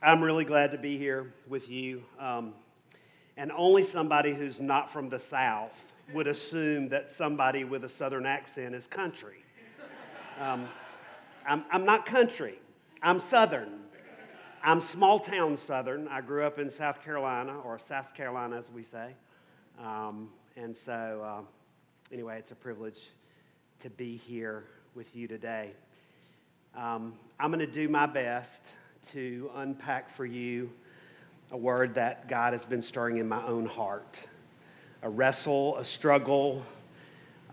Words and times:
I'm 0.00 0.22
really 0.22 0.44
glad 0.44 0.70
to 0.70 0.78
be 0.78 0.96
here 0.96 1.32
with 1.48 1.68
you. 1.68 2.04
Um, 2.20 2.54
and 3.36 3.50
only 3.50 3.84
somebody 3.84 4.32
who's 4.32 4.60
not 4.60 4.92
from 4.92 5.08
the 5.08 5.18
South 5.18 5.72
would 6.14 6.28
assume 6.28 6.88
that 6.90 7.10
somebody 7.16 7.64
with 7.64 7.82
a 7.82 7.88
Southern 7.88 8.24
accent 8.24 8.76
is 8.76 8.86
country. 8.86 9.42
Um, 10.40 10.68
I'm, 11.44 11.64
I'm 11.72 11.84
not 11.84 12.06
country, 12.06 12.60
I'm 13.02 13.18
Southern. 13.18 13.80
I'm 14.62 14.80
small 14.80 15.18
town 15.18 15.56
Southern. 15.56 16.06
I 16.08 16.20
grew 16.20 16.44
up 16.44 16.58
in 16.58 16.70
South 16.70 17.02
Carolina, 17.02 17.58
or 17.60 17.78
South 17.78 18.14
Carolina 18.14 18.56
as 18.58 18.70
we 18.72 18.84
say. 18.84 19.14
Um, 19.82 20.28
and 20.56 20.76
so, 20.84 21.22
uh, 21.24 21.42
anyway, 22.12 22.38
it's 22.38 22.52
a 22.52 22.56
privilege 22.56 22.98
to 23.82 23.90
be 23.90 24.16
here 24.16 24.64
with 24.94 25.14
you 25.14 25.26
today. 25.26 25.70
Um, 26.76 27.14
I'm 27.38 27.50
going 27.50 27.60
to 27.60 27.72
do 27.72 27.88
my 27.88 28.06
best 28.06 28.62
to 29.12 29.50
unpack 29.56 30.14
for 30.14 30.26
you 30.26 30.70
a 31.50 31.56
word 31.56 31.94
that 31.94 32.28
God 32.28 32.52
has 32.52 32.64
been 32.64 32.82
stirring 32.82 33.18
in 33.18 33.28
my 33.28 33.44
own 33.46 33.66
heart 33.66 34.20
a 35.02 35.08
wrestle, 35.08 35.76
a 35.76 35.84
struggle, 35.84 36.62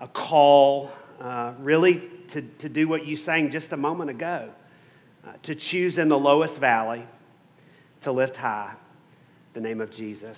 a 0.01 0.07
call, 0.07 0.91
uh, 1.21 1.53
really 1.59 2.09
to, 2.29 2.41
to 2.41 2.67
do 2.67 2.87
what 2.87 3.05
you 3.05 3.15
sang 3.15 3.51
just 3.51 3.71
a 3.71 3.77
moment 3.77 4.09
ago 4.09 4.49
uh, 5.27 5.31
to 5.43 5.53
choose 5.55 5.97
in 5.97 6.09
the 6.09 6.17
lowest 6.17 6.57
valley, 6.57 7.05
to 8.01 8.11
lift 8.11 8.35
high 8.35 8.73
the 9.53 9.61
name 9.61 9.79
of 9.79 9.89
Jesus, 9.89 10.37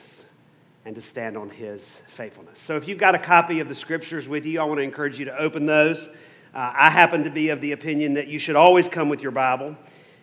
and 0.86 0.94
to 0.94 1.02
stand 1.02 1.36
on 1.36 1.50
his 1.50 1.84
faithfulness. 2.16 2.60
So, 2.66 2.78
if 2.78 2.88
you've 2.88 3.00
got 3.00 3.16
a 3.16 3.20
copy 3.20 3.60
of 3.60 3.68
the 3.68 3.74
scriptures 3.74 4.28
with 4.28 4.46
you, 4.46 4.62
I 4.62 4.64
want 4.64 4.78
to 4.78 4.84
encourage 4.84 5.18
you 5.18 5.26
to 5.26 5.38
open 5.38 5.66
those. 5.66 6.08
Uh, 6.54 6.72
I 6.78 6.92
happen 6.92 7.24
to 7.24 7.32
be 7.32 7.50
of 7.50 7.60
the 7.60 7.72
opinion 7.72 8.14
that 8.14 8.28
you 8.28 8.38
should 8.38 8.56
always 8.56 8.88
come 8.88 9.10
with 9.10 9.22
your 9.22 9.32
Bible. 9.32 9.76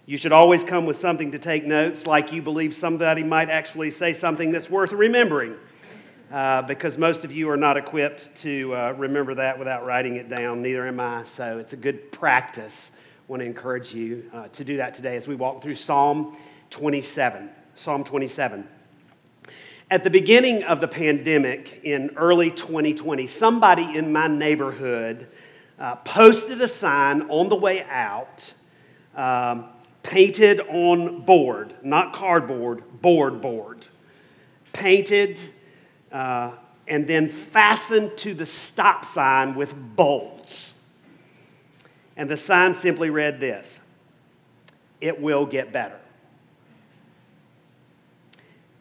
You 0.06 0.18
should 0.18 0.32
always 0.32 0.62
come 0.62 0.84
with 0.84 1.00
something 1.00 1.32
to 1.32 1.38
take 1.38 1.64
notes, 1.64 2.06
like 2.06 2.30
you 2.30 2.42
believe 2.42 2.74
somebody 2.74 3.22
might 3.22 3.48
actually 3.48 3.90
say 3.90 4.12
something 4.12 4.52
that's 4.52 4.68
worth 4.68 4.92
remembering, 4.92 5.54
uh, 6.30 6.60
because 6.60 6.98
most 6.98 7.24
of 7.24 7.32
you 7.32 7.48
are 7.48 7.56
not 7.56 7.78
equipped 7.78 8.28
to 8.42 8.74
uh, 8.74 8.92
remember 8.98 9.34
that 9.36 9.58
without 9.58 9.86
writing 9.86 10.16
it 10.16 10.28
down. 10.28 10.60
Neither 10.60 10.86
am 10.86 11.00
I. 11.00 11.24
So 11.24 11.56
it's 11.56 11.72
a 11.72 11.76
good 11.76 12.12
practice. 12.12 12.90
I 12.94 13.32
want 13.32 13.40
to 13.40 13.46
encourage 13.46 13.94
you 13.94 14.30
uh, 14.34 14.48
to 14.48 14.62
do 14.62 14.76
that 14.76 14.92
today 14.92 15.16
as 15.16 15.26
we 15.26 15.36
walk 15.36 15.62
through 15.62 15.76
Psalm 15.76 16.36
27. 16.68 17.48
Psalm 17.74 18.04
27. 18.04 18.68
At 19.90 20.04
the 20.04 20.10
beginning 20.10 20.64
of 20.64 20.82
the 20.82 20.88
pandemic 20.88 21.80
in 21.82 22.10
early 22.16 22.50
2020, 22.50 23.26
somebody 23.26 23.96
in 23.96 24.12
my 24.12 24.26
neighborhood 24.26 25.28
uh, 25.78 25.96
posted 25.96 26.60
a 26.60 26.68
sign 26.68 27.22
on 27.30 27.48
the 27.48 27.56
way 27.56 27.84
out. 27.84 28.52
Um, 29.16 29.68
painted 30.04 30.60
on 30.60 31.22
board, 31.22 31.74
not 31.82 32.12
cardboard, 32.12 32.84
board 33.02 33.40
board. 33.40 33.84
Painted 34.72 35.38
uh, 36.12 36.52
and 36.86 37.06
then 37.06 37.28
fastened 37.28 38.16
to 38.18 38.34
the 38.34 38.46
stop 38.46 39.04
sign 39.04 39.56
with 39.56 39.74
bolts. 39.96 40.74
And 42.16 42.30
the 42.30 42.36
sign 42.36 42.74
simply 42.76 43.10
read 43.10 43.40
this 43.40 43.68
It 45.00 45.20
will 45.20 45.46
get 45.46 45.72
better. 45.72 45.98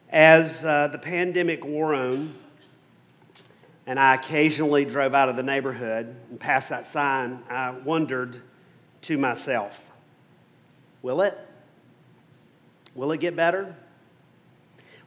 As 0.09 0.63
uh, 0.63 0.89
the 0.91 0.99
pandemic 0.99 1.65
wore 1.65 1.95
on, 1.95 2.35
and 3.87 3.99
I 3.99 4.15
occasionally 4.15 4.85
drove 4.85 5.15
out 5.15 5.27
of 5.29 5.35
the 5.35 5.43
neighborhood 5.43 6.15
and 6.29 6.39
passed 6.39 6.69
that 6.69 6.87
sign, 6.91 7.41
I 7.49 7.71
wondered 7.71 8.41
to 9.03 9.17
myself, 9.17 9.81
Will 11.03 11.21
it? 11.21 11.37
Will 12.95 13.11
it 13.11 13.19
get 13.19 13.35
better? 13.35 13.75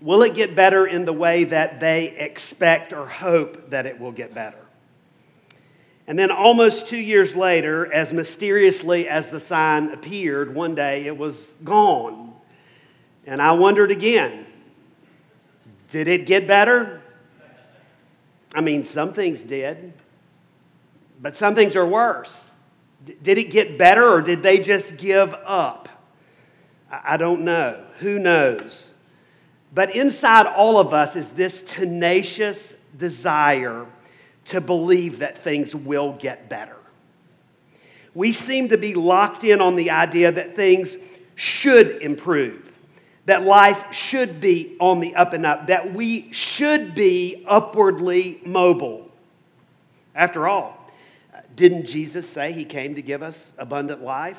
Will 0.01 0.23
it 0.23 0.35
get 0.35 0.55
better 0.55 0.87
in 0.87 1.05
the 1.05 1.13
way 1.13 1.45
that 1.45 1.81
they 1.81 2.09
expect 2.09 2.93
or 2.93 3.07
hope 3.07 3.71
that 3.71 3.87
it 3.87 3.99
will 3.99 4.13
get 4.13 4.35
better? 4.35 4.59
And 6.07 6.17
then, 6.17 6.31
almost 6.31 6.87
two 6.87 6.99
years 6.99 7.35
later, 7.35 7.93
as 7.93 8.13
mysteriously 8.13 9.09
as 9.09 9.29
the 9.29 9.41
sign 9.41 9.91
appeared, 9.91 10.55
one 10.55 10.77
day 10.77 11.07
it 11.07 11.17
was 11.17 11.49
gone. 11.65 12.33
And 13.27 13.43
I 13.43 13.53
wondered 13.53 13.91
again 13.91 14.47
did 15.91 16.09
it 16.09 16.27
get 16.27 16.47
better? 16.47 17.01
I 18.55 18.61
mean, 18.61 18.85
some 18.85 19.13
things 19.13 19.41
did, 19.41 19.93
but 21.21 21.37
some 21.37 21.55
things 21.55 21.77
are 21.77 21.87
worse. 21.87 22.35
Did 23.23 23.39
it 23.39 23.51
get 23.51 23.79
better 23.79 24.07
or 24.07 24.21
did 24.21 24.43
they 24.43 24.59
just 24.59 24.97
give 24.97 25.33
up? 25.33 25.89
I 26.91 27.17
don't 27.17 27.43
know. 27.43 27.85
Who 27.99 28.19
knows? 28.19 28.91
But 29.75 29.95
inside 29.95 30.47
all 30.47 30.79
of 30.79 30.95
us 30.95 31.17
is 31.17 31.29
this 31.31 31.63
tenacious 31.63 32.73
desire 32.99 33.87
to 34.47 34.61
believe 34.61 35.19
that 35.19 35.39
things 35.39 35.75
will 35.75 36.13
get 36.13 36.49
better. 36.49 36.77
We 38.15 38.33
seem 38.33 38.69
to 38.71 38.79
be 38.79 38.95
locked 38.95 39.45
in 39.45 39.61
on 39.61 39.77
the 39.77 39.91
idea 39.91 40.33
that 40.33 40.57
things 40.57 40.97
should 41.35 42.01
improve, 42.01 42.73
that 43.27 43.45
life 43.45 43.93
should 43.93 44.41
be 44.41 44.77
on 44.81 45.01
the 45.01 45.15
up 45.15 45.35
and 45.35 45.45
up, 45.45 45.67
that 45.67 45.93
we 45.93 46.33
should 46.33 46.95
be 46.95 47.45
upwardly 47.47 48.41
mobile. 48.47 49.11
After 50.15 50.49
all, 50.49 50.91
didn't 51.57 51.85
Jesus 51.85 52.27
say 52.29 52.53
he 52.53 52.65
came 52.65 52.95
to 52.95 53.03
give 53.03 53.23
us 53.23 53.53
abundant 53.59 54.03
life? 54.03 54.39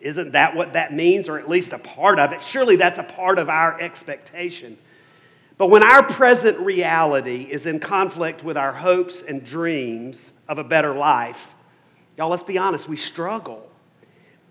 Isn't 0.00 0.32
that 0.32 0.54
what 0.54 0.72
that 0.72 0.92
means, 0.92 1.28
or 1.28 1.38
at 1.38 1.48
least 1.48 1.72
a 1.72 1.78
part 1.78 2.18
of 2.18 2.32
it? 2.32 2.42
Surely 2.42 2.76
that's 2.76 2.98
a 2.98 3.02
part 3.02 3.38
of 3.38 3.48
our 3.48 3.80
expectation. 3.80 4.78
But 5.56 5.70
when 5.70 5.84
our 5.84 6.02
present 6.02 6.58
reality 6.58 7.46
is 7.48 7.66
in 7.66 7.78
conflict 7.78 8.42
with 8.42 8.56
our 8.56 8.72
hopes 8.72 9.22
and 9.26 9.44
dreams 9.44 10.32
of 10.48 10.58
a 10.58 10.64
better 10.64 10.94
life, 10.94 11.46
y'all, 12.16 12.28
let's 12.28 12.42
be 12.42 12.58
honest, 12.58 12.88
we 12.88 12.96
struggle. 12.96 13.68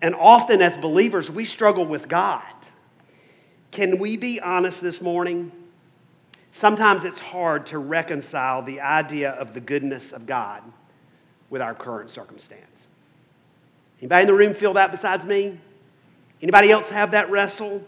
And 0.01 0.15
often 0.15 0.61
as 0.61 0.77
believers, 0.77 1.29
we 1.29 1.45
struggle 1.45 1.85
with 1.85 2.07
God. 2.07 2.43
Can 3.71 3.97
we 3.97 4.17
be 4.17 4.39
honest 4.39 4.81
this 4.81 5.01
morning? 5.01 5.51
Sometimes 6.51 7.03
it's 7.03 7.19
hard 7.19 7.65
to 7.67 7.79
reconcile 7.79 8.61
the 8.61 8.79
idea 8.79 9.31
of 9.31 9.53
the 9.53 9.59
goodness 9.59 10.11
of 10.11 10.25
God 10.25 10.61
with 11.49 11.61
our 11.61 11.73
current 11.73 12.09
circumstance. 12.09 12.72
Anybody 14.03 14.23
in 14.23 14.27
the 14.27 14.33
room 14.33 14.53
feel 14.53 14.73
that 14.73 14.91
besides 14.91 15.23
me? 15.23 15.57
Anybody 16.41 16.71
else 16.71 16.89
have 16.89 17.11
that 17.11 17.31
wrestle? 17.31 17.81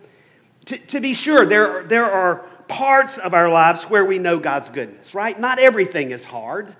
To, 0.68 0.78
to 0.78 1.02
be 1.02 1.14
sure, 1.14 1.46
there, 1.46 1.84
there 1.84 2.09
are 2.09 2.38
parts 2.70 3.18
of 3.18 3.34
our 3.34 3.50
lives 3.50 3.84
where 3.84 4.06
we 4.06 4.18
know 4.18 4.40
God's 4.40 4.70
goodness, 4.70 5.14
right? 5.14 5.38
Not 5.38 5.59
everything 5.59 6.12
is 6.12 6.24
hard. 6.24 6.74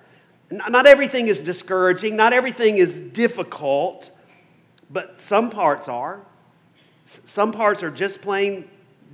Not 0.50 0.88
everything 0.88 1.28
is 1.28 1.42
discouraging. 1.42 2.16
Not 2.16 2.32
everything 2.32 2.78
is 2.78 2.98
difficult. 2.98 4.10
But 4.90 5.20
some 5.20 5.50
parts 5.50 5.90
are. 5.90 6.22
Some 7.26 7.52
parts 7.52 7.84
are 7.84 7.92
just 7.92 8.22
plain 8.22 8.70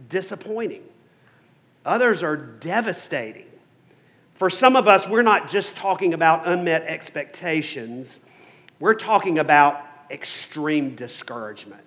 disappointing. 0.08 0.84
Others 1.84 2.22
are 2.22 2.36
devastating. 2.38 3.48
For 4.36 4.52
some 4.52 4.76
of 4.76 4.88
us, 4.88 5.08
we're 5.08 5.24
not 5.24 5.50
just 5.50 5.76
talking 5.76 6.14
about 6.14 6.48
unmet 6.48 6.84
expectations, 6.84 8.20
we're 8.80 8.94
talking 8.94 9.40
about 9.40 9.88
extreme 10.12 10.96
discouragement. 10.96 11.84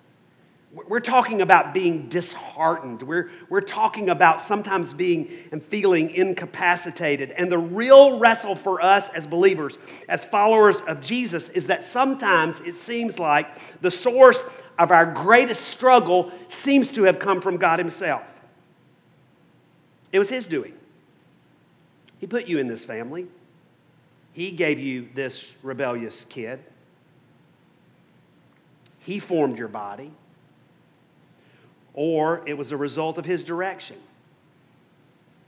We're 0.89 0.99
talking 0.99 1.41
about 1.41 1.73
being 1.73 2.09
disheartened. 2.09 3.01
We're, 3.01 3.31
we're 3.49 3.61
talking 3.61 4.09
about 4.09 4.45
sometimes 4.45 4.93
being 4.93 5.31
and 5.53 5.63
feeling 5.63 6.09
incapacitated. 6.09 7.31
And 7.31 7.49
the 7.49 7.57
real 7.57 8.19
wrestle 8.19 8.57
for 8.57 8.81
us 8.81 9.07
as 9.15 9.25
believers, 9.25 9.77
as 10.09 10.25
followers 10.25 10.81
of 10.87 10.99
Jesus, 10.99 11.47
is 11.49 11.65
that 11.67 11.85
sometimes 11.85 12.57
it 12.65 12.75
seems 12.75 13.19
like 13.19 13.47
the 13.81 13.91
source 13.91 14.43
of 14.77 14.91
our 14.91 15.05
greatest 15.05 15.63
struggle 15.63 16.31
seems 16.49 16.91
to 16.91 17.03
have 17.03 17.19
come 17.19 17.39
from 17.39 17.55
God 17.55 17.79
Himself. 17.79 18.23
It 20.11 20.19
was 20.19 20.27
His 20.27 20.45
doing. 20.45 20.73
He 22.19 22.27
put 22.27 22.47
you 22.47 22.59
in 22.59 22.67
this 22.67 22.83
family. 22.83 23.27
He 24.33 24.51
gave 24.51 24.79
you 24.79 25.07
this 25.15 25.45
rebellious 25.63 26.25
kid. 26.27 26.59
He 29.05 29.19
formed 29.19 29.59
your 29.59 29.67
body. 29.67 30.11
Or 31.93 32.41
it 32.47 32.57
was 32.57 32.71
a 32.71 32.77
result 32.77 33.19
of 33.19 33.25
His 33.25 33.43
direction. 33.43 33.97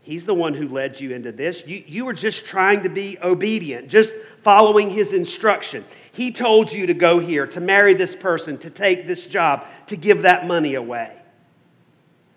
He's 0.03 0.25
the 0.25 0.33
one 0.35 0.53
who 0.53 0.67
led 0.67 1.01
you 1.01 1.11
into 1.11 1.31
this. 1.31 1.63
You, 1.65 1.83
you 1.85 2.05
were 2.05 2.13
just 2.13 2.45
trying 2.45 2.83
to 2.83 2.89
be 2.89 3.17
obedient, 3.21 3.89
just 3.89 4.13
following 4.43 4.91
His 4.91 5.11
instruction. 5.11 5.83
He 6.11 6.31
told 6.31 6.71
you 6.71 6.85
to 6.85 6.93
go 6.93 7.19
here, 7.19 7.47
to 7.47 7.59
marry 7.59 7.95
this 7.95 8.15
person, 8.15 8.59
to 8.59 8.69
take 8.69 9.07
this 9.07 9.25
job, 9.25 9.65
to 9.87 9.97
give 9.97 10.21
that 10.21 10.45
money 10.45 10.75
away. 10.75 11.13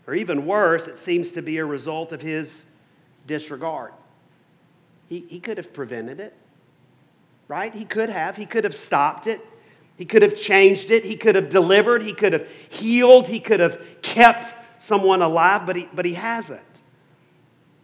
Or 0.06 0.14
even 0.14 0.46
worse, 0.46 0.86
it 0.86 0.96
seems 0.96 1.30
to 1.32 1.42
be 1.42 1.58
a 1.58 1.64
result 1.66 2.12
of 2.12 2.22
His 2.22 2.50
disregard. 3.26 3.92
He, 5.10 5.26
he 5.28 5.38
could 5.38 5.58
have 5.58 5.74
prevented 5.74 6.18
it, 6.18 6.34
right? 7.46 7.74
He 7.74 7.84
could 7.84 8.08
have. 8.08 8.36
He 8.36 8.46
could 8.46 8.64
have 8.64 8.74
stopped 8.74 9.26
it. 9.26 9.44
He 10.00 10.06
could 10.06 10.22
have 10.22 10.34
changed 10.34 10.90
it. 10.90 11.04
He 11.04 11.14
could 11.14 11.34
have 11.34 11.50
delivered. 11.50 12.02
He 12.02 12.14
could 12.14 12.32
have 12.32 12.48
healed. 12.70 13.28
He 13.28 13.38
could 13.38 13.60
have 13.60 13.82
kept 14.00 14.54
someone 14.82 15.20
alive, 15.20 15.66
but 15.66 15.76
he, 15.76 15.90
but 15.92 16.06
he 16.06 16.14
hasn't. 16.14 16.62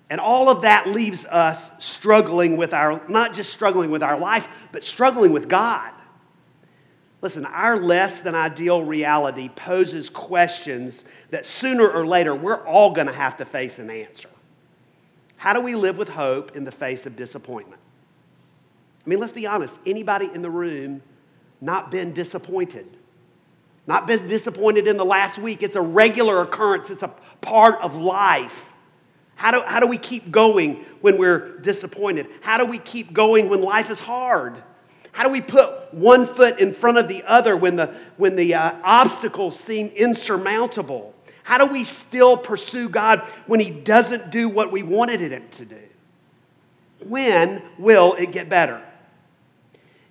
And 0.08 0.18
all 0.18 0.48
of 0.48 0.62
that 0.62 0.88
leaves 0.88 1.26
us 1.26 1.70
struggling 1.78 2.56
with 2.56 2.72
our, 2.72 3.06
not 3.06 3.34
just 3.34 3.52
struggling 3.52 3.90
with 3.90 4.02
our 4.02 4.18
life, 4.18 4.48
but 4.72 4.82
struggling 4.82 5.30
with 5.30 5.46
God. 5.46 5.92
Listen, 7.20 7.44
our 7.44 7.82
less 7.82 8.20
than 8.20 8.34
ideal 8.34 8.82
reality 8.82 9.50
poses 9.50 10.08
questions 10.08 11.04
that 11.28 11.44
sooner 11.44 11.86
or 11.86 12.06
later 12.06 12.34
we're 12.34 12.66
all 12.66 12.92
going 12.94 13.08
to 13.08 13.12
have 13.12 13.36
to 13.36 13.44
face 13.44 13.78
and 13.78 13.90
answer. 13.90 14.30
How 15.36 15.52
do 15.52 15.60
we 15.60 15.74
live 15.74 15.98
with 15.98 16.08
hope 16.08 16.56
in 16.56 16.64
the 16.64 16.72
face 16.72 17.04
of 17.04 17.14
disappointment? 17.14 17.82
I 19.04 19.06
mean, 19.10 19.18
let's 19.18 19.32
be 19.32 19.46
honest. 19.46 19.74
Anybody 19.84 20.30
in 20.32 20.40
the 20.40 20.48
room 20.48 21.02
not 21.66 21.90
been 21.90 22.14
disappointed? 22.14 22.86
Not 23.88 24.06
been 24.06 24.28
disappointed 24.28 24.86
in 24.86 24.96
the 24.96 25.04
last 25.04 25.36
week. 25.36 25.62
It's 25.62 25.76
a 25.76 25.80
regular 25.80 26.40
occurrence, 26.40 26.88
it's 26.88 27.02
a 27.02 27.12
part 27.40 27.80
of 27.82 27.96
life. 27.96 28.54
How 29.34 29.50
do, 29.50 29.60
how 29.66 29.80
do 29.80 29.86
we 29.86 29.98
keep 29.98 30.30
going 30.30 30.86
when 31.02 31.18
we're 31.18 31.58
disappointed? 31.58 32.28
How 32.40 32.56
do 32.56 32.64
we 32.64 32.78
keep 32.78 33.12
going 33.12 33.50
when 33.50 33.60
life 33.60 33.90
is 33.90 33.98
hard? 33.98 34.62
How 35.12 35.24
do 35.24 35.28
we 35.28 35.40
put 35.40 35.92
one 35.92 36.26
foot 36.26 36.58
in 36.58 36.72
front 36.72 36.98
of 36.98 37.08
the 37.08 37.22
other 37.24 37.56
when 37.56 37.76
the, 37.76 37.94
when 38.16 38.36
the 38.36 38.54
uh, 38.54 38.72
obstacles 38.82 39.58
seem 39.58 39.88
insurmountable? 39.88 41.14
How 41.42 41.58
do 41.58 41.66
we 41.66 41.84
still 41.84 42.36
pursue 42.36 42.88
God 42.88 43.28
when 43.46 43.60
He 43.60 43.70
doesn't 43.70 44.30
do 44.30 44.48
what 44.48 44.72
we 44.72 44.82
wanted 44.82 45.20
Him 45.20 45.44
to 45.58 45.64
do? 45.64 45.80
When 47.06 47.62
will 47.78 48.14
it 48.14 48.30
get 48.32 48.48
better? 48.48 48.86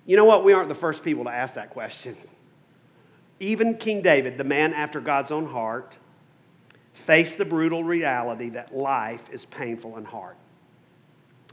You 0.06 0.16
know 0.16 0.24
what? 0.24 0.44
We 0.44 0.52
aren't 0.52 0.68
the 0.68 0.74
first 0.74 1.02
people 1.02 1.24
to 1.24 1.30
ask 1.30 1.54
that 1.54 1.70
question. 1.70 2.16
Even 3.40 3.76
King 3.76 4.02
David, 4.02 4.38
the 4.38 4.44
man 4.44 4.72
after 4.72 5.00
God's 5.00 5.30
own 5.30 5.46
heart, 5.46 5.98
faced 6.94 7.38
the 7.38 7.44
brutal 7.44 7.84
reality 7.84 8.50
that 8.50 8.74
life 8.74 9.22
is 9.30 9.44
painful 9.46 9.96
and 9.96 10.06
hard. 10.06 10.36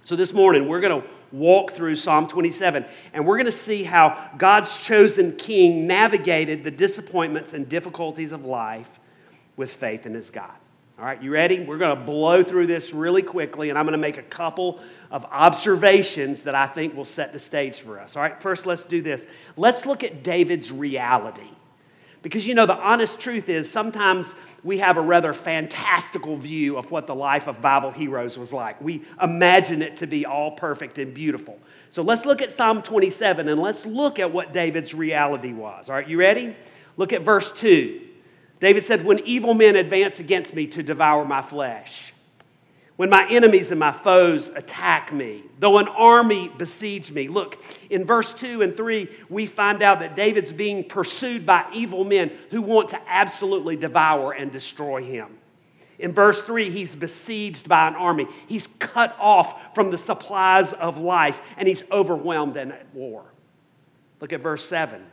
So, 0.06 0.16
this 0.16 0.34
morning, 0.34 0.68
we're 0.68 0.82
going 0.82 1.02
to 1.02 1.08
walk 1.32 1.74
through 1.74 1.96
Psalm 1.96 2.28
27, 2.28 2.86
and 3.14 3.26
we're 3.26 3.38
going 3.38 3.46
to 3.46 3.52
see 3.52 3.84
how 3.84 4.32
God's 4.38 4.76
chosen 4.78 5.36
king 5.36 5.88
navigated 5.88 6.64
the 6.64 6.72
disappointments 6.72 7.54
and 7.54 7.68
difficulties 7.68 8.34
of 8.34 8.46
life 8.46 8.90
with 9.56 9.74
faith 9.74 10.06
in 10.06 10.14
his 10.14 10.30
God. 10.30 10.52
All 11.00 11.06
right, 11.06 11.22
you 11.22 11.32
ready? 11.32 11.60
We're 11.60 11.80
going 11.80 11.98
to 11.98 12.04
blow 12.06 12.44
through 12.44 12.68
this 12.68 12.94
really 12.94 13.24
quickly, 13.24 13.70
and 13.70 13.80
I'm 13.80 13.86
going 13.86 13.94
to 13.94 13.98
make 13.98 14.18
a 14.18 14.24
couple 14.24 14.80
of 15.10 15.26
observations 15.26 16.44
that 16.44 16.54
I 16.54 16.68
think 16.68 16.96
will 16.96 17.04
set 17.04 17.34
the 17.34 17.40
stage 17.40 17.80
for 17.80 18.00
us. 18.00 18.16
All 18.16 18.22
right, 18.22 18.40
first, 18.40 18.68
let's 18.68 18.84
do 18.84 19.02
this. 19.02 19.22
Let's 19.58 19.88
look 19.88 20.04
at 20.04 20.22
David's 20.24 20.72
reality. 20.72 21.50
Because 22.22 22.46
you 22.46 22.54
know, 22.54 22.68
the 22.68 22.78
honest 22.78 23.20
truth 23.20 23.50
is 23.50 23.70
sometimes 23.70 24.28
we 24.64 24.78
have 24.78 24.98
a 24.98 25.02
rather 25.02 25.34
fantastical 25.34 26.38
view 26.38 26.78
of 26.78 26.90
what 26.92 27.08
the 27.08 27.16
life 27.16 27.48
of 27.48 27.60
Bible 27.60 27.90
heroes 27.90 28.38
was 28.38 28.54
like. 28.54 28.80
We 28.80 29.04
imagine 29.22 29.82
it 29.82 29.98
to 29.98 30.08
be 30.08 30.28
all 30.28 30.52
perfect 30.52 31.00
and 31.00 31.12
beautiful. 31.12 31.58
So 31.90 32.04
let's 32.04 32.24
look 32.24 32.42
at 32.44 32.52
Psalm 32.52 32.84
27 32.84 33.50
and 33.50 33.60
let's 33.60 33.84
look 33.84 34.20
at 34.20 34.32
what 34.32 34.54
David's 34.54 34.94
reality 34.94 35.54
was. 35.54 35.90
All 35.90 35.96
right, 35.96 36.08
you 36.08 36.20
ready? 36.20 36.56
Look 36.98 37.14
at 37.14 37.24
verse 37.24 37.52
2. 37.56 38.10
David 38.64 38.88
said, 38.88 39.04
When 39.04 39.20
evil 39.20 39.54
men 39.54 39.76
advance 39.76 40.20
against 40.20 40.54
me 40.54 40.68
to 40.68 40.82
devour 40.82 41.26
my 41.26 41.42
flesh, 41.42 42.14
when 42.96 43.10
my 43.10 43.28
enemies 43.30 43.72
and 43.72 43.80
my 43.80 43.92
foes 43.92 44.50
attack 44.56 45.12
me, 45.12 45.44
though 45.60 45.80
an 45.80 45.90
army 45.90 46.50
besiege 46.58 47.12
me. 47.12 47.28
Look, 47.28 47.62
in 47.90 48.06
verse 48.06 48.32
2 48.32 48.62
and 48.62 48.78
3, 48.78 49.10
we 49.30 49.48
find 49.48 49.84
out 49.84 50.00
that 50.00 50.16
David's 50.16 50.54
being 50.54 50.86
pursued 50.86 51.46
by 51.46 51.66
evil 51.74 52.06
men 52.06 52.32
who 52.52 52.62
want 52.62 52.88
to 52.92 53.02
absolutely 53.06 53.76
devour 53.76 54.32
and 54.32 54.50
destroy 54.50 55.04
him. 55.04 55.38
In 56.00 56.14
verse 56.14 56.42
3, 56.44 56.70
he's 56.70 56.96
besieged 56.96 57.68
by 57.68 57.90
an 57.90 57.96
army. 57.96 58.28
He's 58.48 58.70
cut 58.80 59.14
off 59.20 59.76
from 59.76 59.92
the 59.92 59.98
supplies 59.98 60.72
of 60.72 60.98
life, 60.98 61.38
and 61.58 61.68
he's 61.68 61.84
overwhelmed 61.92 62.56
and 62.56 62.72
at 62.72 62.88
war. 62.94 63.26
Look 64.22 64.32
at 64.32 64.40
verse 64.40 64.66
7 64.66 65.04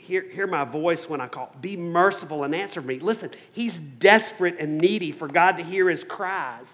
hear, 0.00 0.22
hear 0.22 0.46
my 0.46 0.64
voice 0.64 1.08
when 1.08 1.20
I 1.20 1.28
call. 1.28 1.54
Be 1.60 1.76
merciful 1.76 2.44
and 2.44 2.54
answer 2.54 2.80
me. 2.80 2.98
Listen, 2.98 3.30
he's 3.52 3.78
desperate 3.78 4.56
and 4.58 4.78
needy 4.78 5.12
for 5.12 5.28
God 5.28 5.56
to 5.58 5.62
hear 5.62 5.88
his 5.88 6.04
cries. 6.04 6.66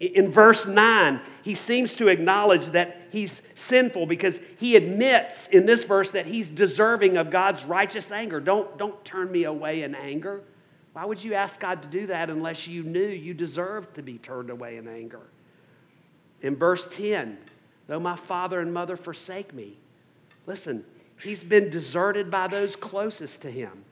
In 0.00 0.32
verse 0.32 0.66
9, 0.66 1.20
he 1.42 1.54
seems 1.54 1.94
to 1.94 2.08
acknowledge 2.08 2.66
that 2.72 3.02
he's 3.10 3.40
sinful 3.54 4.06
because 4.06 4.40
he 4.56 4.74
admits 4.74 5.34
in 5.52 5.64
this 5.64 5.84
verse 5.84 6.10
that 6.10 6.26
he's 6.26 6.48
deserving 6.48 7.16
of 7.16 7.30
God's 7.30 7.62
righteous 7.64 8.10
anger. 8.10 8.40
Don't, 8.40 8.76
don't 8.78 9.04
turn 9.04 9.30
me 9.30 9.44
away 9.44 9.82
in 9.82 9.94
anger. 9.94 10.42
Why 10.92 11.04
would 11.04 11.22
you 11.22 11.34
ask 11.34 11.58
God 11.60 11.82
to 11.82 11.88
do 11.88 12.06
that 12.08 12.30
unless 12.30 12.66
you 12.66 12.82
knew 12.82 13.06
you 13.06 13.32
deserved 13.32 13.94
to 13.94 14.02
be 14.02 14.18
turned 14.18 14.50
away 14.50 14.76
in 14.76 14.88
anger? 14.88 15.22
In 16.42 16.56
verse 16.56 16.86
10, 16.90 17.38
though 17.86 18.00
my 18.00 18.16
father 18.16 18.60
and 18.60 18.74
mother 18.74 18.96
forsake 18.96 19.54
me, 19.54 19.78
listen, 20.46 20.84
He's 21.22 21.44
been 21.44 21.70
deserted 21.70 22.30
by 22.30 22.48
those 22.48 22.76
closest 22.76 23.42
to 23.42 23.50
him 23.50 23.84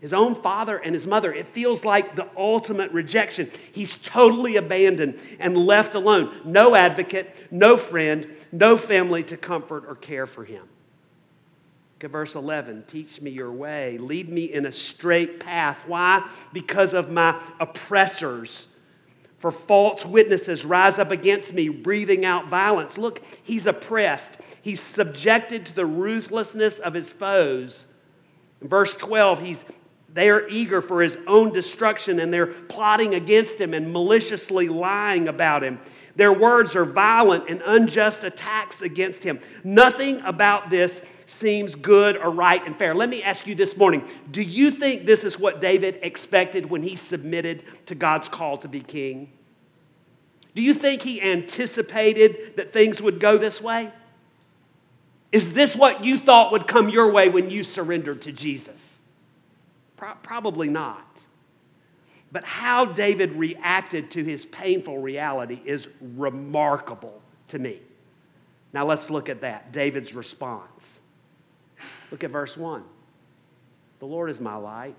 his 0.00 0.12
own 0.12 0.40
father 0.42 0.78
and 0.78 0.94
his 0.94 1.06
mother. 1.06 1.32
It 1.32 1.48
feels 1.48 1.84
like 1.84 2.14
the 2.14 2.28
ultimate 2.36 2.92
rejection. 2.92 3.50
He's 3.72 3.96
totally 3.96 4.56
abandoned 4.56 5.18
and 5.40 5.56
left 5.56 5.94
alone. 5.94 6.40
No 6.44 6.76
advocate, 6.76 7.34
no 7.50 7.76
friend, 7.76 8.28
no 8.52 8.76
family 8.76 9.24
to 9.24 9.36
comfort 9.36 9.84
or 9.88 9.96
care 9.96 10.26
for 10.26 10.44
him. 10.44 10.62
Look 11.96 12.04
at 12.04 12.10
verse 12.12 12.36
11. 12.36 12.84
Teach 12.86 13.20
me 13.20 13.32
your 13.32 13.50
way. 13.50 13.98
Lead 13.98 14.28
me 14.28 14.52
in 14.52 14.66
a 14.66 14.72
straight 14.72 15.40
path. 15.40 15.80
Why? 15.86 16.28
Because 16.52 16.94
of 16.94 17.10
my 17.10 17.40
oppressors 17.58 18.68
for 19.38 19.52
false 19.52 20.04
witnesses 20.04 20.64
rise 20.64 20.98
up 20.98 21.10
against 21.10 21.52
me, 21.52 21.68
breathing 21.68 22.24
out 22.24 22.48
violence. 22.48 22.98
Look, 22.98 23.22
he's 23.44 23.66
oppressed. 23.66 24.38
He's 24.62 24.80
subjected 24.80 25.66
to 25.66 25.74
the 25.74 25.86
ruthlessness 25.86 26.78
of 26.80 26.92
his 26.94 27.08
foes. 27.08 27.86
In 28.60 28.68
verse 28.68 28.92
12, 28.94 29.40
he's 29.40 29.58
they 30.14 30.30
are 30.30 30.48
eager 30.48 30.80
for 30.80 31.02
his 31.02 31.18
own 31.26 31.52
destruction 31.52 32.20
and 32.20 32.32
they're 32.32 32.46
plotting 32.46 33.14
against 33.14 33.60
him 33.60 33.74
and 33.74 33.92
maliciously 33.92 34.68
lying 34.68 35.28
about 35.28 35.62
him. 35.62 35.78
Their 36.16 36.32
words 36.32 36.74
are 36.74 36.86
violent 36.86 37.48
and 37.48 37.62
unjust 37.64 38.24
attacks 38.24 38.80
against 38.80 39.22
him. 39.22 39.38
Nothing 39.62 40.20
about 40.22 40.70
this 40.70 41.00
seems 41.28 41.74
good 41.74 42.16
or 42.16 42.30
right 42.30 42.64
and 42.66 42.76
fair. 42.76 42.94
Let 42.94 43.08
me 43.08 43.22
ask 43.22 43.46
you 43.46 43.54
this 43.54 43.76
morning 43.76 44.08
do 44.30 44.42
you 44.42 44.70
think 44.70 45.06
this 45.06 45.24
is 45.24 45.38
what 45.38 45.60
David 45.60 45.98
expected 46.02 46.68
when 46.68 46.82
he 46.82 46.96
submitted 46.96 47.64
to 47.86 47.94
God's 47.94 48.28
call 48.28 48.56
to 48.58 48.68
be 48.68 48.80
king? 48.80 49.30
Do 50.54 50.62
you 50.62 50.74
think 50.74 51.02
he 51.02 51.22
anticipated 51.22 52.56
that 52.56 52.72
things 52.72 53.00
would 53.00 53.20
go 53.20 53.38
this 53.38 53.60
way? 53.60 53.92
Is 55.30 55.52
this 55.52 55.76
what 55.76 56.02
you 56.02 56.18
thought 56.18 56.52
would 56.52 56.66
come 56.66 56.88
your 56.88 57.12
way 57.12 57.28
when 57.28 57.50
you 57.50 57.62
surrendered 57.62 58.22
to 58.22 58.32
Jesus? 58.32 58.80
Pro- 59.96 60.14
probably 60.22 60.68
not. 60.68 61.04
But 62.32 62.44
how 62.44 62.86
David 62.86 63.32
reacted 63.34 64.10
to 64.12 64.24
his 64.24 64.46
painful 64.46 64.98
reality 64.98 65.60
is 65.64 65.88
remarkable 66.00 67.20
to 67.48 67.58
me. 67.58 67.80
Now 68.72 68.86
let's 68.86 69.10
look 69.10 69.28
at 69.28 69.42
that 69.42 69.72
David's 69.72 70.14
response. 70.14 70.97
Look 72.10 72.24
at 72.24 72.30
verse 72.30 72.56
1. 72.56 72.82
The 74.00 74.06
Lord 74.06 74.30
is 74.30 74.40
my 74.40 74.56
light, 74.56 74.96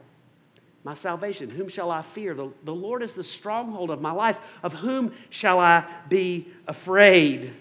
my 0.83 0.95
salvation. 0.95 1.49
Whom 1.49 1.69
shall 1.69 1.89
I 1.89 2.01
fear? 2.01 2.33
The, 2.33 2.51
the 2.63 2.73
Lord 2.73 3.01
is 3.01 3.13
the 3.13 3.23
stronghold 3.23 3.89
of 3.89 4.01
my 4.01 4.11
life. 4.11 4.37
Of 4.61 4.73
whom 4.73 5.13
shall 5.29 5.59
I 5.59 5.85
be 6.09 6.47
afraid? 6.67 7.53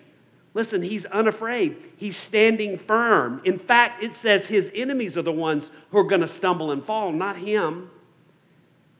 Listen, 0.54 0.82
he's 0.82 1.04
unafraid. 1.04 1.76
He's 1.96 2.16
standing 2.16 2.78
firm. 2.78 3.40
In 3.44 3.58
fact, 3.58 4.02
it 4.02 4.16
says 4.16 4.46
his 4.46 4.70
enemies 4.74 5.16
are 5.16 5.22
the 5.22 5.32
ones 5.32 5.70
who 5.90 5.98
are 5.98 6.04
going 6.04 6.22
to 6.22 6.28
stumble 6.28 6.72
and 6.72 6.84
fall, 6.84 7.12
not 7.12 7.36
him. 7.36 7.90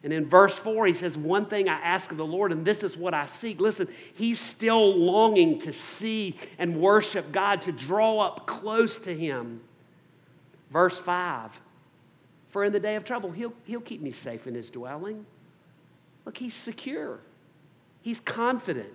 And 0.04 0.12
in 0.12 0.26
verse 0.26 0.56
4, 0.58 0.86
he 0.86 0.94
says, 0.94 1.16
One 1.16 1.46
thing 1.46 1.68
I 1.68 1.80
ask 1.80 2.10
of 2.12 2.16
the 2.16 2.24
Lord, 2.24 2.52
and 2.52 2.64
this 2.64 2.84
is 2.84 2.96
what 2.96 3.14
I 3.14 3.26
seek. 3.26 3.60
Listen, 3.60 3.88
he's 4.14 4.38
still 4.38 4.96
longing 4.96 5.58
to 5.62 5.72
see 5.72 6.36
and 6.58 6.80
worship 6.80 7.32
God, 7.32 7.62
to 7.62 7.72
draw 7.72 8.20
up 8.20 8.46
close 8.46 8.98
to 9.00 9.16
him. 9.16 9.60
Verse 10.70 10.98
5 10.98 11.50
For 12.50 12.64
in 12.64 12.72
the 12.72 12.80
day 12.80 12.96
of 12.96 13.04
trouble, 13.04 13.30
he'll, 13.30 13.54
he'll 13.64 13.80
keep 13.80 14.00
me 14.00 14.12
safe 14.12 14.46
in 14.46 14.54
his 14.54 14.70
dwelling. 14.70 15.24
Look, 16.24 16.36
he's 16.36 16.54
secure, 16.54 17.20
he's 18.02 18.20
confident. 18.20 18.94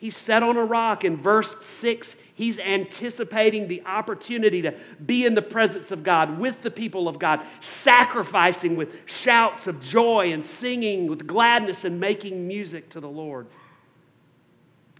He's 0.00 0.16
set 0.16 0.42
on 0.42 0.56
a 0.56 0.64
rock. 0.64 1.04
In 1.04 1.18
verse 1.18 1.54
6, 1.60 2.16
he's 2.34 2.58
anticipating 2.58 3.68
the 3.68 3.82
opportunity 3.84 4.62
to 4.62 4.72
be 5.04 5.26
in 5.26 5.34
the 5.34 5.42
presence 5.42 5.90
of 5.90 6.02
God 6.02 6.38
with 6.38 6.62
the 6.62 6.70
people 6.70 7.06
of 7.06 7.18
God, 7.18 7.42
sacrificing 7.60 8.76
with 8.76 8.96
shouts 9.04 9.66
of 9.66 9.78
joy 9.82 10.32
and 10.32 10.46
singing 10.46 11.06
with 11.06 11.26
gladness 11.26 11.84
and 11.84 12.00
making 12.00 12.48
music 12.48 12.88
to 12.88 13.00
the 13.00 13.10
Lord. 13.10 13.46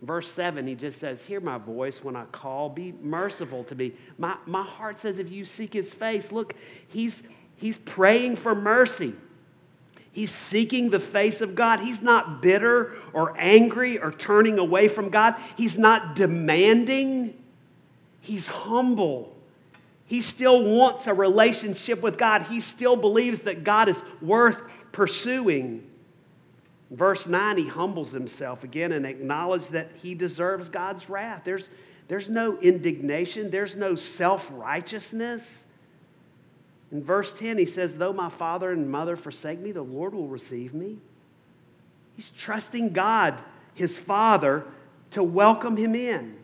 Verse 0.03 0.33
7, 0.33 0.67
he 0.67 0.75
just 0.75 0.99
says, 0.99 1.21
Hear 1.23 1.41
my 1.41 1.59
voice 1.59 2.03
when 2.03 2.17
I 2.17 2.25
call. 2.27 2.71
Be 2.71 2.95
merciful 3.03 3.65
to 3.65 3.75
me. 3.75 3.93
My, 4.17 4.37
my 4.47 4.63
heart 4.63 4.99
says, 4.99 5.19
If 5.19 5.31
you 5.31 5.45
seek 5.45 5.75
his 5.75 5.91
face, 5.91 6.33
look, 6.33 6.55
he's, 6.89 7.23
he's 7.57 7.77
praying 7.79 8.37
for 8.37 8.55
mercy. 8.55 9.15
He's 10.13 10.33
seeking 10.33 10.91
the 10.91 10.99
face 10.99 11.41
of 11.41 11.55
God. 11.55 11.81
He's 11.81 12.01
not 12.01 12.43
bitter 12.43 12.97
or 13.13 13.39
angry 13.39 13.99
or 13.99 14.11
turning 14.11 14.59
away 14.59 14.89
from 14.89 15.11
God. 15.11 15.37
He's 15.57 15.79
not 15.79 16.17
demanding. 16.17 17.41
He's 18.21 18.47
humble. 18.47 19.37
He 20.07 20.23
still 20.23 20.65
wants 20.65 21.07
a 21.07 21.15
relationship 21.15 22.01
with 22.01 22.19
God. 22.19 22.43
He 22.43 22.61
still 22.61 22.97
believes 22.97 23.43
that 23.43 23.63
God 23.63 23.89
is 23.89 23.97
worth 24.21 24.61
pursuing. 24.91 25.89
Verse 26.91 27.27
9, 27.27 27.57
he 27.57 27.69
humbles 27.69 28.13
himself 28.13 28.65
again 28.65 28.93
and 28.93 29.07
acknowledges 29.07 29.69
that 29.71 29.91
he 30.03 30.15
deserves 30.15 30.69
God's 30.69 31.09
wrath. 31.09 31.43
There's, 31.45 31.69
there's 32.09 32.29
no 32.29 32.59
indignation, 32.59 33.51
there's 33.51 33.77
no 33.77 33.95
self 33.95 34.47
righteousness. 34.53 35.59
In 36.93 37.05
verse 37.05 37.33
10, 37.33 37.57
he 37.59 37.67
says, 37.67 37.95
Though 37.95 38.13
my 38.13 38.31
father 38.31 38.73
and 38.73 38.91
mother 38.91 39.17
forsake 39.17 39.61
me, 39.61 39.73
the 39.73 39.83
Lord 39.83 40.13
will 40.13 40.27
receive 40.27 40.75
me. 40.75 40.99
He's 42.17 42.31
trusting 42.37 42.93
God, 42.93 43.39
his 43.75 43.97
father, 43.97 44.65
to 45.13 45.23
welcome 45.23 45.77
him 45.77 45.95
in. 45.95 46.37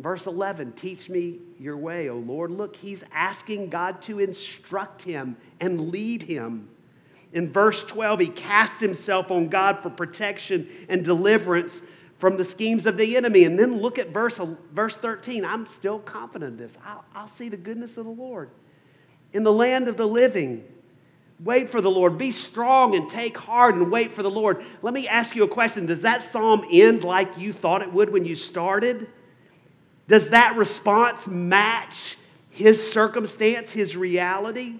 Verse 0.00 0.26
11, 0.26 0.72
teach 0.72 1.08
me 1.08 1.38
your 1.60 1.76
way, 1.76 2.08
O 2.08 2.16
Lord. 2.16 2.50
Look, 2.50 2.74
he's 2.74 3.00
asking 3.12 3.70
God 3.70 4.02
to 4.02 4.18
instruct 4.18 5.02
him 5.02 5.36
and 5.60 5.90
lead 5.90 6.22
him. 6.22 6.68
In 7.34 7.52
verse 7.52 7.84
12, 7.84 8.20
he 8.20 8.28
casts 8.28 8.80
himself 8.80 9.30
on 9.30 9.48
God 9.48 9.82
for 9.82 9.90
protection 9.90 10.68
and 10.88 11.04
deliverance 11.04 11.72
from 12.18 12.36
the 12.36 12.44
schemes 12.44 12.86
of 12.86 12.96
the 12.96 13.16
enemy. 13.16 13.44
And 13.44 13.58
then 13.58 13.82
look 13.82 13.98
at 13.98 14.10
verse, 14.10 14.38
verse 14.72 14.96
13. 14.96 15.44
I'm 15.44 15.66
still 15.66 15.98
confident 15.98 16.52
in 16.52 16.66
this. 16.66 16.72
I'll, 16.86 17.04
I'll 17.14 17.28
see 17.28 17.48
the 17.48 17.56
goodness 17.56 17.98
of 17.98 18.04
the 18.04 18.12
Lord 18.12 18.50
in 19.32 19.42
the 19.42 19.52
land 19.52 19.88
of 19.88 19.96
the 19.96 20.06
living. 20.06 20.64
Wait 21.40 21.72
for 21.72 21.80
the 21.80 21.90
Lord. 21.90 22.16
Be 22.16 22.30
strong 22.30 22.94
and 22.94 23.10
take 23.10 23.36
heart 23.36 23.74
and 23.74 23.90
wait 23.90 24.14
for 24.14 24.22
the 24.22 24.30
Lord. 24.30 24.64
Let 24.80 24.94
me 24.94 25.08
ask 25.08 25.34
you 25.34 25.42
a 25.42 25.48
question. 25.48 25.86
Does 25.86 26.02
that 26.02 26.22
psalm 26.22 26.64
end 26.70 27.02
like 27.02 27.36
you 27.36 27.52
thought 27.52 27.82
it 27.82 27.92
would 27.92 28.10
when 28.10 28.24
you 28.24 28.36
started? 28.36 29.08
Does 30.06 30.28
that 30.28 30.56
response 30.56 31.26
match 31.26 32.16
his 32.50 32.92
circumstance, 32.92 33.70
his 33.70 33.96
reality? 33.96 34.76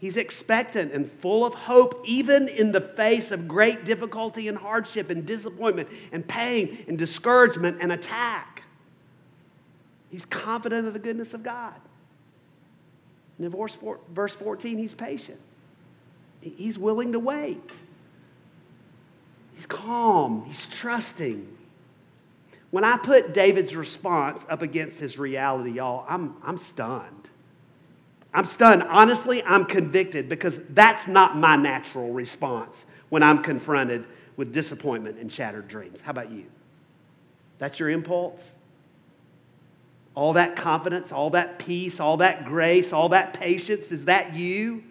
He's 0.00 0.16
expectant 0.16 0.92
and 0.92 1.12
full 1.20 1.44
of 1.44 1.52
hope, 1.54 2.02
even 2.06 2.48
in 2.48 2.72
the 2.72 2.80
face 2.80 3.30
of 3.30 3.46
great 3.46 3.84
difficulty 3.84 4.48
and 4.48 4.56
hardship 4.56 5.10
and 5.10 5.26
disappointment 5.26 5.90
and 6.10 6.26
pain 6.26 6.84
and 6.88 6.96
discouragement 6.96 7.78
and 7.82 7.92
attack. 7.92 8.62
He's 10.10 10.24
confident 10.24 10.88
of 10.88 10.94
the 10.94 10.98
goodness 10.98 11.34
of 11.34 11.42
God. 11.42 11.74
In 13.38 13.48
verse, 13.50 13.76
verse 14.12 14.34
14, 14.34 14.78
he's 14.78 14.94
patient. 14.94 15.38
He's 16.40 16.78
willing 16.78 17.12
to 17.12 17.18
wait. 17.18 17.70
He's 19.54 19.66
calm. 19.66 20.44
He's 20.46 20.66
trusting. 20.78 21.46
When 22.70 22.84
I 22.84 22.96
put 22.96 23.34
David's 23.34 23.76
response 23.76 24.42
up 24.48 24.62
against 24.62 24.98
his 24.98 25.18
reality, 25.18 25.72
y'all, 25.72 26.06
I'm, 26.08 26.36
I'm 26.42 26.56
stunned. 26.56 27.19
I'm 28.32 28.46
stunned. 28.46 28.82
Honestly, 28.84 29.42
I'm 29.42 29.64
convicted 29.64 30.28
because 30.28 30.58
that's 30.70 31.06
not 31.08 31.36
my 31.36 31.56
natural 31.56 32.12
response 32.12 32.86
when 33.08 33.22
I'm 33.22 33.42
confronted 33.42 34.04
with 34.36 34.52
disappointment 34.52 35.18
and 35.18 35.30
shattered 35.32 35.68
dreams. 35.68 36.00
How 36.00 36.12
about 36.12 36.30
you? 36.30 36.44
That's 37.58 37.78
your 37.78 37.90
impulse? 37.90 38.48
All 40.14 40.32
that 40.34 40.56
confidence, 40.56 41.12
all 41.12 41.30
that 41.30 41.58
peace, 41.58 42.00
all 42.00 42.16
that 42.18 42.44
grace, 42.44 42.92
all 42.92 43.08
that 43.10 43.34
patience, 43.34 43.92
is 43.92 44.04
that 44.06 44.34
you? 44.34 44.82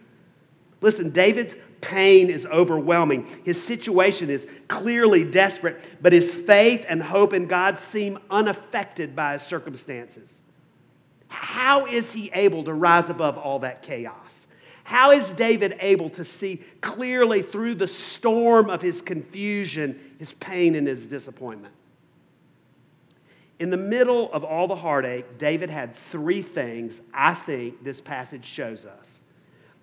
Listen, 0.81 1.10
David's 1.10 1.55
pain 1.81 2.29
is 2.29 2.46
overwhelming. 2.46 3.27
His 3.43 3.62
situation 3.62 4.29
is 4.29 4.46
clearly 4.67 5.24
desperate, 5.24 5.81
but 6.01 6.13
his 6.13 6.34
faith 6.34 6.86
and 6.88 7.01
hope 7.01 7.34
in 7.34 7.48
God 7.48 7.79
seem 7.91 8.19
unaffected 8.29 9.15
by 9.15 9.34
his 9.34 9.41
circumstances. 9.43 10.29
How 11.29 11.86
is 11.86 12.12
he 12.12 12.29
able 12.33 12.63
to 12.65 12.74
rise 12.74 13.09
above 13.09 13.38
all 13.38 13.59
that 13.59 13.81
chaos? 13.81 14.13
How 14.83 15.12
is 15.12 15.25
David 15.29 15.77
able 15.79 16.09
to 16.12 16.25
see 16.25 16.63
clearly 16.81 17.43
through 17.43 17.75
the 17.75 17.88
storm 17.88 18.69
of 18.69 18.81
his 18.81 19.01
confusion, 19.01 20.00
his 20.17 20.31
pain, 20.33 20.75
and 20.75 20.88
his 20.88 21.05
disappointment? 21.05 21.74
In 23.59 23.69
the 23.69 23.77
middle 23.77 24.31
of 24.33 24.43
all 24.43 24.67
the 24.67 24.75
heartache, 24.75 25.38
David 25.38 25.69
had 25.69 25.95
three 26.12 26.41
things 26.41 26.93
I 27.13 27.36
think 27.36 27.83
this 27.83 28.01
passage 28.01 28.45
shows 28.45 28.86
us 28.86 29.12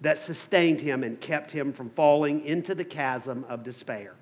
that 0.00 0.24
sustained 0.24 0.80
him 0.80 1.04
and 1.04 1.20
kept 1.20 1.50
him 1.50 1.72
from 1.72 1.90
falling 1.90 2.44
into 2.44 2.74
the 2.74 2.84
chasm 2.84 3.44
of 3.48 3.62
despair. 3.62 4.14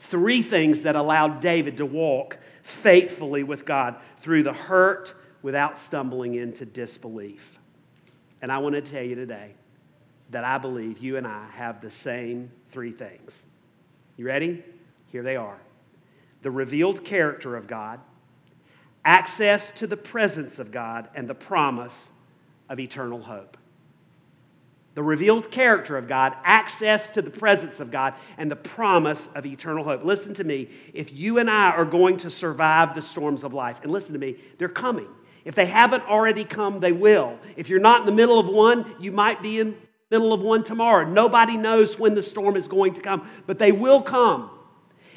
Three 0.00 0.42
things 0.42 0.82
that 0.82 0.96
allowed 0.96 1.40
David 1.40 1.76
to 1.76 1.86
walk 1.86 2.38
faithfully 2.62 3.42
with 3.42 3.64
God 3.64 3.96
through 4.22 4.44
the 4.44 4.52
hurt 4.52 5.14
without 5.42 5.78
stumbling 5.78 6.34
into 6.34 6.64
disbelief. 6.64 7.58
And 8.42 8.50
I 8.50 8.58
want 8.58 8.74
to 8.74 8.82
tell 8.82 9.02
you 9.02 9.14
today 9.14 9.52
that 10.30 10.44
I 10.44 10.58
believe 10.58 10.98
you 10.98 11.16
and 11.16 11.26
I 11.26 11.46
have 11.52 11.80
the 11.80 11.90
same 11.90 12.50
three 12.70 12.92
things. 12.92 13.32
You 14.16 14.26
ready? 14.26 14.64
Here 15.06 15.22
they 15.22 15.36
are 15.36 15.58
the 16.42 16.50
revealed 16.50 17.04
character 17.04 17.54
of 17.54 17.66
God, 17.66 18.00
access 19.04 19.70
to 19.76 19.86
the 19.86 19.96
presence 19.96 20.58
of 20.58 20.72
God, 20.72 21.08
and 21.14 21.28
the 21.28 21.34
promise 21.34 22.08
of 22.70 22.80
eternal 22.80 23.20
hope 23.20 23.58
the 24.94 25.02
revealed 25.02 25.50
character 25.50 25.96
of 25.96 26.08
God, 26.08 26.36
access 26.44 27.10
to 27.10 27.22
the 27.22 27.30
presence 27.30 27.80
of 27.80 27.90
God, 27.90 28.14
and 28.38 28.50
the 28.50 28.56
promise 28.56 29.28
of 29.34 29.46
eternal 29.46 29.84
hope. 29.84 30.04
Listen 30.04 30.34
to 30.34 30.44
me. 30.44 30.68
If 30.92 31.12
you 31.12 31.38
and 31.38 31.48
I 31.48 31.70
are 31.70 31.84
going 31.84 32.18
to 32.18 32.30
survive 32.30 32.94
the 32.94 33.02
storms 33.02 33.44
of 33.44 33.54
life, 33.54 33.78
and 33.82 33.92
listen 33.92 34.12
to 34.14 34.18
me, 34.18 34.36
they're 34.58 34.68
coming. 34.68 35.06
If 35.50 35.56
they 35.56 35.66
haven't 35.66 36.04
already 36.04 36.44
come, 36.44 36.78
they 36.78 36.92
will. 36.92 37.36
If 37.56 37.68
you're 37.68 37.80
not 37.80 37.98
in 37.98 38.06
the 38.06 38.12
middle 38.12 38.38
of 38.38 38.46
one, 38.46 38.94
you 39.00 39.10
might 39.10 39.42
be 39.42 39.58
in 39.58 39.70
the 39.70 39.76
middle 40.16 40.32
of 40.32 40.42
one 40.42 40.62
tomorrow. 40.62 41.04
Nobody 41.04 41.56
knows 41.56 41.98
when 41.98 42.14
the 42.14 42.22
storm 42.22 42.54
is 42.54 42.68
going 42.68 42.94
to 42.94 43.00
come, 43.00 43.28
but 43.48 43.58
they 43.58 43.72
will 43.72 44.00
come. 44.00 44.48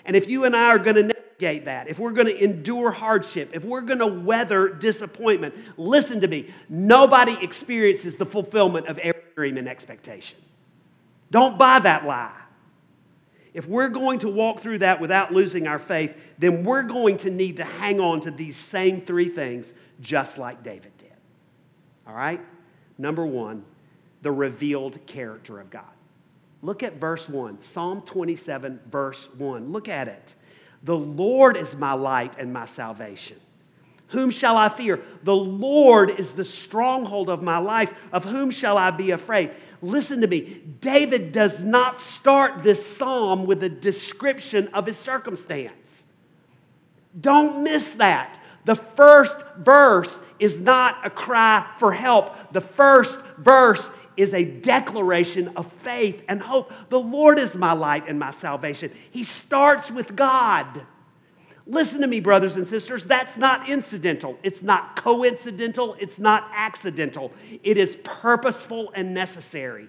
And 0.05 0.15
if 0.15 0.27
you 0.27 0.45
and 0.45 0.55
I 0.55 0.69
are 0.69 0.79
going 0.79 0.95
to 0.95 1.03
navigate 1.03 1.65
that, 1.65 1.87
if 1.87 1.99
we're 1.99 2.13
going 2.13 2.25
to 2.25 2.43
endure 2.43 2.89
hardship, 2.89 3.51
if 3.53 3.63
we're 3.63 3.81
going 3.81 3.99
to 3.99 4.07
weather 4.07 4.69
disappointment, 4.69 5.53
listen 5.77 6.19
to 6.21 6.27
me. 6.27 6.51
Nobody 6.67 7.37
experiences 7.39 8.15
the 8.15 8.25
fulfillment 8.25 8.87
of 8.87 8.97
every 8.97 9.21
dream 9.35 9.57
and 9.57 9.69
expectation. 9.69 10.39
Don't 11.29 11.59
buy 11.59 11.77
that 11.77 12.05
lie. 12.07 12.41
If 13.53 13.67
we're 13.67 13.89
going 13.89 14.17
to 14.21 14.29
walk 14.29 14.61
through 14.61 14.79
that 14.79 14.99
without 14.99 15.31
losing 15.31 15.67
our 15.67 15.77
faith, 15.77 16.15
then 16.39 16.63
we're 16.63 16.81
going 16.81 17.19
to 17.19 17.29
need 17.29 17.57
to 17.57 17.63
hang 17.63 17.99
on 17.99 18.21
to 18.21 18.31
these 18.31 18.57
same 18.57 19.01
three 19.01 19.29
things 19.29 19.71
just 20.03 20.37
like 20.37 20.63
David 20.63 20.95
did. 20.99 21.09
All 22.05 22.13
right? 22.13 22.41
Number 22.99 23.25
one, 23.25 23.63
the 24.21 24.31
revealed 24.31 25.03
character 25.07 25.59
of 25.59 25.71
God. 25.71 25.83
Look 26.61 26.83
at 26.83 26.97
verse 26.97 27.27
1, 27.27 27.61
Psalm 27.73 28.01
27, 28.03 28.79
verse 28.91 29.27
1. 29.37 29.71
Look 29.71 29.89
at 29.89 30.07
it. 30.07 30.33
The 30.83 30.95
Lord 30.95 31.57
is 31.57 31.73
my 31.75 31.93
light 31.93 32.35
and 32.37 32.53
my 32.53 32.65
salvation. 32.65 33.37
Whom 34.07 34.29
shall 34.29 34.57
I 34.57 34.69
fear? 34.69 35.01
The 35.23 35.35
Lord 35.35 36.19
is 36.19 36.33
the 36.33 36.45
stronghold 36.45 37.29
of 37.29 37.41
my 37.41 37.57
life. 37.57 37.91
Of 38.11 38.23
whom 38.23 38.51
shall 38.51 38.77
I 38.77 38.91
be 38.91 39.11
afraid? 39.11 39.51
Listen 39.81 40.21
to 40.21 40.27
me. 40.27 40.61
David 40.81 41.31
does 41.31 41.59
not 41.59 42.01
start 42.01 42.63
this 42.63 42.95
psalm 42.95 43.45
with 43.45 43.63
a 43.63 43.69
description 43.69 44.67
of 44.69 44.85
his 44.85 44.97
circumstance. 44.97 45.73
Don't 47.19 47.63
miss 47.63 47.95
that. 47.95 48.39
The 48.65 48.75
first 48.75 49.35
verse 49.57 50.09
is 50.39 50.59
not 50.59 51.05
a 51.05 51.09
cry 51.09 51.65
for 51.79 51.91
help. 51.91 52.53
The 52.53 52.61
first 52.61 53.17
verse 53.37 53.89
is 54.15 54.33
a 54.33 54.43
declaration 54.43 55.49
of 55.55 55.71
faith 55.83 56.21
and 56.29 56.41
hope. 56.41 56.71
The 56.89 56.99
Lord 56.99 57.39
is 57.39 57.55
my 57.55 57.73
light 57.73 58.07
and 58.07 58.19
my 58.19 58.31
salvation. 58.31 58.91
He 59.11 59.23
starts 59.23 59.91
with 59.91 60.15
God. 60.15 60.85
Listen 61.65 62.01
to 62.01 62.07
me, 62.07 62.19
brothers 62.19 62.55
and 62.55 62.67
sisters. 62.67 63.05
That's 63.05 63.37
not 63.37 63.69
incidental. 63.69 64.37
It's 64.43 64.61
not 64.61 65.01
coincidental. 65.01 65.95
It's 65.99 66.19
not 66.19 66.49
accidental. 66.53 67.31
It 67.63 67.77
is 67.77 67.97
purposeful 68.03 68.91
and 68.95 69.13
necessary. 69.13 69.87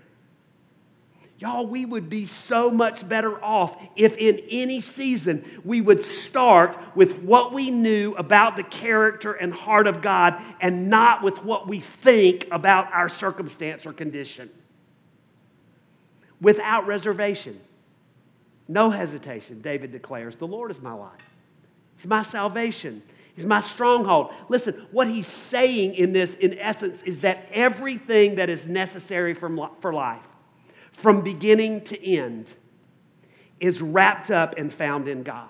Y'all, 1.38 1.66
we 1.66 1.84
would 1.84 2.08
be 2.08 2.26
so 2.26 2.70
much 2.70 3.06
better 3.08 3.42
off 3.42 3.76
if 3.96 4.16
in 4.16 4.40
any 4.50 4.80
season 4.80 5.44
we 5.64 5.80
would 5.80 6.04
start 6.04 6.78
with 6.94 7.18
what 7.18 7.52
we 7.52 7.70
knew 7.70 8.14
about 8.14 8.56
the 8.56 8.62
character 8.62 9.32
and 9.32 9.52
heart 9.52 9.86
of 9.88 10.00
God 10.00 10.40
and 10.60 10.88
not 10.88 11.22
with 11.22 11.42
what 11.42 11.66
we 11.66 11.80
think 11.80 12.46
about 12.52 12.92
our 12.92 13.08
circumstance 13.08 13.84
or 13.84 13.92
condition. 13.92 14.48
Without 16.40 16.86
reservation, 16.86 17.60
no 18.68 18.90
hesitation, 18.90 19.60
David 19.60 19.90
declares, 19.90 20.36
The 20.36 20.46
Lord 20.46 20.70
is 20.70 20.80
my 20.80 20.92
life. 20.92 21.20
He's 21.96 22.06
my 22.06 22.22
salvation. 22.22 23.02
He's 23.34 23.46
my 23.46 23.60
stronghold. 23.60 24.32
Listen, 24.48 24.86
what 24.92 25.08
he's 25.08 25.26
saying 25.26 25.94
in 25.94 26.12
this, 26.12 26.32
in 26.34 26.58
essence, 26.58 27.02
is 27.02 27.18
that 27.20 27.48
everything 27.52 28.36
that 28.36 28.48
is 28.48 28.66
necessary 28.66 29.34
for 29.34 29.92
life, 29.92 30.22
from 30.94 31.20
beginning 31.20 31.82
to 31.84 32.06
end, 32.06 32.46
is 33.60 33.80
wrapped 33.80 34.30
up 34.30 34.56
and 34.56 34.72
found 34.72 35.08
in 35.08 35.22
God. 35.22 35.48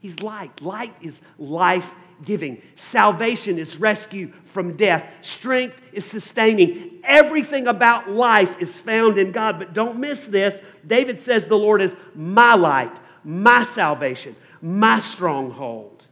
He's 0.00 0.18
light. 0.20 0.60
Light 0.60 0.94
is 1.00 1.18
life 1.38 1.88
giving. 2.24 2.60
Salvation 2.76 3.58
is 3.58 3.78
rescue 3.78 4.32
from 4.52 4.76
death. 4.76 5.04
Strength 5.22 5.80
is 5.92 6.04
sustaining. 6.04 7.00
Everything 7.04 7.68
about 7.68 8.10
life 8.10 8.54
is 8.60 8.68
found 8.68 9.18
in 9.18 9.32
God. 9.32 9.58
But 9.58 9.74
don't 9.74 9.98
miss 9.98 10.26
this. 10.26 10.60
David 10.86 11.22
says 11.22 11.46
the 11.46 11.56
Lord 11.56 11.80
is 11.80 11.94
my 12.14 12.54
light, 12.54 12.96
my 13.24 13.64
salvation, 13.74 14.34
my 14.60 14.98
stronghold. 14.98 16.06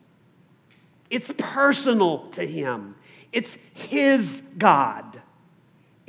It's 1.10 1.30
personal 1.36 2.28
to 2.30 2.46
him, 2.46 2.94
it's 3.32 3.56
his 3.74 4.42
God. 4.56 5.20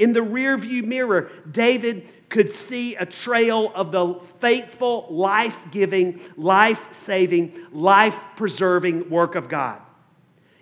In 0.01 0.13
the 0.13 0.21
rearview 0.21 0.83
mirror, 0.83 1.29
David 1.51 2.07
could 2.27 2.51
see 2.51 2.95
a 2.95 3.05
trail 3.05 3.71
of 3.75 3.91
the 3.91 4.19
faithful, 4.39 5.05
life 5.11 5.55
giving, 5.69 6.19
life 6.35 6.81
saving, 6.91 7.67
life 7.71 8.17
preserving 8.35 9.11
work 9.11 9.35
of 9.35 9.47
God. 9.47 9.79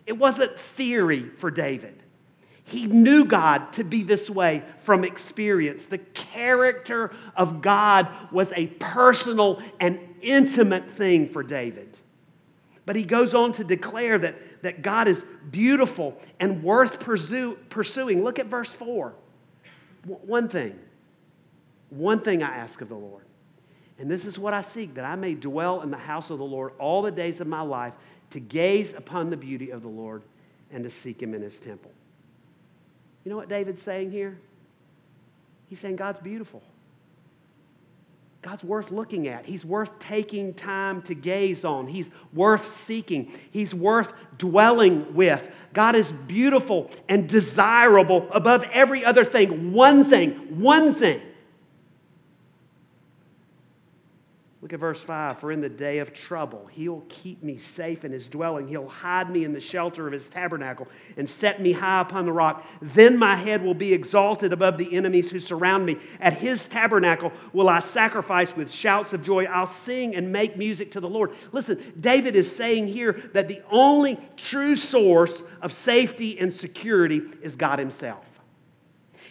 It 0.06 0.12
wasn't 0.12 0.60
theory 0.76 1.30
for 1.40 1.50
David. 1.50 2.04
He 2.66 2.86
knew 2.86 3.24
God 3.24 3.72
to 3.74 3.86
be 3.86 4.04
this 4.04 4.30
way 4.30 4.62
from 4.84 5.06
experience. 5.06 5.84
The 5.86 6.00
character 6.00 7.16
of 7.38 7.62
God 7.62 8.10
was 8.34 8.52
a 8.58 8.68
personal 8.68 9.64
and 9.80 10.02
intimate 10.22 10.98
thing 10.98 11.30
for 11.30 11.44
David. 11.44 11.96
But 12.86 12.98
he 12.98 13.04
goes 13.04 13.34
on 13.34 13.54
to 13.54 13.64
declare 13.64 14.20
that, 14.20 14.36
that 14.64 14.82
God 14.82 15.08
is 15.08 15.24
beautiful 15.50 16.20
and 16.42 16.62
worth 16.62 17.00
pursue, 17.00 17.58
pursuing. 17.70 18.22
Look 18.22 18.38
at 18.38 18.48
verse 18.48 18.72
4. 18.72 19.14
One 20.10 20.50
thing, 20.50 20.78
one 21.90 22.22
thing 22.22 22.42
I 22.44 22.56
ask 22.56 22.82
of 22.82 22.90
the 22.90 22.96
Lord, 22.96 23.24
and 24.00 24.10
this 24.10 24.26
is 24.26 24.40
what 24.40 24.54
I 24.54 24.62
seek 24.62 24.96
that 24.96 25.06
I 25.06 25.16
may 25.16 25.34
dwell 25.34 25.82
in 25.82 25.92
the 25.92 25.98
house 25.98 26.30
of 26.30 26.40
the 26.40 26.46
Lord 26.46 26.74
all 26.80 27.02
the 27.02 27.12
days 27.12 27.42
of 27.42 27.48
my 27.48 27.62
life 27.62 27.94
to 28.32 28.40
gaze 28.40 28.94
upon 28.94 29.30
the 29.30 29.38
beauty 29.38 29.72
of 29.72 29.82
the 29.82 29.90
Lord 29.90 30.24
and 30.72 30.84
to 30.84 30.90
seek 30.90 31.22
him 31.22 31.34
in 31.34 31.42
his 31.42 31.60
temple. 31.60 31.92
You 33.24 33.32
know 33.32 33.38
what 33.38 33.50
David's 33.50 33.82
saying 33.82 34.12
here? 34.12 34.38
He's 35.68 35.80
saying 35.80 35.98
God's 35.98 36.20
beautiful. 36.20 36.62
God's 38.42 38.64
worth 38.64 38.90
looking 38.90 39.28
at. 39.28 39.46
He's 39.46 39.66
worth 39.66 40.00
taking 40.00 40.54
time 40.54 41.02
to 41.04 41.14
gaze 41.14 41.66
on. 41.66 41.88
He's 41.88 42.10
worth 42.34 42.86
seeking. 42.86 43.38
He's 43.52 43.74
worth 43.74 44.14
dwelling 44.38 45.14
with. 45.14 45.44
God 45.74 45.96
is 45.96 46.12
beautiful 46.26 46.90
and 47.10 47.28
desirable 47.28 48.28
above 48.32 48.64
every 48.72 49.04
other 49.04 49.26
thing. 49.26 49.74
One 49.74 50.06
thing, 50.06 50.32
one 50.60 50.96
thing 50.96 51.22
Look 54.70 54.76
at 54.76 54.80
verse 54.82 55.02
5. 55.02 55.40
For 55.40 55.52
in 55.52 55.62
the 55.62 55.68
day 55.68 55.98
of 55.98 56.14
trouble, 56.14 56.68
he'll 56.72 57.04
keep 57.10 57.42
me 57.42 57.58
safe 57.58 58.06
in 58.06 58.12
his 58.12 58.28
dwelling. 58.28 58.68
He'll 58.68 58.88
hide 58.88 59.32
me 59.32 59.44
in 59.44 59.52
the 59.52 59.60
shelter 59.60 60.06
of 60.06 60.14
his 60.14 60.28
tabernacle 60.28 60.88
and 61.18 61.28
set 61.28 61.60
me 61.60 61.72
high 61.72 62.02
upon 62.02 62.28
the 62.28 62.32
rock. 62.32 62.64
Then 62.80 63.18
my 63.18 63.36
head 63.36 63.64
will 63.64 63.74
be 63.74 63.92
exalted 63.92 64.54
above 64.54 64.78
the 64.78 64.96
enemies 64.96 65.32
who 65.32 65.40
surround 65.40 65.88
me. 65.88 65.98
At 66.20 66.34
his 66.34 66.66
tabernacle 66.66 67.32
will 67.52 67.68
I 67.68 67.80
sacrifice 67.80 68.56
with 68.56 68.72
shouts 68.72 69.12
of 69.12 69.24
joy. 69.24 69.46
I'll 69.46 69.66
sing 69.66 70.16
and 70.16 70.32
make 70.32 70.56
music 70.56 70.92
to 70.92 71.00
the 71.00 71.10
Lord. 71.10 71.32
Listen, 71.52 71.94
David 72.00 72.36
is 72.36 72.56
saying 72.56 72.90
here 72.90 73.24
that 73.34 73.48
the 73.48 73.64
only 73.72 74.20
true 74.38 74.76
source 74.76 75.42
of 75.64 75.74
safety 75.74 76.38
and 76.38 76.54
security 76.54 77.24
is 77.42 77.56
God 77.56 77.80
himself. 77.80 78.24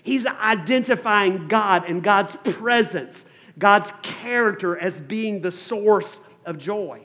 He's 0.02 0.26
identifying 0.26 1.46
God 1.46 1.85
and 1.88 2.03
God's 2.03 2.33
presence 2.57 3.24
God's 3.59 3.90
character 4.03 4.79
as 4.79 4.99
being 5.01 5.40
the 5.40 5.51
source 5.51 6.21
of 6.44 6.59
joy. 6.59 7.03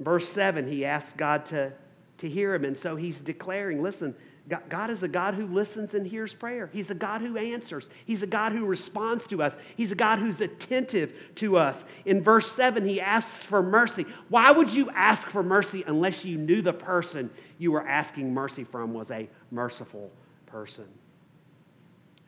Verse 0.00 0.28
7, 0.28 0.68
he 0.68 0.84
asks 0.84 1.12
God 1.16 1.46
to, 1.46 1.72
to 2.18 2.28
hear 2.28 2.54
him, 2.54 2.64
and 2.64 2.76
so 2.76 2.96
he's 2.96 3.16
declaring 3.18 3.82
listen, 3.82 4.14
God 4.68 4.90
is 4.90 5.02
a 5.02 5.08
God 5.08 5.34
who 5.34 5.46
listens 5.46 5.94
and 5.94 6.06
hears 6.06 6.32
prayer. 6.32 6.70
He's 6.72 6.90
a 6.90 6.94
God 6.94 7.20
who 7.20 7.36
answers. 7.36 7.88
He's 8.04 8.22
a 8.22 8.28
God 8.28 8.52
who 8.52 8.64
responds 8.64 9.24
to 9.26 9.42
us. 9.42 9.52
He's 9.76 9.90
a 9.90 9.96
God 9.96 10.20
who's 10.20 10.40
attentive 10.40 11.12
to 11.36 11.56
us. 11.56 11.82
In 12.04 12.22
verse 12.22 12.50
7, 12.52 12.84
he 12.84 13.00
asks 13.00 13.36
for 13.46 13.60
mercy. 13.60 14.06
Why 14.28 14.52
would 14.52 14.72
you 14.72 14.88
ask 14.90 15.28
for 15.30 15.42
mercy 15.42 15.82
unless 15.88 16.24
you 16.24 16.38
knew 16.38 16.62
the 16.62 16.72
person 16.72 17.28
you 17.58 17.72
were 17.72 17.88
asking 17.88 18.32
mercy 18.32 18.62
from 18.62 18.94
was 18.94 19.10
a 19.10 19.28
merciful 19.50 20.12
person? 20.46 20.86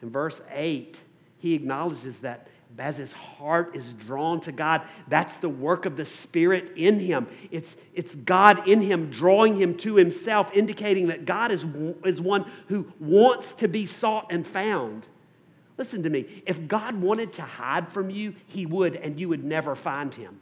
In 0.02 0.10
verse 0.10 0.40
8, 0.50 0.98
he 1.38 1.54
acknowledges 1.54 2.18
that 2.20 2.48
as 2.78 2.96
his 2.96 3.12
heart 3.12 3.74
is 3.74 3.92
drawn 3.94 4.40
to 4.42 4.52
God, 4.52 4.82
that's 5.08 5.36
the 5.36 5.48
work 5.48 5.86
of 5.86 5.96
the 5.96 6.04
Spirit 6.04 6.76
in 6.76 7.00
him. 7.00 7.26
It's, 7.50 7.74
it's 7.94 8.14
God 8.14 8.68
in 8.68 8.80
him 8.82 9.10
drawing 9.10 9.56
him 9.56 9.76
to 9.78 9.96
himself, 9.96 10.50
indicating 10.52 11.08
that 11.08 11.24
God 11.24 11.50
is, 11.50 11.64
is 12.04 12.20
one 12.20 12.48
who 12.68 12.86
wants 13.00 13.52
to 13.54 13.68
be 13.68 13.86
sought 13.86 14.26
and 14.30 14.46
found. 14.46 15.06
Listen 15.76 16.02
to 16.02 16.10
me. 16.10 16.42
If 16.46 16.68
God 16.68 17.00
wanted 17.00 17.32
to 17.34 17.42
hide 17.42 17.88
from 17.88 18.10
you, 18.10 18.34
he 18.46 18.66
would, 18.66 18.96
and 18.96 19.18
you 19.18 19.28
would 19.28 19.44
never 19.44 19.74
find 19.74 20.12
him. 20.12 20.38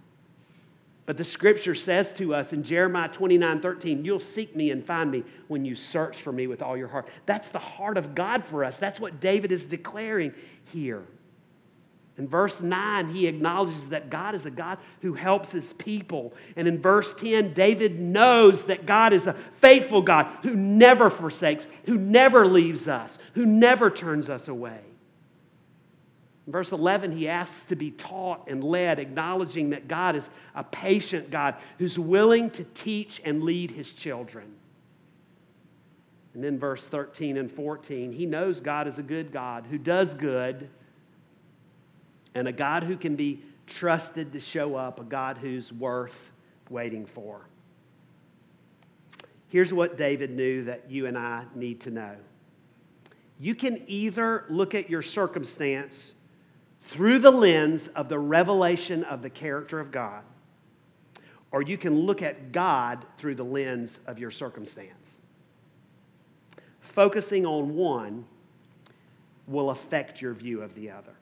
But 1.07 1.17
the 1.17 1.25
scripture 1.25 1.77
says 1.77 2.13
to 2.15 2.35
us 2.35 2.53
in 2.53 2.65
Jeremiah 2.65 3.09
29 3.09 3.61
13, 3.61 4.05
you'll 4.05 4.19
seek 4.19 4.57
me 4.57 4.73
and 4.73 4.85
find 4.85 5.09
me 5.09 5.23
when 5.47 5.65
you 5.65 5.77
search 5.77 6.17
for 6.17 6.33
me 6.33 6.49
with 6.49 6.63
all 6.63 6.77
your 6.77 6.89
heart. 6.89 7.09
That's 7.27 7.49
the 7.49 7.61
heart 7.61 7.97
of 7.97 8.17
God 8.17 8.45
for 8.45 8.65
us. 8.65 8.77
That's 8.81 8.99
what 8.99 9.21
David 9.21 9.53
is 9.53 9.67
declaring 9.67 10.35
here. 10.73 11.05
In 12.19 12.27
verse 12.27 12.61
9, 12.61 13.15
he 13.15 13.27
acknowledges 13.27 13.89
that 13.89 14.09
God 14.09 14.35
is 14.35 14.47
a 14.47 14.51
God 14.51 14.79
who 15.03 15.13
helps 15.13 15.53
his 15.53 15.75
people. 15.75 16.33
And 16.57 16.67
in 16.67 16.81
verse 16.81 17.13
10, 17.19 17.53
David 17.53 18.01
knows 18.01 18.65
that 18.65 18.87
God 18.87 19.13
is 19.13 19.27
a 19.27 19.37
faithful 19.61 20.01
God 20.01 20.27
who 20.43 20.55
never 20.55 21.11
forsakes, 21.11 21.67
who 21.85 21.97
never 21.97 22.47
leaves 22.47 22.89
us, 22.89 23.19
who 23.35 23.45
never 23.45 23.91
turns 23.91 24.31
us 24.31 24.49
away. 24.49 24.81
In 26.47 26.53
verse 26.53 26.73
11, 26.73 27.13
he 27.13 27.29
asks 27.29 27.67
to 27.67 27.77
be 27.77 27.91
taught 27.91 28.49
and 28.49 28.65
led, 28.65 28.99
acknowledging 28.99 29.71
that 29.71 29.89
God 29.89 30.17
is 30.17 30.25
a 30.55 30.65
patient 30.65 31.31
God 31.31 31.57
who's 31.79 31.99
willing 31.99 32.51
to 32.51 32.65
teach 32.65 33.21
and 33.25 33.43
lead 33.43 33.71
his 33.71 33.91
children. 33.91 34.55
And 36.37 36.45
then 36.45 36.59
verse 36.59 36.83
13 36.83 37.39
and 37.39 37.51
14, 37.51 38.13
he 38.13 38.27
knows 38.27 38.61
God 38.61 38.87
is 38.87 38.99
a 38.99 39.03
good 39.03 39.33
God 39.33 39.65
who 39.71 39.79
does 39.79 40.13
good 40.13 40.69
and 42.35 42.47
a 42.47 42.53
God 42.53 42.83
who 42.83 42.99
can 42.99 43.17
be 43.17 43.43
trusted 43.67 44.35
to 44.35 44.41
show 44.41 44.75
up, 44.75 45.01
a 45.01 45.05
God 45.05 45.39
who's 45.39 45.73
worth 45.73 46.15
waiting 46.69 47.07
for. 47.07 47.41
Here's 49.49 49.73
what 49.73 49.97
David 49.97 50.31
knew 50.31 50.65
that 50.65 50.91
you 50.91 51.07
and 51.07 51.17
I 51.17 51.45
need 51.55 51.81
to 51.81 51.91
know. 51.91 52.17
You 53.41 53.55
can 53.55 53.83
either 53.87 54.45
look 54.51 54.75
at 54.75 54.91
your 54.91 55.01
circumstance 55.01 56.13
through 56.91 57.21
the 57.21 57.31
lens 57.31 57.89
of 57.97 58.11
the 58.11 58.19
revelation 58.19 59.05
of 59.05 59.23
the 59.23 59.31
character 59.31 59.81
of 59.81 59.91
God, 59.91 60.23
or 61.51 61.63
you 61.63 61.79
can 61.79 61.99
look 61.99 62.21
at 62.21 62.53
God 62.53 63.07
through 63.17 63.37
the 63.37 63.43
lens 63.43 63.99
of 64.07 64.19
your 64.19 64.31
circumstance. 64.31 65.06
Focusing 66.97 67.45
on 67.45 67.77
one 67.77 68.25
will 69.47 69.69
affect 69.69 70.23
your 70.23 70.33
view 70.33 70.63
of 70.63 70.75
the 70.75 70.91
other. 70.91 71.13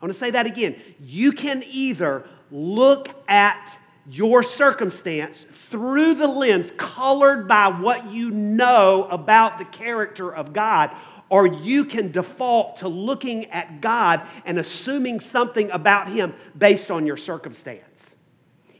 I 0.00 0.04
want 0.04 0.14
to 0.14 0.20
say 0.20 0.30
that 0.30 0.46
again. 0.46 0.76
You 1.00 1.32
can 1.32 1.64
either 1.68 2.24
look 2.52 3.08
at 3.26 3.76
your 4.08 4.44
circumstance 4.44 5.44
through 5.70 6.14
the 6.14 6.28
lens 6.28 6.70
colored 6.76 7.48
by 7.48 7.66
what 7.66 8.08
you 8.08 8.30
know 8.30 9.08
about 9.10 9.58
the 9.58 9.64
character 9.64 10.32
of 10.32 10.52
God, 10.52 10.92
or 11.28 11.48
you 11.48 11.84
can 11.84 12.12
default 12.12 12.76
to 12.76 12.88
looking 12.88 13.46
at 13.46 13.80
God 13.80 14.22
and 14.44 14.60
assuming 14.60 15.18
something 15.18 15.68
about 15.72 16.12
Him 16.12 16.32
based 16.56 16.92
on 16.92 17.06
your 17.06 17.16
circumstance. 17.16 17.82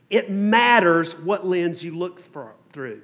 It 0.09 0.31
matters 0.31 1.19
what 1.19 1.45
lens 1.45 1.83
you 1.83 1.97
look 1.97 2.21
through. 2.71 3.01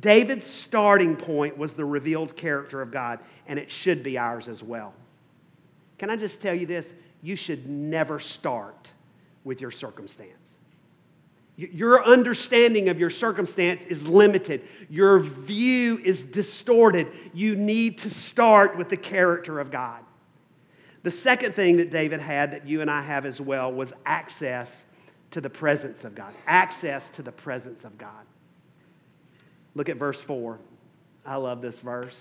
David's 0.00 0.46
starting 0.46 1.16
point 1.16 1.56
was 1.58 1.72
the 1.72 1.84
revealed 1.84 2.36
character 2.36 2.80
of 2.80 2.90
God, 2.90 3.18
and 3.46 3.58
it 3.58 3.70
should 3.70 4.02
be 4.02 4.16
ours 4.16 4.48
as 4.48 4.62
well. 4.62 4.94
Can 5.98 6.10
I 6.10 6.16
just 6.16 6.40
tell 6.40 6.54
you 6.54 6.66
this? 6.66 6.92
You 7.22 7.34
should 7.34 7.68
never 7.68 8.20
start 8.20 8.88
with 9.44 9.60
your 9.60 9.70
circumstance. 9.70 10.32
Your 11.56 12.04
understanding 12.04 12.88
of 12.88 13.00
your 13.00 13.10
circumstance 13.10 13.80
is 13.88 14.06
limited. 14.06 14.62
Your 14.88 15.18
view 15.18 16.00
is 16.04 16.22
distorted. 16.22 17.08
You 17.34 17.56
need 17.56 17.98
to 17.98 18.10
start 18.10 18.78
with 18.78 18.88
the 18.88 18.96
character 18.96 19.58
of 19.58 19.72
God. 19.72 20.04
The 21.02 21.10
second 21.10 21.56
thing 21.56 21.76
that 21.78 21.90
David 21.90 22.20
had 22.20 22.52
that 22.52 22.68
you 22.68 22.80
and 22.80 22.88
I 22.88 23.02
have 23.02 23.26
as 23.26 23.40
well 23.40 23.72
was 23.72 23.92
access 24.06 24.70
to 25.32 25.40
the 25.40 25.50
presence 25.50 26.04
of 26.04 26.14
God. 26.14 26.32
Access 26.46 27.10
to 27.10 27.22
the 27.22 27.32
presence 27.32 27.84
of 27.84 27.98
God. 27.98 28.24
Look 29.74 29.88
at 29.88 29.96
verse 29.96 30.20
4. 30.20 30.58
I 31.24 31.36
love 31.36 31.60
this 31.60 31.78
verse. 31.80 32.16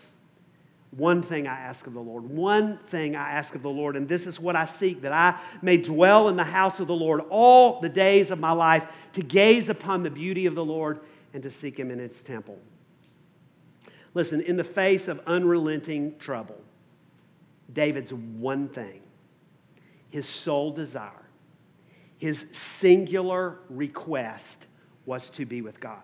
One 0.92 1.22
thing 1.22 1.48
I 1.48 1.60
ask 1.60 1.86
of 1.86 1.94
the 1.94 2.00
Lord, 2.00 2.24
one 2.24 2.78
thing 2.78 3.16
I 3.16 3.32
ask 3.32 3.54
of 3.56 3.62
the 3.62 3.70
Lord, 3.70 3.96
and 3.96 4.08
this 4.08 4.26
is 4.26 4.40
what 4.40 4.56
I 4.56 4.66
seek 4.66 5.02
that 5.02 5.12
I 5.12 5.38
may 5.62 5.78
dwell 5.78 6.30
in 6.30 6.38
the 6.38 6.44
house 6.44 6.80
of 6.80 6.88
the 6.88 6.96
Lord 6.96 7.22
all 7.30 7.82
the 7.82 7.90
days 7.90 8.32
of 8.32 8.40
my 8.40 8.52
life, 8.52 8.86
to 9.14 9.22
gaze 9.22 9.70
upon 9.70 10.04
the 10.04 10.10
beauty 10.10 10.46
of 10.46 10.56
the 10.56 10.64
Lord 10.64 11.02
and 11.34 11.44
to 11.44 11.52
seek 11.52 11.78
him 11.78 11.92
in 11.92 12.00
his 12.00 12.14
temple. 12.22 12.58
Listen, 14.14 14.42
in 14.42 14.56
the 14.56 14.64
face 14.64 15.08
of 15.08 15.20
unrelenting 15.28 16.18
trouble, 16.18 16.60
David's 17.74 18.14
one 18.14 18.70
thing, 18.70 19.02
his 20.10 20.28
sole 20.28 20.72
desire, 20.72 21.12
his 22.18 22.46
singular 22.52 23.60
request 23.70 24.66
was 25.06 25.30
to 25.32 25.46
be 25.46 25.62
with 25.62 25.80
God. 25.80 26.02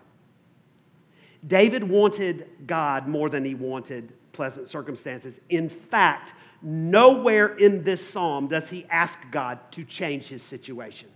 David 1.46 1.82
wanted 1.82 2.48
God 2.66 3.06
more 3.06 3.28
than 3.28 3.44
he 3.44 3.54
wanted 3.54 4.12
pleasant 4.32 4.68
circumstances. 4.68 5.34
In 5.50 5.68
fact, 5.68 6.32
nowhere 6.62 7.56
in 7.56 7.82
this 7.82 8.06
psalm 8.06 8.48
does 8.48 8.68
he 8.68 8.86
ask 8.90 9.18
God 9.30 9.58
to 9.72 9.84
change 9.84 10.24
his 10.24 10.42
situation. 10.42 11.08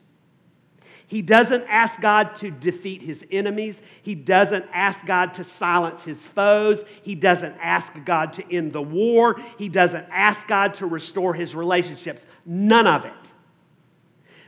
He 1.06 1.22
doesn't 1.22 1.64
ask 1.68 1.98
God 2.02 2.36
to 2.40 2.50
defeat 2.50 3.00
his 3.00 3.24
enemies. 3.30 3.76
He 4.02 4.14
doesn't 4.14 4.66
ask 4.74 5.04
God 5.06 5.32
to 5.34 5.44
silence 5.44 6.04
his 6.04 6.20
foes. 6.20 6.84
He 7.02 7.14
doesn't 7.14 7.54
ask 7.62 7.90
God 8.04 8.34
to 8.34 8.54
end 8.54 8.74
the 8.74 8.82
war. 8.82 9.40
He 9.56 9.70
doesn't 9.70 10.06
ask 10.10 10.46
God 10.46 10.74
to 10.74 10.86
restore 10.86 11.32
his 11.32 11.54
relationships. 11.54 12.20
None 12.44 12.86
of 12.86 13.06
it. 13.06 13.12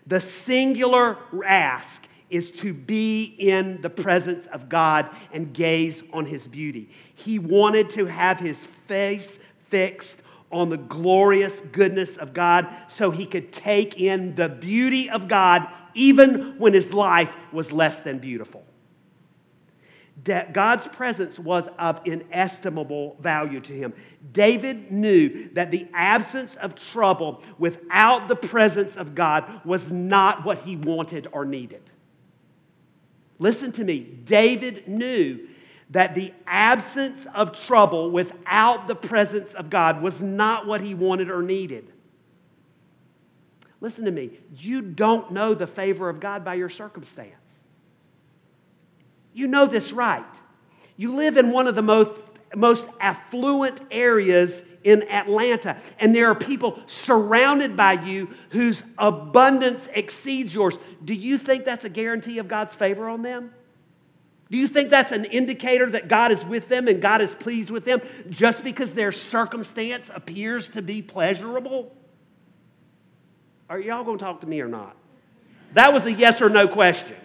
The 0.07 0.21
singular 0.21 1.17
ask 1.47 2.03
is 2.31 2.51
to 2.53 2.73
be 2.73 3.35
in 3.39 3.81
the 3.83 3.91
presence 3.91 4.47
of 4.53 4.69
God 4.69 5.11
and 5.33 5.53
gaze 5.53 6.03
on 6.13 6.25
his 6.25 6.47
beauty. 6.47 6.89
He 7.15 7.39
wanted 7.39 7.91
to 7.91 8.07
have 8.07 8.39
his 8.39 8.57
face 8.87 9.39
fixed 9.69 10.19
on 10.53 10.69
the 10.69 10.77
glorious 10.77 11.61
goodness 11.73 12.17
of 12.17 12.33
God 12.33 12.67
so 12.89 13.11
he 13.11 13.27
could 13.27 13.53
take 13.53 14.01
in 14.01 14.35
the 14.35 14.49
beauty 14.49 15.11
of 15.11 15.29
God 15.29 15.67
even 15.95 16.59
when 16.59 16.73
his 16.73 16.93
life 16.93 17.33
was 17.53 17.73
less 17.73 18.01
than 18.01 18.19
beautiful. 18.19 18.65
That 20.25 20.53
God's 20.53 20.87
presence 20.89 21.39
was 21.39 21.67
of 21.79 22.01
inestimable 22.05 23.17
value 23.21 23.61
to 23.61 23.73
him. 23.73 23.95
David 24.33 24.91
knew 24.91 25.49
that 25.55 25.71
the 25.71 25.89
absence 25.95 26.57
of 26.57 26.75
trouble 26.75 27.43
without 27.59 28.29
the 28.29 28.37
presence 28.37 28.97
of 28.97 29.15
God 29.15 29.65
was 29.65 29.91
not 29.91 30.45
what 30.45 30.59
he 30.59 30.77
wanted 30.77 31.29
or 31.33 31.45
needed. 31.45 31.83
Listen 33.41 33.73
to 33.73 33.85
me. 33.85 34.01
David 34.01 34.87
knew 34.87 35.49
that 35.89 36.15
the 36.15 36.33
absence 36.47 37.27
of 37.35 37.59
trouble 37.67 38.13
without 38.13 38.87
the 38.87 38.95
presence 38.95 39.53
of 39.55 39.71
God 39.71 40.03
was 40.03 40.21
not 40.21 40.67
what 40.67 40.81
he 40.81 40.95
wanted 40.95 41.31
or 41.31 41.43
needed. 41.43 41.91
Listen 43.81 44.05
to 44.05 44.11
me. 44.11 44.31
You 44.57 44.83
don't 44.83 45.33
know 45.33 45.55
the 45.55 45.67
favor 45.67 46.09
of 46.09 46.21
God 46.21 46.45
by 46.45 46.55
your 46.55 46.69
circumstance. 46.69 47.35
You 49.33 49.47
know 49.47 49.67
this 49.67 49.91
right. 49.91 50.23
You 50.99 51.17
live 51.17 51.39
in 51.39 51.51
one 51.51 51.67
of 51.67 51.75
the 51.75 51.83
most, 51.83 52.21
most 52.55 52.87
affluent 53.01 53.81
areas 53.91 54.61
in 54.83 55.03
Atlanta, 55.09 55.77
and 55.99 56.15
there 56.15 56.31
are 56.31 56.35
people 56.35 56.81
surrounded 56.87 57.77
by 57.77 57.93
you 57.93 58.35
whose 58.51 58.83
abundance 58.99 59.87
exceeds 59.95 60.55
yours. 60.55 60.79
Do 61.05 61.13
you 61.13 61.37
think 61.37 61.65
that's 61.65 61.85
a 61.85 61.89
guarantee 61.89 62.39
of 62.39 62.49
God's 62.49 62.75
favor 62.75 63.09
on 63.09 63.23
them? 63.23 63.53
Do 64.51 64.57
you 64.57 64.67
think 64.67 64.91
that's 64.91 65.13
an 65.13 65.27
indicator 65.27 65.89
that 65.91 66.09
God 66.09 66.33
is 66.33 66.45
with 66.45 66.69
them 66.69 66.89
and 66.89 67.01
God 67.01 67.21
is 67.21 67.33
pleased 67.35 67.71
with 67.71 67.85
them 67.85 68.01
just 68.31 68.65
because 68.65 68.91
their 68.91 69.13
circumstance 69.13 70.11
appears 70.13 70.69
to 70.69 70.83
be 70.83 71.03
pleasurable? 71.03 71.95
Are 73.69 73.79
y'all 73.79 74.03
going 74.03 74.19
to 74.19 74.25
talk 74.25 74.41
to 74.41 74.49
me 74.49 74.61
or 74.61 74.67
not? 74.67 74.97
That 75.75 75.93
was 75.93 76.05
a 76.05 76.13
yes 76.13 76.41
or 76.41 76.49
no 76.49 76.67
question. 76.67 77.17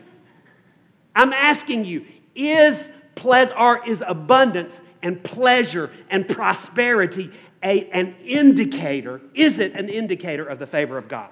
I'm 1.16 1.34
asking 1.34 1.86
you, 1.86 2.06
is 2.36 2.90
pleasure 3.16 3.80
is 3.88 4.04
abundance 4.06 4.74
and 5.02 5.24
pleasure 5.24 5.92
and 6.10 6.28
prosperity 6.28 7.32
a, 7.66 7.90
an 7.90 8.16
indicator? 8.24 9.20
Is 9.34 9.60
it 9.60 9.74
an 9.74 9.90
indicator 9.90 10.46
of 10.46 10.60
the 10.60 10.68
favor 10.68 10.98
of 10.98 11.08
God? 11.08 11.32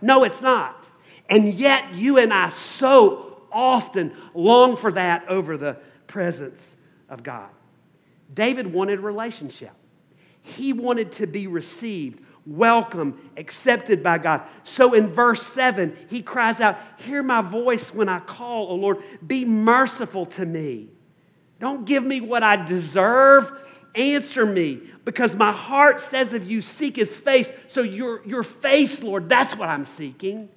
No, 0.00 0.24
it's 0.24 0.40
not. 0.40 0.84
And 1.28 1.54
yet 1.54 1.94
you 1.94 2.18
and 2.18 2.32
I 2.32 2.50
so 2.50 3.42
often 3.52 4.16
long 4.34 4.76
for 4.76 4.90
that 4.92 5.28
over 5.28 5.56
the 5.56 5.76
presence 6.06 6.60
of 7.08 7.22
God. 7.22 7.50
David 8.34 8.72
wanted 8.72 9.00
relationship. 9.00 9.72
He 10.40 10.72
wanted 10.72 11.12
to 11.12 11.26
be 11.26 11.46
received 11.46 12.20
welcome, 12.46 13.30
accepted 13.36 14.02
by 14.02 14.18
God. 14.18 14.42
So 14.64 14.94
in 14.94 15.12
verse 15.12 15.42
7, 15.42 15.96
he 16.08 16.22
cries 16.22 16.60
out, 16.60 16.78
Hear 16.96 17.22
my 17.22 17.40
voice 17.40 17.94
when 17.94 18.08
I 18.08 18.20
call, 18.20 18.68
O 18.68 18.74
Lord. 18.74 18.98
Be 19.26 19.44
merciful 19.44 20.26
to 20.26 20.44
me. 20.44 20.88
Don't 21.60 21.84
give 21.84 22.02
me 22.02 22.20
what 22.20 22.42
I 22.42 22.56
deserve. 22.56 23.52
Answer 23.94 24.46
me 24.46 24.80
because 25.04 25.34
my 25.34 25.52
heart 25.52 26.00
says 26.00 26.32
of 26.32 26.50
you, 26.50 26.60
seek 26.62 26.96
his 26.96 27.12
face. 27.12 27.50
So 27.66 27.82
your, 27.82 28.26
your 28.26 28.42
face, 28.42 29.02
Lord, 29.02 29.28
that's 29.28 29.54
what 29.56 29.68
I'm 29.68 29.84
seeking. 29.84 30.48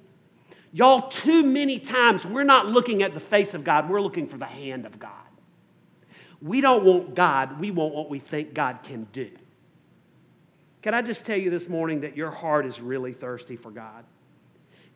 Y'all, 0.72 1.08
too 1.08 1.42
many 1.42 1.78
times 1.78 2.24
we're 2.24 2.44
not 2.44 2.66
looking 2.66 3.02
at 3.02 3.14
the 3.14 3.20
face 3.20 3.54
of 3.54 3.64
God, 3.64 3.88
we're 3.88 4.00
looking 4.00 4.26
for 4.28 4.38
the 4.38 4.46
hand 4.46 4.86
of 4.86 4.98
God. 4.98 5.10
We 6.42 6.60
don't 6.60 6.84
want 6.84 7.14
God, 7.14 7.60
we 7.60 7.70
want 7.70 7.94
what 7.94 8.10
we 8.10 8.18
think 8.18 8.54
God 8.54 8.80
can 8.82 9.06
do. 9.12 9.30
Can 10.82 10.94
I 10.94 11.02
just 11.02 11.24
tell 11.24 11.38
you 11.38 11.50
this 11.50 11.68
morning 11.68 12.02
that 12.02 12.16
your 12.16 12.30
heart 12.30 12.66
is 12.66 12.80
really 12.80 13.12
thirsty 13.12 13.56
for 13.56 13.70
God? 13.70 14.04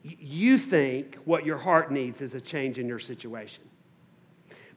You 0.03 0.57
think 0.57 1.17
what 1.25 1.45
your 1.45 1.57
heart 1.57 1.91
needs 1.91 2.21
is 2.21 2.33
a 2.33 2.41
change 2.41 2.79
in 2.79 2.87
your 2.87 2.99
situation. 2.99 3.63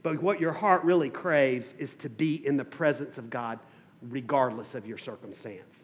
But 0.05 0.23
what 0.23 0.39
your 0.39 0.53
heart 0.53 0.85
really 0.85 1.09
craves 1.09 1.73
is 1.79 1.95
to 1.95 2.11
be 2.11 2.47
in 2.47 2.59
the 2.59 2.65
presence 2.65 3.17
of 3.17 3.31
God 3.31 3.59
regardless 4.03 4.75
of 4.75 4.87
your 4.87 4.99
circumstance. 4.99 5.83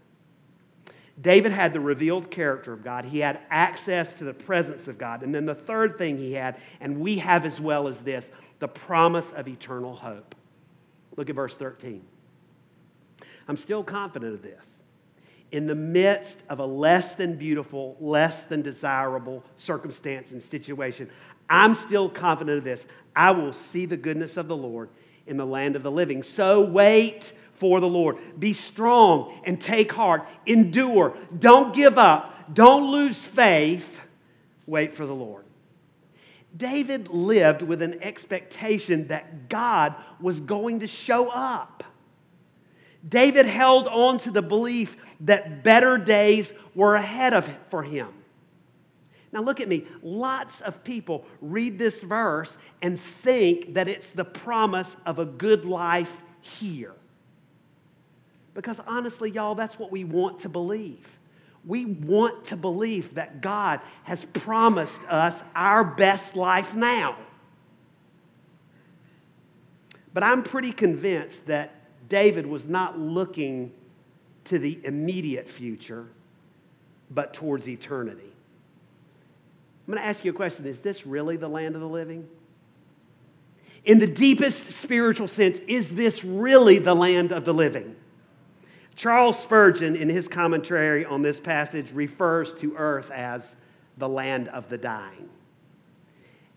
David 1.22 1.52
had 1.52 1.72
the 1.72 1.80
revealed 1.80 2.30
character 2.30 2.74
of 2.74 2.84
God. 2.84 3.06
He 3.06 3.18
had 3.18 3.40
access 3.50 4.12
to 4.14 4.24
the 4.24 4.34
presence 4.34 4.88
of 4.88 4.98
God. 4.98 5.22
And 5.22 5.34
then 5.34 5.46
the 5.46 5.54
third 5.54 5.96
thing 5.96 6.18
he 6.18 6.34
had, 6.34 6.58
and 6.82 7.00
we 7.00 7.18
have 7.18 7.46
as 7.46 7.60
well 7.60 7.88
as 7.88 7.98
this, 8.00 8.26
the 8.58 8.68
promise 8.68 9.26
of 9.34 9.48
eternal 9.48 9.96
hope. 9.96 10.34
Look 11.16 11.30
at 11.30 11.34
verse 11.34 11.54
13. 11.54 12.02
I'm 13.48 13.56
still 13.56 13.82
confident 13.82 14.34
of 14.34 14.42
this 14.42 14.66
in 15.52 15.66
the 15.66 15.74
midst 15.74 16.38
of 16.48 16.60
a 16.60 16.64
less 16.64 17.14
than 17.14 17.36
beautiful, 17.36 17.96
less 18.00 18.44
than 18.44 18.62
desirable 18.62 19.42
circumstance 19.56 20.30
and 20.30 20.42
situation, 20.42 21.10
I'm 21.50 21.74
still 21.74 22.08
confident 22.08 22.58
of 22.58 22.64
this. 22.64 22.80
I 23.14 23.32
will 23.32 23.52
see 23.52 23.84
the 23.84 23.96
goodness 23.96 24.36
of 24.36 24.46
the 24.48 24.56
Lord 24.56 24.88
in 25.26 25.36
the 25.36 25.44
land 25.44 25.76
of 25.76 25.82
the 25.82 25.90
living. 25.90 26.22
So 26.22 26.60
wait 26.62 27.32
for 27.58 27.80
the 27.80 27.88
Lord. 27.88 28.16
Be 28.38 28.52
strong 28.52 29.38
and 29.44 29.60
take 29.60 29.92
heart. 29.92 30.26
Endure. 30.46 31.16
Don't 31.38 31.74
give 31.74 31.98
up. 31.98 32.54
Don't 32.54 32.90
lose 32.90 33.18
faith. 33.18 33.86
Wait 34.66 34.96
for 34.96 35.04
the 35.04 35.14
Lord. 35.14 35.44
David 36.56 37.08
lived 37.08 37.62
with 37.62 37.82
an 37.82 38.02
expectation 38.02 39.06
that 39.08 39.48
God 39.48 39.94
was 40.20 40.40
going 40.40 40.80
to 40.80 40.86
show 40.86 41.28
up. 41.28 41.84
David 43.08 43.46
held 43.46 43.88
on 43.88 44.18
to 44.20 44.30
the 44.30 44.42
belief 44.42 44.96
that 45.20 45.62
better 45.62 45.96
days 45.96 46.52
were 46.74 46.96
ahead 46.96 47.34
of 47.34 47.48
for 47.70 47.82
him. 47.82 48.08
Now, 49.32 49.42
look 49.42 49.60
at 49.60 49.68
me. 49.68 49.86
Lots 50.02 50.60
of 50.62 50.82
people 50.82 51.24
read 51.40 51.78
this 51.78 52.00
verse 52.00 52.56
and 52.82 53.00
think 53.22 53.74
that 53.74 53.86
it's 53.86 54.10
the 54.10 54.24
promise 54.24 54.96
of 55.06 55.20
a 55.20 55.24
good 55.24 55.64
life 55.64 56.10
here. 56.40 56.94
Because 58.54 58.80
honestly, 58.86 59.30
y'all, 59.30 59.54
that's 59.54 59.78
what 59.78 59.92
we 59.92 60.02
want 60.04 60.40
to 60.40 60.48
believe. 60.48 61.06
We 61.64 61.84
want 61.84 62.46
to 62.46 62.56
believe 62.56 63.14
that 63.14 63.40
God 63.40 63.80
has 64.02 64.24
promised 64.24 65.00
us 65.08 65.40
our 65.54 65.84
best 65.84 66.34
life 66.34 66.74
now. 66.74 67.16
But 70.12 70.24
I'm 70.24 70.42
pretty 70.42 70.72
convinced 70.72 71.46
that 71.46 71.74
David 72.08 72.46
was 72.46 72.66
not 72.66 72.98
looking 72.98 73.70
to 74.46 74.58
the 74.58 74.80
immediate 74.84 75.48
future, 75.48 76.08
but 77.10 77.32
towards 77.32 77.68
eternity. 77.68 78.32
I'm 79.90 79.94
going 79.94 80.04
to 80.04 80.08
ask 80.08 80.24
you 80.24 80.30
a 80.30 80.34
question 80.34 80.66
Is 80.66 80.78
this 80.78 81.04
really 81.04 81.36
the 81.36 81.48
land 81.48 81.74
of 81.74 81.80
the 81.80 81.88
living? 81.88 82.28
In 83.86 83.98
the 83.98 84.06
deepest 84.06 84.70
spiritual 84.74 85.26
sense, 85.26 85.58
is 85.66 85.88
this 85.88 86.22
really 86.22 86.78
the 86.78 86.94
land 86.94 87.32
of 87.32 87.44
the 87.44 87.52
living? 87.52 87.96
Charles 88.94 89.36
Spurgeon, 89.36 89.96
in 89.96 90.08
his 90.08 90.28
commentary 90.28 91.04
on 91.04 91.22
this 91.22 91.40
passage, 91.40 91.90
refers 91.90 92.54
to 92.54 92.76
earth 92.76 93.10
as 93.10 93.56
the 93.98 94.08
land 94.08 94.46
of 94.50 94.68
the 94.68 94.78
dying. 94.78 95.28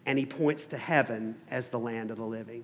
And 0.05 0.19
he 0.19 0.27
points 0.27 0.67
to 0.67 0.77
heaven 0.77 1.35
as 1.49 1.69
the 1.69 1.79
land 1.79 2.11
of 2.11 2.17
the 2.17 2.25
living. 2.25 2.63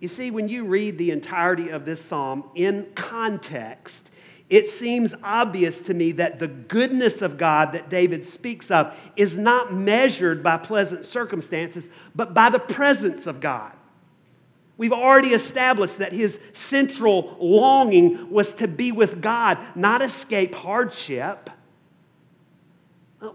You 0.00 0.08
see, 0.08 0.30
when 0.30 0.50
you 0.50 0.66
read 0.66 0.98
the 0.98 1.12
entirety 1.12 1.70
of 1.70 1.86
this 1.86 2.04
psalm 2.04 2.44
in 2.56 2.88
context, 2.94 4.10
it 4.48 4.70
seems 4.70 5.12
obvious 5.24 5.76
to 5.80 5.94
me 5.94 6.12
that 6.12 6.38
the 6.38 6.46
goodness 6.46 7.20
of 7.20 7.36
God 7.36 7.72
that 7.72 7.90
David 7.90 8.24
speaks 8.24 8.70
of 8.70 8.94
is 9.16 9.36
not 9.36 9.74
measured 9.74 10.42
by 10.42 10.56
pleasant 10.56 11.04
circumstances, 11.04 11.84
but 12.14 12.32
by 12.32 12.50
the 12.50 12.60
presence 12.60 13.26
of 13.26 13.40
God. 13.40 13.72
We've 14.78 14.92
already 14.92 15.32
established 15.32 15.98
that 15.98 16.12
his 16.12 16.38
central 16.52 17.36
longing 17.40 18.30
was 18.30 18.52
to 18.54 18.68
be 18.68 18.92
with 18.92 19.20
God, 19.20 19.58
not 19.74 20.02
escape 20.02 20.54
hardship. 20.54 21.50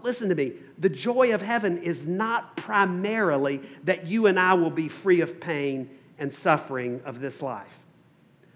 Listen 0.02 0.28
to 0.30 0.34
me. 0.34 0.52
The 0.78 0.88
joy 0.88 1.34
of 1.34 1.42
heaven 1.42 1.82
is 1.82 2.06
not 2.06 2.56
primarily 2.56 3.60
that 3.84 4.06
you 4.06 4.26
and 4.26 4.38
I 4.38 4.54
will 4.54 4.70
be 4.70 4.88
free 4.88 5.20
of 5.20 5.40
pain 5.40 5.90
and 6.18 6.32
suffering 6.32 7.02
of 7.04 7.20
this 7.20 7.42
life. 7.42 7.66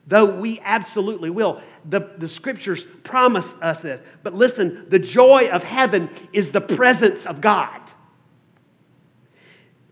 Though 0.07 0.27
we 0.27 0.61
absolutely 0.61 1.31
will. 1.31 1.61
The, 1.89 2.13
the 2.19 2.29
scriptures 2.29 2.87
promise 3.03 3.47
us 3.61 3.81
this. 3.81 4.01
But 4.23 4.35
listen, 4.35 4.87
the 4.89 4.99
joy 4.99 5.49
of 5.49 5.65
heaven 5.65 6.09
is 6.33 6.53
the 6.53 6.61
presence 6.61 7.27
of 7.27 7.41
God. 7.41 7.81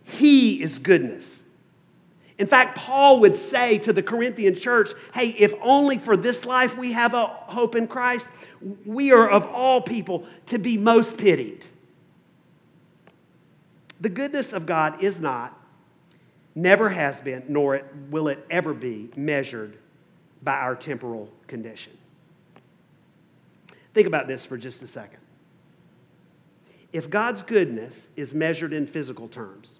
He 0.04 0.62
is 0.62 0.78
goodness. 0.78 1.24
In 2.38 2.46
fact, 2.46 2.76
Paul 2.76 3.20
would 3.20 3.38
say 3.48 3.78
to 3.78 3.92
the 3.92 4.02
Corinthian 4.02 4.54
church, 4.54 4.90
hey, 5.12 5.28
if 5.30 5.52
only 5.60 5.98
for 5.98 6.16
this 6.16 6.44
life 6.44 6.76
we 6.76 6.92
have 6.92 7.14
a 7.14 7.26
hope 7.26 7.74
in 7.74 7.86
Christ, 7.86 8.26
we 8.84 9.12
are 9.12 9.28
of 9.28 9.44
all 9.46 9.80
people 9.80 10.26
to 10.46 10.58
be 10.58 10.76
most 10.76 11.16
pitied. 11.16 11.64
The 14.00 14.08
goodness 14.08 14.52
of 14.52 14.66
God 14.66 15.02
is 15.02 15.18
not, 15.18 15.58
never 16.54 16.88
has 16.88 17.18
been, 17.20 17.44
nor 17.48 17.82
will 18.10 18.28
it 18.28 18.44
ever 18.50 18.74
be 18.74 19.10
measured 19.16 19.78
by 20.44 20.52
our 20.52 20.76
temporal 20.76 21.28
condition. 21.46 21.96
Think 23.94 24.06
about 24.06 24.28
this 24.28 24.44
for 24.44 24.56
just 24.58 24.82
a 24.82 24.86
second. 24.86 25.20
If 26.92 27.10
God's 27.10 27.42
goodness 27.42 27.94
is 28.14 28.34
measured 28.34 28.72
in 28.72 28.86
physical 28.86 29.26
terms, 29.26 29.72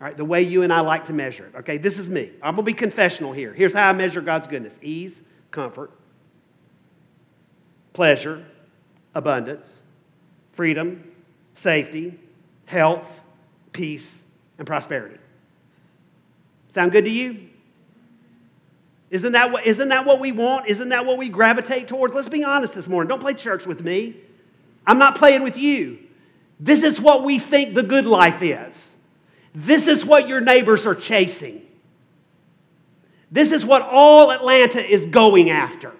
all 0.00 0.06
right, 0.06 0.16
the 0.16 0.24
way 0.24 0.42
you 0.42 0.62
and 0.62 0.72
I 0.72 0.80
like 0.80 1.06
to 1.06 1.12
measure 1.12 1.46
it. 1.46 1.58
Okay, 1.58 1.78
this 1.78 1.98
is 1.98 2.06
me. 2.06 2.30
I'm 2.42 2.54
going 2.54 2.66
to 2.66 2.72
be 2.72 2.74
confessional 2.74 3.32
here. 3.32 3.52
Here's 3.52 3.72
how 3.72 3.88
I 3.88 3.92
measure 3.92 4.20
God's 4.20 4.46
goodness 4.46 4.74
ease, 4.82 5.14
comfort, 5.50 5.90
pleasure, 7.94 8.44
abundance, 9.14 9.66
freedom, 10.52 11.12
safety, 11.54 12.18
health, 12.66 13.06
peace, 13.72 14.10
and 14.58 14.66
prosperity. 14.66 15.16
Sound 16.74 16.92
good 16.92 17.06
to 17.06 17.10
you? 17.10 17.48
Isn't 19.16 19.32
that, 19.32 19.50
what, 19.50 19.66
isn't 19.66 19.88
that 19.88 20.04
what 20.04 20.20
we 20.20 20.30
want? 20.30 20.68
Isn't 20.68 20.90
that 20.90 21.06
what 21.06 21.16
we 21.16 21.30
gravitate 21.30 21.88
towards? 21.88 22.12
Let's 22.12 22.28
be 22.28 22.44
honest 22.44 22.74
this 22.74 22.86
morning. 22.86 23.08
Don't 23.08 23.20
play 23.20 23.32
church 23.32 23.66
with 23.66 23.80
me. 23.80 24.14
I'm 24.86 24.98
not 24.98 25.16
playing 25.16 25.42
with 25.42 25.56
you. 25.56 25.98
This 26.60 26.82
is 26.82 27.00
what 27.00 27.24
we 27.24 27.38
think 27.38 27.74
the 27.74 27.82
good 27.82 28.04
life 28.04 28.42
is. 28.42 28.74
This 29.54 29.86
is 29.86 30.04
what 30.04 30.28
your 30.28 30.42
neighbors 30.42 30.84
are 30.84 30.94
chasing. 30.94 31.62
This 33.30 33.52
is 33.52 33.64
what 33.64 33.80
all 33.80 34.30
Atlanta 34.30 34.84
is 34.84 35.06
going 35.06 35.48
after. 35.48 35.94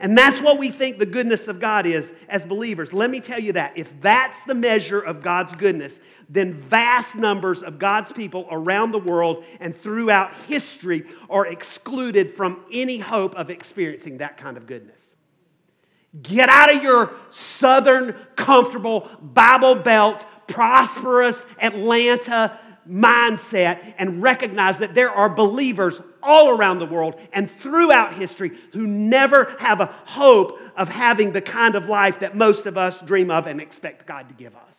And 0.00 0.16
that's 0.16 0.40
what 0.40 0.58
we 0.58 0.70
think 0.70 0.98
the 0.98 1.06
goodness 1.06 1.46
of 1.46 1.60
God 1.60 1.86
is 1.86 2.10
as 2.28 2.42
believers. 2.42 2.92
Let 2.92 3.10
me 3.10 3.20
tell 3.20 3.38
you 3.38 3.52
that. 3.52 3.76
If 3.76 3.88
that's 4.00 4.36
the 4.46 4.54
measure 4.54 5.00
of 5.00 5.22
God's 5.22 5.54
goodness, 5.54 5.92
then 6.30 6.54
vast 6.54 7.14
numbers 7.14 7.62
of 7.62 7.78
God's 7.78 8.10
people 8.10 8.48
around 8.50 8.92
the 8.92 8.98
world 8.98 9.44
and 9.60 9.76
throughout 9.76 10.32
history 10.48 11.04
are 11.28 11.46
excluded 11.46 12.34
from 12.34 12.64
any 12.72 12.98
hope 12.98 13.34
of 13.34 13.50
experiencing 13.50 14.18
that 14.18 14.38
kind 14.38 14.56
of 14.56 14.66
goodness. 14.66 14.96
Get 16.22 16.48
out 16.48 16.74
of 16.74 16.82
your 16.82 17.12
southern, 17.30 18.16
comfortable, 18.36 19.08
Bible 19.20 19.74
Belt, 19.74 20.24
prosperous 20.48 21.44
Atlanta 21.60 22.58
mindset 22.90 23.94
and 23.98 24.22
recognize 24.22 24.78
that 24.78 24.94
there 24.94 25.10
are 25.10 25.28
believers 25.28 26.00
all 26.22 26.50
around 26.50 26.78
the 26.80 26.86
world 26.86 27.14
and 27.32 27.50
throughout 27.50 28.14
history 28.14 28.58
who 28.72 28.86
never 28.86 29.56
have 29.58 29.80
a 29.80 29.86
hope 30.04 30.58
of 30.76 30.88
having 30.88 31.32
the 31.32 31.40
kind 31.40 31.76
of 31.76 31.86
life 31.86 32.20
that 32.20 32.36
most 32.36 32.66
of 32.66 32.76
us 32.76 32.98
dream 33.06 33.30
of 33.30 33.46
and 33.46 33.60
expect 33.60 34.06
God 34.06 34.28
to 34.28 34.34
give 34.34 34.54
us. 34.56 34.74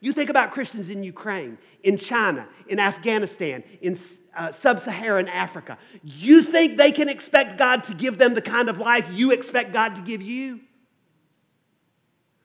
You 0.00 0.14
think 0.14 0.30
about 0.30 0.52
Christians 0.52 0.88
in 0.88 1.02
Ukraine, 1.02 1.58
in 1.82 1.98
China, 1.98 2.48
in 2.68 2.80
Afghanistan, 2.80 3.62
in 3.82 4.00
uh, 4.34 4.52
sub 4.52 4.80
Saharan 4.80 5.28
Africa. 5.28 5.76
You 6.02 6.42
think 6.42 6.78
they 6.78 6.92
can 6.92 7.08
expect 7.08 7.58
God 7.58 7.84
to 7.84 7.94
give 7.94 8.16
them 8.16 8.32
the 8.32 8.40
kind 8.40 8.70
of 8.70 8.78
life 8.78 9.06
you 9.10 9.32
expect 9.32 9.72
God 9.72 9.96
to 9.96 10.00
give 10.00 10.22
you? 10.22 10.60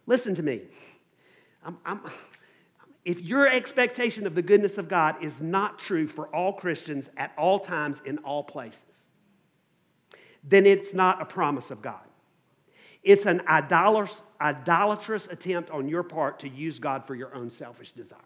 Listen 0.05 0.35
to 0.35 0.43
me. 0.43 0.61
I'm, 1.63 1.77
I'm, 1.85 2.01
if 3.05 3.21
your 3.21 3.47
expectation 3.47 4.25
of 4.25 4.33
the 4.33 4.41
goodness 4.41 4.79
of 4.79 4.89
God 4.89 5.23
is 5.23 5.39
not 5.39 5.77
true 5.77 6.07
for 6.07 6.27
all 6.35 6.51
Christians 6.51 7.05
at 7.17 7.31
all 7.37 7.59
times 7.59 7.97
in 8.03 8.17
all 8.19 8.43
places, 8.43 8.79
then 10.43 10.65
it's 10.65 10.93
not 10.93 11.21
a 11.21 11.25
promise 11.25 11.69
of 11.69 11.83
God. 11.83 12.01
It's 13.03 13.27
an 13.27 13.41
idolatrous, 13.47 14.23
idolatrous 14.41 15.27
attempt 15.27 15.69
on 15.69 15.87
your 15.87 16.01
part 16.01 16.39
to 16.39 16.49
use 16.49 16.79
God 16.79 17.05
for 17.05 17.13
your 17.13 17.33
own 17.35 17.51
selfish 17.51 17.91
desires. 17.91 18.21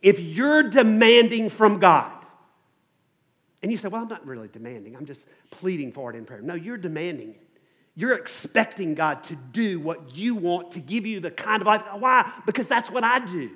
If 0.00 0.20
you're 0.20 0.62
demanding 0.62 1.50
from 1.50 1.80
God, 1.80 2.12
and 3.62 3.72
you 3.72 3.78
say, 3.78 3.88
Well, 3.88 4.02
I'm 4.02 4.08
not 4.08 4.24
really 4.24 4.48
demanding, 4.48 4.94
I'm 4.94 5.06
just 5.06 5.24
pleading 5.50 5.90
for 5.90 6.10
it 6.10 6.16
in 6.16 6.24
prayer. 6.24 6.40
No, 6.40 6.54
you're 6.54 6.78
demanding 6.78 7.30
it. 7.30 7.41
You're 7.94 8.14
expecting 8.14 8.94
God 8.94 9.24
to 9.24 9.36
do 9.36 9.78
what 9.78 10.14
you 10.16 10.34
want, 10.34 10.72
to 10.72 10.80
give 10.80 11.04
you 11.04 11.20
the 11.20 11.30
kind 11.30 11.60
of 11.60 11.66
life. 11.66 11.82
Why? 11.98 12.32
Because 12.46 12.66
that's 12.66 12.90
what 12.90 13.04
I 13.04 13.18
do. 13.24 13.50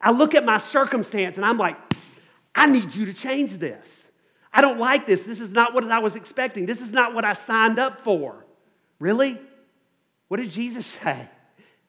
I 0.00 0.10
look 0.10 0.34
at 0.34 0.44
my 0.44 0.58
circumstance 0.58 1.36
and 1.36 1.44
I'm 1.44 1.56
like, 1.56 1.76
I 2.54 2.66
need 2.66 2.94
you 2.94 3.06
to 3.06 3.14
change 3.14 3.58
this. 3.58 3.86
I 4.52 4.60
don't 4.60 4.78
like 4.78 5.06
this. 5.06 5.22
This 5.22 5.40
is 5.40 5.50
not 5.50 5.74
what 5.74 5.90
I 5.90 5.98
was 5.98 6.14
expecting. 6.14 6.66
This 6.66 6.80
is 6.80 6.90
not 6.90 7.14
what 7.14 7.24
I 7.24 7.32
signed 7.32 7.78
up 7.78 8.04
for. 8.04 8.44
Really? 8.98 9.40
What 10.28 10.36
did 10.36 10.50
Jesus 10.50 10.86
say? 11.02 11.28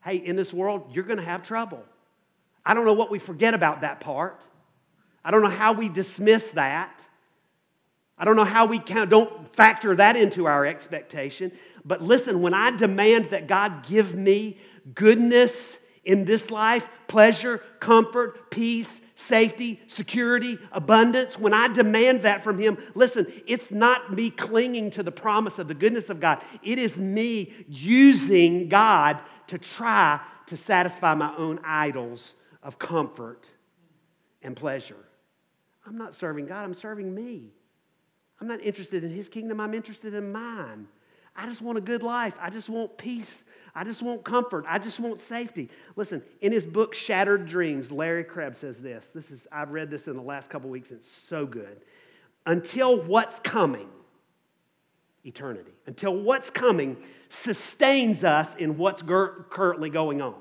Hey, 0.03 0.17
in 0.17 0.35
this 0.35 0.53
world, 0.53 0.91
you're 0.93 1.03
going 1.03 1.19
to 1.19 1.25
have 1.25 1.43
trouble. 1.43 1.83
I 2.65 2.73
don't 2.73 2.85
know 2.85 2.93
what 2.93 3.11
we 3.11 3.19
forget 3.19 3.53
about 3.53 3.81
that 3.81 3.99
part. 3.99 4.41
I 5.23 5.31
don't 5.31 5.41
know 5.41 5.49
how 5.49 5.73
we 5.73 5.89
dismiss 5.89 6.43
that. 6.51 6.99
I 8.17 8.25
don't 8.25 8.35
know 8.35 8.45
how 8.45 8.65
we 8.65 8.79
can, 8.79 9.09
don't 9.09 9.53
factor 9.55 9.95
that 9.95 10.15
into 10.15 10.45
our 10.45 10.65
expectation. 10.65 11.51
But 11.83 12.01
listen, 12.01 12.41
when 12.41 12.53
I 12.53 12.71
demand 12.71 13.31
that 13.31 13.47
God 13.47 13.85
give 13.87 14.15
me 14.15 14.57
goodness 14.93 15.51
in 16.05 16.23
this 16.23 16.49
life, 16.49 16.87
pleasure, 17.07 17.61
comfort, 17.79 18.51
peace, 18.51 19.01
safety, 19.15 19.81
security, 19.87 20.57
abundance, 20.71 21.37
when 21.37 21.53
I 21.53 21.67
demand 21.67 22.21
that 22.21 22.43
from 22.43 22.57
Him, 22.57 22.77
listen, 22.95 23.31
it's 23.47 23.71
not 23.71 24.13
me 24.13 24.29
clinging 24.29 24.91
to 24.91 25.03
the 25.03 25.11
promise 25.11 25.59
of 25.59 25.67
the 25.67 25.73
goodness 25.73 26.09
of 26.09 26.19
God. 26.19 26.41
It 26.63 26.79
is 26.79 26.95
me 26.95 27.53
using 27.67 28.69
God 28.69 29.19
to 29.47 29.57
try 29.57 30.19
to 30.47 30.57
satisfy 30.57 31.15
my 31.15 31.35
own 31.37 31.59
idols 31.65 32.33
of 32.63 32.77
comfort 32.79 33.47
and 34.41 34.55
pleasure. 34.55 34.95
I'm 35.85 35.97
not 35.97 36.15
serving 36.15 36.47
God, 36.47 36.63
I'm 36.63 36.73
serving 36.73 37.13
me. 37.13 37.51
I'm 38.39 38.47
not 38.47 38.61
interested 38.61 39.03
in 39.03 39.11
his 39.11 39.29
kingdom, 39.29 39.59
I'm 39.59 39.73
interested 39.73 40.13
in 40.13 40.31
mine. 40.31 40.87
I 41.35 41.45
just 41.45 41.61
want 41.61 41.77
a 41.77 41.81
good 41.81 42.01
life. 42.01 42.33
I 42.39 42.49
just 42.49 42.69
want 42.69 42.97
peace. 42.97 43.29
I 43.73 43.83
just 43.83 44.01
want 44.01 44.23
comfort. 44.23 44.65
I 44.67 44.79
just 44.79 45.01
want 45.01 45.21
safety. 45.21 45.69
Listen, 45.97 46.21
in 46.41 46.53
his 46.53 46.65
book 46.65 46.93
Shattered 46.93 47.45
Dreams, 47.45 47.91
Larry 47.91 48.23
Crabb 48.23 48.55
says 48.55 48.77
this. 48.77 49.05
This 49.13 49.29
is 49.31 49.41
I've 49.51 49.71
read 49.71 49.89
this 49.89 50.07
in 50.07 50.15
the 50.15 50.21
last 50.21 50.49
couple 50.49 50.69
weeks. 50.69 50.91
It's 50.91 51.11
so 51.11 51.45
good. 51.45 51.81
Until 52.45 53.01
what's 53.01 53.37
coming, 53.39 53.89
eternity. 55.25 55.71
Until 55.87 56.15
what's 56.15 56.49
coming 56.49 56.95
sustains 57.29 58.23
us 58.23 58.47
in 58.57 58.77
what's 58.77 59.01
currently 59.01 59.89
going 59.89 60.21
on. 60.21 60.35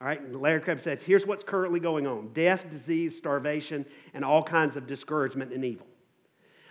All 0.00 0.06
right, 0.06 0.32
Larry 0.32 0.60
Crabb 0.60 0.80
says, 0.80 1.02
here's 1.02 1.26
what's 1.26 1.42
currently 1.42 1.80
going 1.80 2.06
on 2.06 2.30
death, 2.32 2.70
disease, 2.70 3.16
starvation, 3.16 3.84
and 4.14 4.24
all 4.24 4.44
kinds 4.44 4.76
of 4.76 4.86
discouragement 4.86 5.52
and 5.52 5.64
evil 5.64 5.88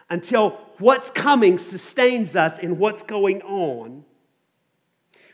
until 0.09 0.59
what's 0.79 1.09
coming 1.09 1.57
sustains 1.57 2.35
us 2.35 2.59
in 2.59 2.77
what's 2.77 3.03
going 3.03 3.41
on, 3.41 4.05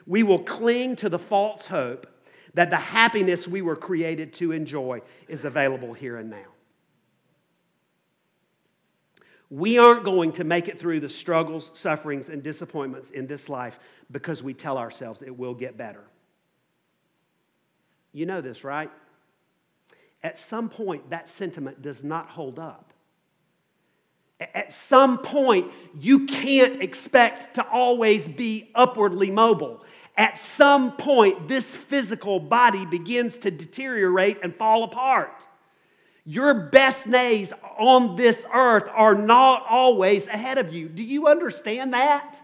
we 0.05 0.23
will 0.23 0.43
cling 0.43 0.95
to 0.97 1.09
the 1.09 1.19
false 1.19 1.65
hope 1.65 2.07
that 2.53 2.69
the 2.69 2.77
happiness 2.77 3.47
we 3.47 3.61
were 3.61 3.75
created 3.75 4.33
to 4.33 4.51
enjoy 4.51 5.01
is 5.27 5.45
available 5.45 5.93
here 5.93 6.17
and 6.17 6.29
now. 6.29 6.45
We 9.49 9.77
aren't 9.77 10.03
going 10.03 10.31
to 10.33 10.43
make 10.43 10.67
it 10.67 10.79
through 10.79 10.99
the 10.99 11.09
struggles, 11.09 11.71
sufferings, 11.73 12.29
and 12.29 12.41
disappointments 12.41 13.11
in 13.11 13.27
this 13.27 13.49
life 13.49 13.77
because 14.11 14.41
we 14.41 14.53
tell 14.53 14.77
ourselves 14.77 15.21
it 15.21 15.35
will 15.35 15.53
get 15.53 15.77
better. 15.77 16.03
You 18.11 18.25
know 18.25 18.41
this, 18.41 18.63
right? 18.63 18.89
at 20.23 20.39
some 20.39 20.69
point 20.69 21.09
that 21.09 21.29
sentiment 21.29 21.81
does 21.81 22.03
not 22.03 22.29
hold 22.29 22.57
up. 22.57 22.92
At 24.53 24.73
some 24.73 25.19
point, 25.19 25.71
you 25.99 26.25
can't 26.25 26.81
expect 26.81 27.55
to 27.55 27.67
always 27.67 28.27
be 28.27 28.71
upwardly 28.75 29.31
mobile. 29.31 29.83
At 30.17 30.37
some 30.37 30.93
point, 30.93 31.47
this 31.47 31.65
physical 31.65 32.39
body 32.39 32.85
begins 32.85 33.37
to 33.37 33.51
deteriorate 33.51 34.39
and 34.43 34.55
fall 34.55 34.83
apart. 34.83 35.43
Your 36.25 36.53
best 36.53 37.09
days 37.09 37.51
on 37.77 38.15
this 38.15 38.45
earth 38.53 38.87
are 38.93 39.15
not 39.15 39.65
always 39.69 40.25
ahead 40.27 40.57
of 40.57 40.73
you. 40.73 40.87
Do 40.87 41.03
you 41.03 41.27
understand 41.27 41.93
that? 41.93 42.37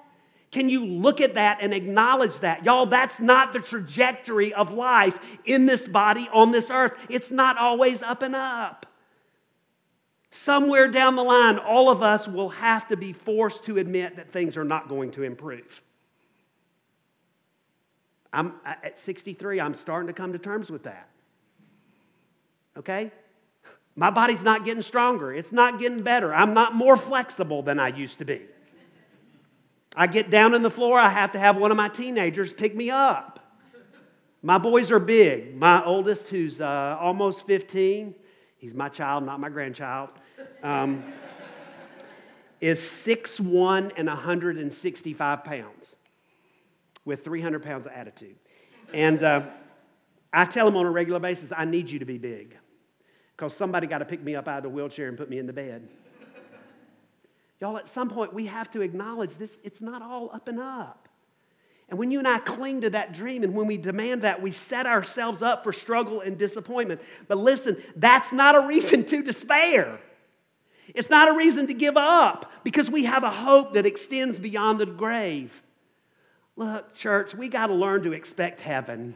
Can 0.52 0.68
you 0.68 0.84
look 0.84 1.22
at 1.22 1.36
that 1.36 1.60
and 1.62 1.74
acknowledge 1.74 2.38
that? 2.40 2.66
Y'all, 2.66 2.88
that's 2.88 3.20
not 3.20 3.54
the 3.54 3.60
trajectory 3.60 4.54
of 4.54 4.72
life 4.72 5.18
in 5.46 5.66
this 5.66 5.88
body 5.88 6.28
on 6.34 6.52
this 6.52 6.72
earth. 6.72 6.94
It's 7.08 7.30
not 7.30 7.58
always 7.58 8.02
up 8.02 8.24
and 8.24 8.36
up. 8.36 8.88
Somewhere 10.32 10.88
down 10.88 11.16
the 11.16 11.24
line, 11.24 11.58
all 11.58 11.90
of 11.90 12.04
us 12.04 12.28
will 12.28 12.50
have 12.50 12.88
to 12.90 12.98
be 12.98 13.14
forced 13.14 13.64
to 13.64 13.78
admit 13.78 14.16
that 14.16 14.32
things 14.32 14.58
are 14.58 14.64
not 14.64 14.88
going 14.88 15.12
to 15.12 15.24
improve. 15.24 15.82
I'm 18.32 18.54
at 18.64 19.00
63, 19.06 19.60
I'm 19.60 19.74
starting 19.74 20.08
to 20.08 20.14
come 20.14 20.34
to 20.34 20.40
terms 20.40 20.70
with 20.70 20.84
that. 20.84 21.10
Okay? 22.78 23.12
My 23.96 24.12
body's 24.12 24.42
not 24.42 24.66
getting 24.66 24.84
stronger. 24.84 25.34
It's 25.34 25.52
not 25.52 25.80
getting 25.80 26.04
better. 26.04 26.34
I'm 26.34 26.54
not 26.54 26.76
more 26.76 26.96
flexible 26.96 27.64
than 27.64 27.80
I 27.80 27.90
used 27.90 28.20
to 28.20 28.26
be. 28.26 28.42
I 29.96 30.06
get 30.06 30.30
down 30.30 30.54
on 30.54 30.62
the 30.62 30.70
floor, 30.70 31.00
I 31.00 31.10
have 31.10 31.32
to 31.32 31.40
have 31.40 31.58
one 31.58 31.72
of 31.72 31.78
my 31.78 31.90
teenagers 31.90 32.54
pick 32.54 32.76
me 32.76 32.92
up. 32.92 33.40
My 34.42 34.58
boys 34.58 34.92
are 34.92 35.00
big. 35.00 35.58
My 35.58 35.84
oldest, 35.84 36.28
who's 36.28 36.62
uh, 36.62 36.98
almost 37.00 37.46
15, 37.48 38.14
he's 38.60 38.74
my 38.74 38.90
child, 38.90 39.26
not 39.26 39.40
my 39.40 39.50
grandchild, 39.50 40.10
um, 40.62 41.04
is 42.62 42.80
6'1 42.80 43.92
and 43.98 44.08
165 44.08 45.44
pounds 45.44 45.96
with 47.06 47.24
300 47.24 47.64
pounds 47.64 47.86
of 47.86 47.92
attitude. 47.92 48.36
And 48.94 49.24
uh, 49.24 49.44
I 50.32 50.46
tell 50.46 50.68
him 50.68 50.76
on 50.76 50.86
a 50.86 50.92
regular 50.92 51.20
basis, 51.20 51.52
I 51.56 51.66
need 51.66 51.90
you 51.90 52.00
to 52.00 52.06
be 52.06 52.18
big 52.18 52.56
because 53.36 53.54
somebody 53.56 53.88
got 53.88 54.00
to 54.00 54.06
pick 54.06 54.22
me 54.22 54.36
up 54.36 54.48
out 54.48 54.58
of 54.58 54.64
the 54.64 54.70
wheelchair 54.70 55.08
and 55.08 55.18
put 55.18 55.30
me 55.30 55.40
in 55.40 55.48
the 55.48 55.54
bed. 55.54 55.88
Y'all, 57.60 57.78
at 57.78 57.94
some 57.94 58.10
point, 58.10 58.34
we 58.34 58.46
have 58.46 58.72
to 58.72 58.82
acknowledge 58.82 59.32
this, 59.38 59.50
it's 59.64 59.82
not 59.82 60.02
all 60.02 60.30
up 60.34 60.48
and 60.48 60.60
up. 60.60 61.09
And 61.90 61.98
when 61.98 62.12
you 62.12 62.20
and 62.20 62.28
I 62.28 62.40
cling 62.40 62.82
to 62.82 62.90
that 62.92 63.14
dream 63.14 63.44
and 63.44 63.56
when 63.56 63.66
we 63.68 63.78
demand 63.78 64.22
that, 64.22 64.42
we 64.42 64.52
set 64.52 64.86
ourselves 64.86 65.42
up 65.42 65.64
for 65.64 65.74
struggle 65.74 66.22
and 66.22 66.38
disappointment. 66.38 67.02
But 67.28 67.40
listen, 67.40 67.82
that's 67.96 68.32
not 68.32 68.56
a 68.56 68.68
reason 68.68 69.06
to 69.06 69.24
despair. 69.24 70.00
It's 70.94 71.10
not 71.10 71.30
a 71.30 71.34
reason 71.34 71.68
to 71.68 71.74
give 71.74 71.98
up 71.98 72.52
because 72.64 72.90
we 72.90 73.06
have 73.06 73.24
a 73.24 73.32
hope 73.32 73.74
that 73.74 73.86
extends 73.86 74.38
beyond 74.38 74.80
the 74.80 74.86
grave. 74.86 75.52
Look, 76.56 76.94
church, 76.96 77.34
we 77.34 77.48
got 77.48 77.68
to 77.68 77.74
learn 77.74 78.04
to 78.04 78.14
expect 78.14 78.62
heaven 78.62 79.16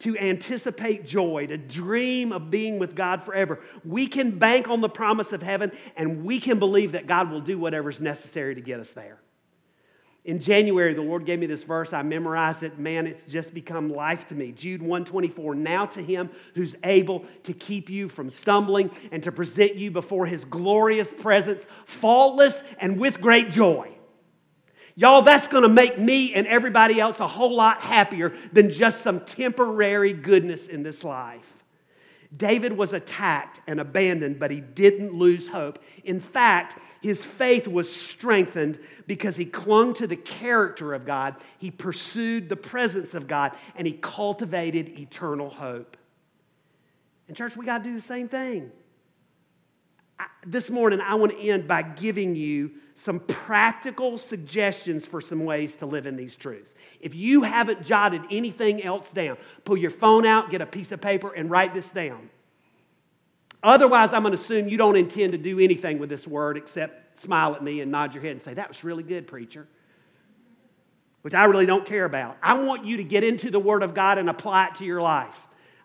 to 0.00 0.16
anticipate 0.18 1.06
joy, 1.06 1.46
to 1.46 1.58
dream 1.58 2.32
of 2.32 2.50
being 2.50 2.78
with 2.78 2.94
God 2.94 3.22
forever. 3.22 3.60
We 3.84 4.06
can 4.06 4.38
bank 4.38 4.68
on 4.68 4.80
the 4.80 4.88
promise 4.88 5.32
of 5.32 5.42
heaven 5.42 5.72
and 5.96 6.24
we 6.24 6.40
can 6.40 6.58
believe 6.58 6.92
that 6.92 7.06
God 7.06 7.30
will 7.30 7.40
do 7.40 7.58
whatever's 7.58 8.00
necessary 8.00 8.54
to 8.54 8.60
get 8.60 8.80
us 8.80 8.90
there. 8.90 9.18
In 10.24 10.38
January, 10.38 10.92
the 10.92 11.00
Lord 11.00 11.24
gave 11.24 11.38
me 11.38 11.46
this 11.46 11.62
verse. 11.62 11.94
I 11.94 12.02
memorized 12.02 12.62
it. 12.62 12.78
Man, 12.78 13.06
it's 13.06 13.24
just 13.24 13.54
become 13.54 13.90
life 13.90 14.28
to 14.28 14.34
me. 14.34 14.52
Jude 14.52 14.82
124. 14.82 15.54
Now 15.54 15.86
to 15.86 16.02
him 16.02 16.28
who's 16.54 16.74
able 16.84 17.24
to 17.44 17.54
keep 17.54 17.88
you 17.88 18.08
from 18.08 18.28
stumbling 18.28 18.90
and 19.12 19.22
to 19.22 19.32
present 19.32 19.76
you 19.76 19.90
before 19.90 20.26
his 20.26 20.44
glorious 20.44 21.08
presence, 21.20 21.62
faultless 21.86 22.62
and 22.80 23.00
with 23.00 23.20
great 23.20 23.50
joy. 23.50 23.96
Y'all, 24.94 25.22
that's 25.22 25.46
going 25.46 25.62
to 25.62 25.68
make 25.70 25.98
me 25.98 26.34
and 26.34 26.46
everybody 26.46 27.00
else 27.00 27.20
a 27.20 27.26
whole 27.26 27.56
lot 27.56 27.80
happier 27.80 28.36
than 28.52 28.70
just 28.70 29.00
some 29.00 29.20
temporary 29.20 30.12
goodness 30.12 30.66
in 30.66 30.82
this 30.82 31.02
life. 31.02 31.46
David 32.36 32.72
was 32.72 32.92
attacked 32.92 33.60
and 33.66 33.80
abandoned, 33.80 34.38
but 34.38 34.50
he 34.50 34.60
didn't 34.60 35.12
lose 35.12 35.48
hope. 35.48 35.80
In 36.04 36.20
fact, 36.20 36.78
his 37.02 37.24
faith 37.24 37.66
was 37.66 37.92
strengthened 37.92 38.78
because 39.06 39.36
he 39.36 39.44
clung 39.44 39.94
to 39.94 40.06
the 40.06 40.16
character 40.16 40.94
of 40.94 41.04
God, 41.04 41.36
he 41.58 41.70
pursued 41.70 42.48
the 42.48 42.56
presence 42.56 43.14
of 43.14 43.26
God, 43.26 43.52
and 43.74 43.86
he 43.86 43.94
cultivated 43.94 44.90
eternal 44.98 45.50
hope. 45.50 45.96
And, 47.26 47.36
church, 47.36 47.56
we 47.56 47.66
got 47.66 47.78
to 47.78 47.84
do 47.84 47.96
the 48.00 48.06
same 48.06 48.28
thing. 48.28 48.70
I, 50.18 50.26
this 50.46 50.70
morning, 50.70 51.00
I 51.00 51.14
want 51.16 51.32
to 51.32 51.38
end 51.38 51.66
by 51.66 51.82
giving 51.82 52.36
you 52.36 52.70
some 53.02 53.20
practical 53.20 54.18
suggestions 54.18 55.06
for 55.06 55.20
some 55.20 55.44
ways 55.44 55.74
to 55.76 55.86
live 55.86 56.06
in 56.06 56.16
these 56.16 56.36
truths. 56.36 56.74
If 57.00 57.14
you 57.14 57.42
haven't 57.42 57.84
jotted 57.84 58.22
anything 58.30 58.82
else 58.82 59.10
down, 59.10 59.38
pull 59.64 59.76
your 59.76 59.90
phone 59.90 60.26
out, 60.26 60.50
get 60.50 60.60
a 60.60 60.66
piece 60.66 60.92
of 60.92 61.00
paper, 61.00 61.32
and 61.32 61.50
write 61.50 61.72
this 61.72 61.88
down. 61.88 62.28
Otherwise, 63.62 64.12
I'm 64.12 64.22
going 64.22 64.34
to 64.34 64.40
assume 64.40 64.68
you 64.68 64.76
don't 64.76 64.96
intend 64.96 65.32
to 65.32 65.38
do 65.38 65.58
anything 65.60 65.98
with 65.98 66.10
this 66.10 66.26
word 66.26 66.56
except 66.56 67.22
smile 67.22 67.54
at 67.54 67.62
me 67.62 67.80
and 67.80 67.90
nod 67.90 68.14
your 68.14 68.22
head 68.22 68.32
and 68.32 68.42
say, 68.42 68.54
That 68.54 68.68
was 68.68 68.84
really 68.84 69.02
good, 69.02 69.26
preacher. 69.26 69.66
Which 71.22 71.34
I 71.34 71.44
really 71.44 71.66
don't 71.66 71.86
care 71.86 72.06
about. 72.06 72.38
I 72.42 72.54
want 72.54 72.86
you 72.86 72.96
to 72.98 73.04
get 73.04 73.24
into 73.24 73.50
the 73.50 73.60
Word 73.60 73.82
of 73.82 73.94
God 73.94 74.16
and 74.16 74.30
apply 74.30 74.68
it 74.68 74.76
to 74.76 74.84
your 74.84 75.02
life. 75.02 75.36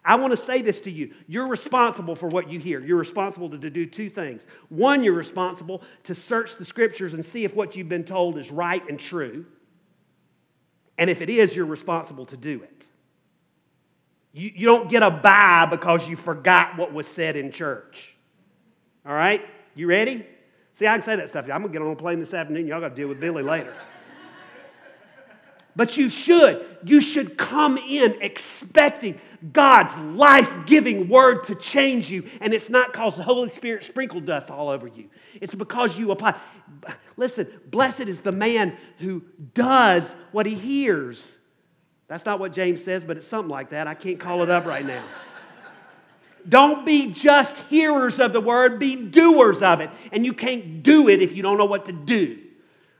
I 0.06 0.16
want 0.16 0.38
to 0.38 0.46
say 0.46 0.62
this 0.62 0.80
to 0.82 0.92
you. 0.92 1.14
You're 1.28 1.48
responsible 1.48 2.16
for 2.16 2.28
what 2.28 2.48
you 2.48 2.60
hear. 2.60 2.80
You're 2.80 2.98
responsible 2.98 3.50
to, 3.50 3.58
do 3.58 3.86
two 3.88 4.10
things. 4.10 4.44
One, 4.70 5.04
you're 5.04 5.14
responsible 5.14 5.82
to 6.04 6.14
search 6.14 6.58
the 6.58 6.66
scriptures 6.66 7.16
and 7.16 7.26
see 7.26 7.44
if 7.44 7.56
what 7.56 7.76
you've 7.76 7.90
been 7.90 8.04
told 8.04 8.38
is 8.38 8.52
right 8.52 8.88
and 8.88 9.00
true. 9.00 9.46
And 11.00 11.10
if 11.10 11.22
it 11.22 11.30
is, 11.30 11.56
you're 11.56 11.66
responsible 11.66 12.28
to 12.28 12.38
do 12.38 12.62
it. 12.62 12.84
You, 14.32 14.52
you 14.56 14.66
don't 14.68 14.90
get 14.90 15.02
a 15.02 15.10
bye 15.10 15.68
because 15.70 16.08
you 16.08 16.16
forgot 16.16 16.78
what 16.78 16.94
was 16.94 17.08
said 17.08 17.36
in 17.36 17.52
church. 17.52 18.16
All 19.06 19.14
right? 19.14 19.42
You 19.74 19.88
ready? 19.88 20.26
See, 20.78 20.86
I 20.86 20.98
can 20.98 21.06
say 21.06 21.16
that 21.16 21.30
stuff. 21.30 21.46
I'm 21.46 21.62
going 21.62 21.74
to 21.74 21.80
get 21.80 21.82
on 21.82 21.92
a 21.92 21.96
plane 21.96 22.20
this 22.20 22.34
afternoon. 22.34 22.68
Y'all 22.68 22.80
got 22.80 22.90
to 22.90 22.96
deal 22.96 23.08
with 23.08 23.20
Billy 23.20 23.44
later. 23.44 23.74
But 25.76 25.98
you 25.98 26.10
should. 26.10 26.66
You 26.84 27.02
should 27.02 27.38
come 27.38 27.78
in 27.78 28.16
expecting 28.22 29.20
God's 29.52 29.96
life 30.18 30.50
giving 30.66 31.10
word 31.10 31.44
to 31.46 31.56
change 31.56 32.10
you. 32.10 32.30
And 32.40 32.54
it's 32.54 32.70
not 32.70 32.94
because 32.94 33.18
the 33.18 33.24
Holy 33.24 33.50
Spirit 33.50 33.84
sprinkled 33.84 34.26
dust 34.26 34.50
all 34.50 34.70
over 34.70 34.88
you, 34.88 35.10
it's 35.42 35.54
because 35.54 35.98
you 35.98 36.12
apply. 36.12 36.40
Listen, 37.18 37.48
blessed 37.68 38.02
is 38.02 38.20
the 38.22 38.32
man 38.32 38.78
who 39.00 39.22
does 39.54 40.04
what 40.32 40.46
he 40.46 40.56
hears. 40.56 41.34
That's 42.08 42.26
not 42.26 42.40
what 42.40 42.54
James 42.54 42.84
says, 42.84 43.04
but 43.04 43.18
it's 43.18 43.28
something 43.28 43.50
like 43.50 43.72
that. 43.72 43.88
I 43.88 43.96
can't 43.96 44.20
call 44.20 44.44
it 44.44 44.50
up 44.50 44.66
right 44.66 44.86
now. 44.86 45.04
Don't 46.48 46.86
be 46.86 47.08
just 47.08 47.58
hearers 47.62 48.20
of 48.20 48.32
the 48.32 48.42
word, 48.42 48.78
be 48.78 48.96
doers 48.96 49.64
of 49.64 49.82
it. 49.82 49.90
And 50.12 50.24
you 50.24 50.34
can't 50.34 50.84
do 50.84 51.10
it 51.10 51.22
if 51.22 51.32
you 51.32 51.42
don't 51.42 51.58
know 51.58 51.66
what 51.66 51.86
to 51.86 51.92
do. 51.92 52.45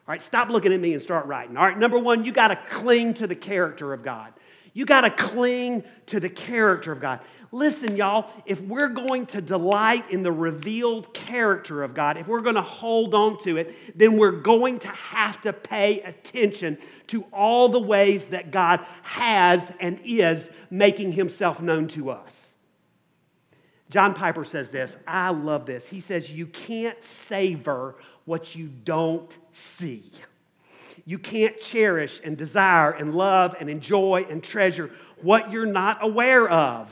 All 0.08 0.14
right, 0.14 0.22
stop 0.22 0.50
looking 0.50 0.72
at 0.72 0.80
me 0.80 0.94
and 0.94 1.02
start 1.02 1.26
writing. 1.26 1.58
All 1.58 1.66
right, 1.66 1.78
number 1.78 1.98
one, 1.98 2.26
you 2.26 2.32
got 2.32 2.50
to 2.50 2.56
cling 2.56 3.16
to 3.16 3.26
the 3.26 3.36
character 3.36 3.92
of 3.92 4.04
God. 4.04 4.34
You 4.74 4.86
got 4.86 5.02
to 5.02 5.10
cling 5.10 5.84
to 6.08 6.20
the 6.20 6.30
character 6.30 6.92
of 6.92 7.00
God. 7.00 7.22
Listen, 7.52 7.96
y'all, 7.96 8.30
if 8.46 8.60
we're 8.62 8.90
going 8.90 9.26
to 9.28 9.42
delight 9.42 10.12
in 10.12 10.22
the 10.22 10.32
revealed 10.32 11.12
character 11.14 11.82
of 11.82 11.96
God, 11.96 12.18
if 12.18 12.28
we're 12.28 12.42
going 12.42 12.56
to 12.56 12.62
hold 12.62 13.16
on 13.16 13.42
to 13.46 13.58
it, 13.58 13.74
then 13.98 14.18
we're 14.18 14.32
going 14.32 14.78
to 14.80 14.90
have 14.90 15.42
to 15.42 15.54
pay 15.54 16.02
attention 16.02 16.78
to 17.08 17.24
all 17.32 17.70
the 17.70 17.80
ways 17.80 18.26
that 18.28 18.52
God 18.52 18.86
has 19.02 19.62
and 19.80 20.00
is 20.04 20.50
making 20.70 21.14
himself 21.14 21.62
known 21.62 21.88
to 21.90 22.12
us. 22.12 22.34
John 23.90 24.14
Piper 24.14 24.44
says 24.44 24.70
this. 24.70 24.98
I 25.08 25.30
love 25.30 25.66
this. 25.66 25.88
He 25.88 26.02
says, 26.02 26.30
You 26.30 26.48
can't 26.48 27.02
savor 27.04 27.96
what 28.26 28.56
you 28.56 28.68
don't 28.68 29.36
see. 29.54 30.12
You 31.06 31.20
can't 31.20 31.60
cherish 31.62 32.20
and 32.24 32.36
desire 32.36 32.92
and 32.92 33.14
love 33.14 33.56
and 33.60 33.70
enjoy 33.70 34.26
and 34.30 34.44
treasure 34.44 34.92
what 35.22 35.52
you're 35.52 35.66
not 35.66 36.04
aware 36.04 36.50
of. 36.50 36.90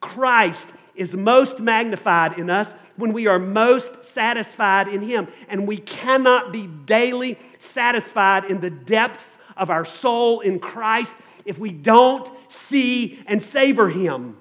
Christ 0.00 0.68
is 0.96 1.14
most 1.14 1.60
magnified 1.60 2.38
in 2.38 2.50
us 2.50 2.72
when 2.96 3.12
we 3.12 3.26
are 3.26 3.38
most 3.38 4.04
satisfied 4.04 4.88
in 4.88 5.00
Him. 5.00 5.28
And 5.48 5.68
we 5.68 5.78
cannot 5.78 6.52
be 6.52 6.66
daily 6.66 7.38
satisfied 7.72 8.46
in 8.46 8.60
the 8.60 8.70
depths 8.70 9.24
of 9.56 9.70
our 9.70 9.84
soul 9.84 10.40
in 10.40 10.58
Christ 10.58 11.12
if 11.44 11.58
we 11.58 11.70
don't 11.70 12.30
see 12.48 13.22
and 13.26 13.42
savor 13.42 13.88
Him. 13.88 14.36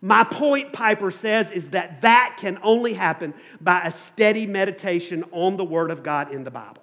My 0.00 0.22
point, 0.22 0.72
Piper 0.72 1.10
says, 1.10 1.50
is 1.50 1.68
that 1.70 2.00
that 2.02 2.36
can 2.38 2.58
only 2.62 2.94
happen 2.94 3.34
by 3.60 3.82
a 3.82 3.92
steady 4.06 4.46
meditation 4.46 5.24
on 5.32 5.56
the 5.56 5.64
Word 5.64 5.90
of 5.90 6.02
God 6.02 6.32
in 6.32 6.44
the 6.44 6.50
Bible. 6.50 6.82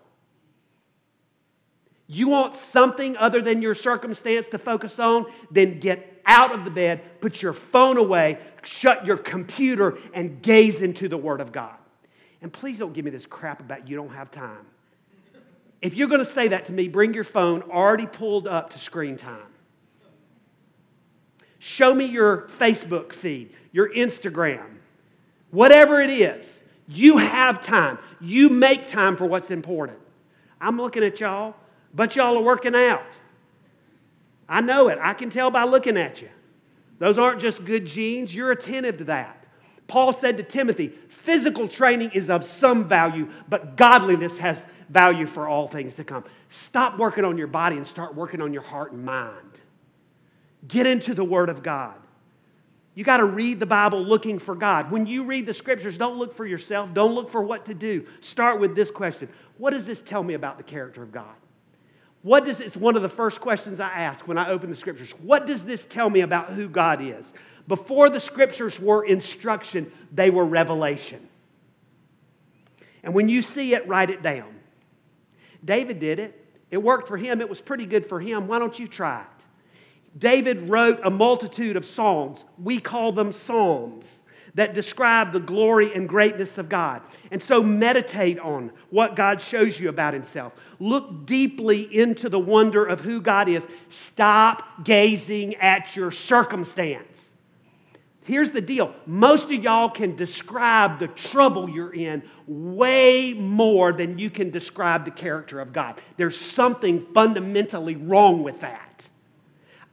You 2.08 2.28
want 2.28 2.56
something 2.56 3.18
other 3.18 3.42
than 3.42 3.62
your 3.62 3.74
circumstance 3.74 4.48
to 4.50 4.58
focus 4.58 5.00
on? 5.00 5.26
Then 5.50 5.80
get 5.80 6.22
out 6.26 6.52
of 6.52 6.66
the 6.66 6.72
bed, 6.72 7.22
put 7.22 7.42
your 7.42 7.54
phone 7.54 7.98
away, 7.98 8.38
shut 8.64 9.06
your 9.06 9.18
computer 9.18 9.98
and 10.14 10.42
gaze 10.42 10.82
into 10.82 11.08
the 11.08 11.18
Word 11.18 11.40
of 11.40 11.52
God. 11.52 11.76
And 12.42 12.52
please 12.52 12.78
don't 12.78 12.94
give 12.94 13.06
me 13.06 13.12
this 13.12 13.26
crap 13.26 13.60
about 13.60 13.88
you 13.88 13.96
don't 13.96 14.14
have 14.14 14.30
time. 14.30 14.66
If 15.82 15.94
you're 15.94 16.08
going 16.08 16.24
to 16.24 16.32
say 16.32 16.48
that 16.50 16.66
to 16.66 16.72
me, 16.72 16.88
bring 16.88 17.14
your 17.14 17.24
phone 17.24 17.64
already 17.64 18.08
pulled 18.08 18.48
up 18.48 18.72
to 18.74 18.80
screen 18.80 19.18
time. 19.18 19.55
Show 21.68 21.96
me 21.96 22.06
your 22.06 22.48
Facebook 22.60 23.12
feed, 23.12 23.50
your 23.72 23.90
Instagram, 23.90 24.68
whatever 25.50 26.00
it 26.00 26.12
is. 26.12 26.46
You 26.88 27.18
have 27.18 27.66
time. 27.66 27.98
You 28.22 28.50
make 28.50 28.88
time 28.88 29.18
for 29.18 29.26
what's 29.26 29.50
important. 29.50 29.98
I'm 30.62 30.78
looking 30.78 31.04
at 31.04 31.20
y'all, 31.20 31.56
but 31.96 32.16
y'all 32.16 32.38
are 32.38 32.44
working 32.44 32.76
out. 32.76 33.02
I 34.48 34.62
know 34.62 34.90
it. 34.90 35.00
I 35.02 35.16
can 35.16 35.32
tell 35.32 35.50
by 35.50 35.64
looking 35.64 35.98
at 35.98 36.22
you. 36.22 36.30
Those 37.00 37.18
aren't 37.18 37.42
just 37.42 37.66
good 37.66 37.88
genes, 37.88 38.32
you're 38.32 38.52
attentive 38.52 39.00
to 39.00 39.06
that. 39.06 39.44
Paul 39.88 40.14
said 40.14 40.38
to 40.38 40.44
Timothy, 40.44 40.94
physical 41.10 41.68
training 41.68 42.12
is 42.14 42.30
of 42.30 42.46
some 42.46 42.88
value, 42.88 43.28
but 43.50 43.76
godliness 43.76 44.38
has 44.38 44.64
value 44.92 45.26
for 45.26 45.48
all 45.48 45.68
things 45.68 45.96
to 45.96 46.04
come. 46.04 46.26
Stop 46.50 47.00
working 47.00 47.26
on 47.26 47.40
your 47.40 47.48
body 47.48 47.76
and 47.78 47.88
start 47.88 48.14
working 48.14 48.40
on 48.40 48.54
your 48.54 48.62
heart 48.62 48.92
and 48.92 49.04
mind. 49.04 49.62
Get 50.68 50.88
into 50.88 51.14
the 51.14 51.24
Word 51.24 51.50
of 51.50 51.64
God. 51.64 51.96
You 52.96 53.04
got 53.04 53.18
to 53.18 53.26
read 53.26 53.60
the 53.60 53.66
Bible 53.66 54.02
looking 54.02 54.40
for 54.40 54.56
God. 54.56 54.90
When 54.90 55.06
you 55.06 55.26
read 55.26 55.46
the 55.46 55.54
scriptures, 55.54 55.98
don't 55.98 56.18
look 56.18 56.36
for 56.36 56.46
yourself. 56.46 56.94
Don't 56.94 57.14
look 57.14 57.30
for 57.30 57.44
what 57.44 57.66
to 57.66 57.74
do. 57.74 58.06
Start 58.22 58.60
with 58.60 58.76
this 58.76 58.90
question 58.90 59.28
What 59.58 59.72
does 59.72 59.86
this 59.86 60.02
tell 60.02 60.24
me 60.24 60.34
about 60.34 60.58
the 60.58 60.64
character 60.64 61.04
of 61.04 61.12
God? 61.12 61.36
What 62.22 62.46
does 62.46 62.60
it's 62.60 62.76
one 62.76 62.96
of 62.96 63.04
the 63.04 63.10
first 63.10 63.40
questions 63.40 63.80
I 63.80 63.90
ask 63.90 64.28
when 64.28 64.38
I 64.38 64.50
open 64.50 64.72
the 64.72 64.76
scriptures. 64.76 65.12
What 65.22 65.46
does 65.46 65.64
this 65.64 65.86
tell 65.86 66.10
me 66.10 66.22
about 66.22 66.54
who 66.54 66.68
God 66.68 67.00
is? 67.00 67.32
Before 67.68 68.10
the 68.10 68.20
scriptures 68.20 68.80
were 68.80 69.06
instruction, 69.06 69.92
they 70.12 70.30
were 70.30 70.46
revelation. 70.46 71.28
And 73.04 73.14
when 73.14 73.30
you 73.30 73.42
see 73.44 73.76
it, 73.76 73.88
write 73.88 74.10
it 74.10 74.24
down. 74.24 74.56
David 75.64 76.00
did 76.00 76.18
it. 76.18 76.44
It 76.72 76.78
worked 76.78 77.08
for 77.08 77.18
him. 77.18 77.42
It 77.42 77.50
was 77.50 77.62
pretty 77.62 77.86
good 77.86 78.08
for 78.08 78.20
him. 78.20 78.48
Why 78.48 78.58
don't 78.58 78.78
you 78.80 78.88
try 78.88 79.22
it? 79.22 79.28
David 80.18 80.70
wrote 80.70 81.00
a 81.04 81.10
multitude 81.10 81.76
of 81.76 81.86
songs. 81.86 82.46
We 82.58 82.80
call 82.80 83.12
them 83.12 83.32
psalms 83.32 84.06
that 84.56 84.74
describe 84.74 85.34
the 85.34 85.40
glory 85.40 85.94
and 85.94 86.08
greatness 86.08 86.58
of 86.58 86.70
God. 86.70 87.02
And 87.32 87.44
so 87.44 87.62
meditate 87.62 88.40
on 88.40 88.72
what 88.90 89.16
God 89.16 89.42
shows 89.42 89.78
you 89.78 89.90
about 89.90 90.14
Himself. 90.14 90.54
Look 90.80 91.26
deeply 91.26 91.94
into 91.94 92.30
the 92.30 92.40
wonder 92.40 92.86
of 92.86 93.02
who 93.02 93.22
God 93.22 93.50
is. 93.50 93.64
Stop 93.90 94.86
gazing 94.86 95.56
at 95.56 95.96
your 95.96 96.10
circumstance. 96.10 97.20
Here's 98.24 98.50
the 98.50 98.62
deal 98.62 98.96
most 99.06 99.46
of 99.46 99.64
y'all 99.64 99.90
can 99.90 100.16
describe 100.16 101.00
the 101.00 101.10
trouble 101.10 101.70
you're 101.70 101.94
in 101.94 102.24
way 102.48 103.34
more 103.34 103.92
than 103.92 104.18
you 104.18 104.30
can 104.30 104.50
describe 104.50 105.06
the 105.06 105.12
character 105.12 105.60
of 105.60 105.74
God. 105.74 106.02
There's 106.18 106.40
something 106.40 107.06
fundamentally 107.14 107.98
wrong 107.98 108.42
with 108.42 108.62
that. 108.62 108.85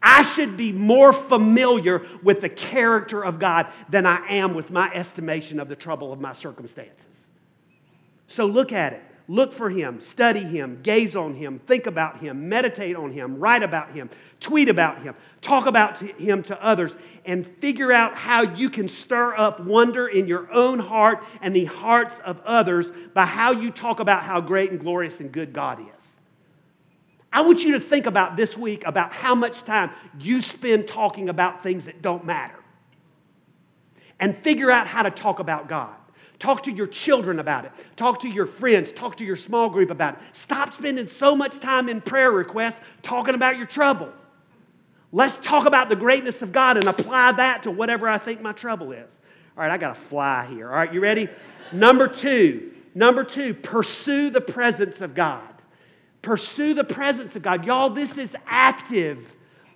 I 0.03 0.23
should 0.23 0.57
be 0.57 0.73
more 0.73 1.13
familiar 1.13 2.07
with 2.23 2.41
the 2.41 2.49
character 2.49 3.25
of 3.25 3.39
God 3.39 3.69
than 3.89 4.05
I 4.05 4.27
am 4.29 4.55
with 4.55 4.71
my 4.71 4.93
estimation 4.93 5.61
of 5.61 5.69
the 5.69 5.77
trouble 5.77 6.13
of 6.13 6.21
my 6.21 6.33
circumstances. 6.33 7.07
So 8.27 8.47
look 8.47 8.73
at 8.73 8.95
it. 8.95 9.03
Look 9.29 9.55
for 9.55 9.71
him, 9.71 10.01
study 10.01 10.41
him, 10.41 10.81
gaze 10.83 11.15
on 11.15 11.35
him, 11.35 11.61
think 11.67 11.87
about 11.87 12.19
him, 12.19 12.49
meditate 12.49 12.97
on 12.97 13.13
him, 13.13 13.39
write 13.39 13.63
about 13.63 13.93
him, 13.93 14.11
tweet 14.41 14.69
about 14.69 15.01
him, 15.01 15.15
talk 15.41 15.67
about 15.67 15.97
him 15.97 16.43
to 16.45 16.63
others, 16.63 16.95
and 17.25 17.47
figure 17.59 17.93
out 17.93 18.17
how 18.17 18.43
you 18.43 18.69
can 18.69 18.89
stir 18.89 19.37
up 19.37 19.61
wonder 19.61 20.09
in 20.09 20.27
your 20.27 20.53
own 20.53 20.79
heart 20.79 21.25
and 21.41 21.55
the 21.55 21.67
hearts 21.67 22.15
of 22.25 22.41
others 22.45 22.91
by 23.15 23.25
how 23.25 23.53
you 23.53 23.71
talk 23.71 24.01
about 24.01 24.25
how 24.25 24.41
great 24.41 24.71
and 24.73 24.81
glorious 24.81 25.21
and 25.21 25.31
good 25.31 25.53
God 25.53 25.81
is. 25.81 26.02
I 27.33 27.41
want 27.41 27.63
you 27.63 27.73
to 27.73 27.81
think 27.81 28.07
about 28.07 28.37
this 28.37 28.57
week 28.57 28.83
about 28.87 29.13
how 29.13 29.35
much 29.35 29.65
time 29.65 29.91
you 30.19 30.43
spend 30.43 30.87
talking 30.87 31.29
about 31.29 31.63
things 31.63 31.87
that 31.87 32.03
don't 32.03 32.25
matter. 32.25 32.59
And 34.21 34.37
figure 34.39 34.71
out 34.71 34.87
how 34.87 35.03
to 35.03 35.11
talk 35.11 35.39
about 35.39 35.69
God. 35.69 35.95
Talk 36.39 36.65
to 36.65 36.73
your 36.73 36.87
children 36.89 37.39
about 37.39 37.65
it. 37.65 37.73
Talk 37.97 38.21
to 38.23 38.29
your 38.29 38.47
friends. 38.47 38.93
Talk 38.93 39.17
to 39.17 39.25
your 39.25 39.37
small 39.37 39.71
group 39.71 39.91
about 39.91 40.15
it. 40.15 40.21
Stop 40.33 40.75
spending 40.75 41.09
so 41.09 41.35
much 41.35 41.59
time 41.61 41.89
in 41.89 42.01
prayer 42.01 42.31
requests 42.33 42.81
talking 43.03 43.35
about 43.35 43.57
your 43.57 43.67
trouble. 43.67 44.13
Let's 45.13 45.37
talk 45.37 45.67
about 45.67 45.89
the 45.89 45.97
greatness 45.97 46.43
of 46.43 46.53
God 46.53 46.77
and 46.77 46.87
apply 46.87 47.33
that 47.33 47.63
to 47.65 47.71
whatever 47.71 48.09
I 48.09 48.19
think 48.19 48.41
my 48.41 48.53
trouble 48.53 48.93
is. 48.93 49.09
All 49.57 49.63
right, 49.63 49.71
I 49.71 49.79
got 49.79 49.95
to 49.95 50.01
fly 50.01 50.47
here. 50.47 50.69
All 50.69 50.75
right, 50.75 50.93
you 50.93 51.01
ready? 51.01 51.29
Number 51.71 52.09
two, 52.09 52.73
number 52.95 53.23
two, 53.23 53.55
pursue 53.55 54.31
the 54.31 54.41
presence 54.41 55.01
of 55.01 55.15
God. 55.15 55.52
Pursue 56.23 56.75
the 56.75 56.85
presence 56.85 57.35
of 57.37 57.43
God. 57.43 57.65
Y'all, 57.65 57.91
this 57.91 58.17
is 58.17 58.35
active. 58.47 59.27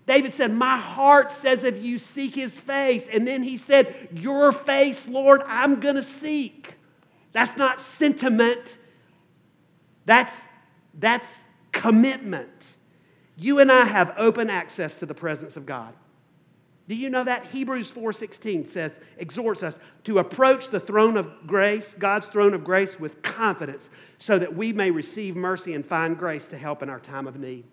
David 0.06 0.34
said, 0.34 0.52
My 0.52 0.76
heart 0.76 1.32
says 1.32 1.64
if 1.64 1.82
you 1.82 1.98
seek 1.98 2.34
his 2.34 2.56
face. 2.56 3.06
And 3.12 3.26
then 3.26 3.42
he 3.42 3.58
said, 3.58 4.08
Your 4.12 4.52
face, 4.52 5.06
Lord, 5.08 5.42
I'm 5.46 5.80
going 5.80 5.96
to 5.96 6.04
seek. 6.04 6.74
That's 7.32 7.56
not 7.56 7.80
sentiment, 7.80 8.78
that's, 10.06 10.32
that's 10.94 11.28
commitment. 11.72 12.48
You 13.36 13.58
and 13.58 13.70
I 13.70 13.84
have 13.84 14.14
open 14.16 14.48
access 14.48 14.96
to 15.00 15.06
the 15.06 15.12
presence 15.12 15.56
of 15.56 15.66
God. 15.66 15.92
Do 16.88 16.94
you 16.94 17.10
know 17.10 17.24
that 17.24 17.46
Hebrews 17.46 17.90
4:16 17.90 18.66
says 18.66 18.98
exhorts 19.18 19.62
us 19.62 19.76
to 20.04 20.18
approach 20.18 20.70
the 20.70 20.78
throne 20.78 21.16
of 21.16 21.30
grace, 21.46 21.96
God's 21.98 22.26
throne 22.26 22.54
of 22.54 22.62
grace 22.62 22.98
with 23.00 23.22
confidence 23.22 23.88
so 24.18 24.38
that 24.38 24.54
we 24.54 24.72
may 24.72 24.90
receive 24.90 25.34
mercy 25.34 25.74
and 25.74 25.84
find 25.84 26.16
grace 26.16 26.46
to 26.48 26.58
help 26.58 26.82
in 26.82 26.88
our 26.88 27.00
time 27.00 27.26
of 27.26 27.38
need. 27.38 27.64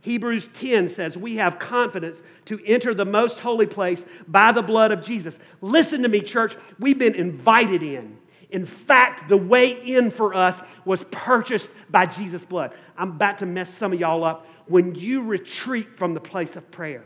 Hebrews 0.00 0.48
10 0.54 0.90
says, 0.90 1.16
We 1.16 1.36
have 1.36 1.58
confidence 1.58 2.20
to 2.46 2.60
enter 2.64 2.94
the 2.94 3.04
most 3.04 3.38
holy 3.38 3.66
place 3.66 4.02
by 4.28 4.52
the 4.52 4.62
blood 4.62 4.92
of 4.92 5.02
Jesus. 5.02 5.38
Listen 5.60 6.02
to 6.02 6.08
me, 6.08 6.20
church. 6.20 6.56
We've 6.78 6.98
been 6.98 7.14
invited 7.14 7.82
in. 7.82 8.16
In 8.50 8.64
fact, 8.64 9.28
the 9.28 9.36
way 9.36 9.82
in 9.86 10.10
for 10.10 10.34
us 10.34 10.58
was 10.84 11.02
purchased 11.10 11.68
by 11.90 12.06
Jesus' 12.06 12.44
blood. 12.44 12.72
I'm 12.96 13.10
about 13.10 13.38
to 13.38 13.46
mess 13.46 13.72
some 13.74 13.92
of 13.92 14.00
y'all 14.00 14.24
up. 14.24 14.46
When 14.66 14.94
you 14.94 15.22
retreat 15.22 15.96
from 15.96 16.14
the 16.14 16.20
place 16.20 16.56
of 16.56 16.70
prayer, 16.70 17.04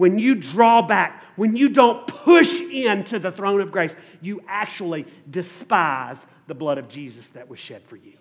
when 0.00 0.18
you 0.18 0.34
draw 0.34 0.80
back, 0.80 1.22
when 1.36 1.54
you 1.54 1.68
don't 1.68 2.06
push 2.06 2.58
into 2.58 3.18
the 3.18 3.30
throne 3.30 3.60
of 3.60 3.70
grace, 3.70 3.94
you 4.22 4.40
actually 4.48 5.06
despise 5.30 6.16
the 6.46 6.54
blood 6.54 6.78
of 6.78 6.88
Jesus 6.88 7.26
that 7.34 7.46
was 7.46 7.58
shed 7.58 7.82
for 7.86 7.96
you. 7.96 8.14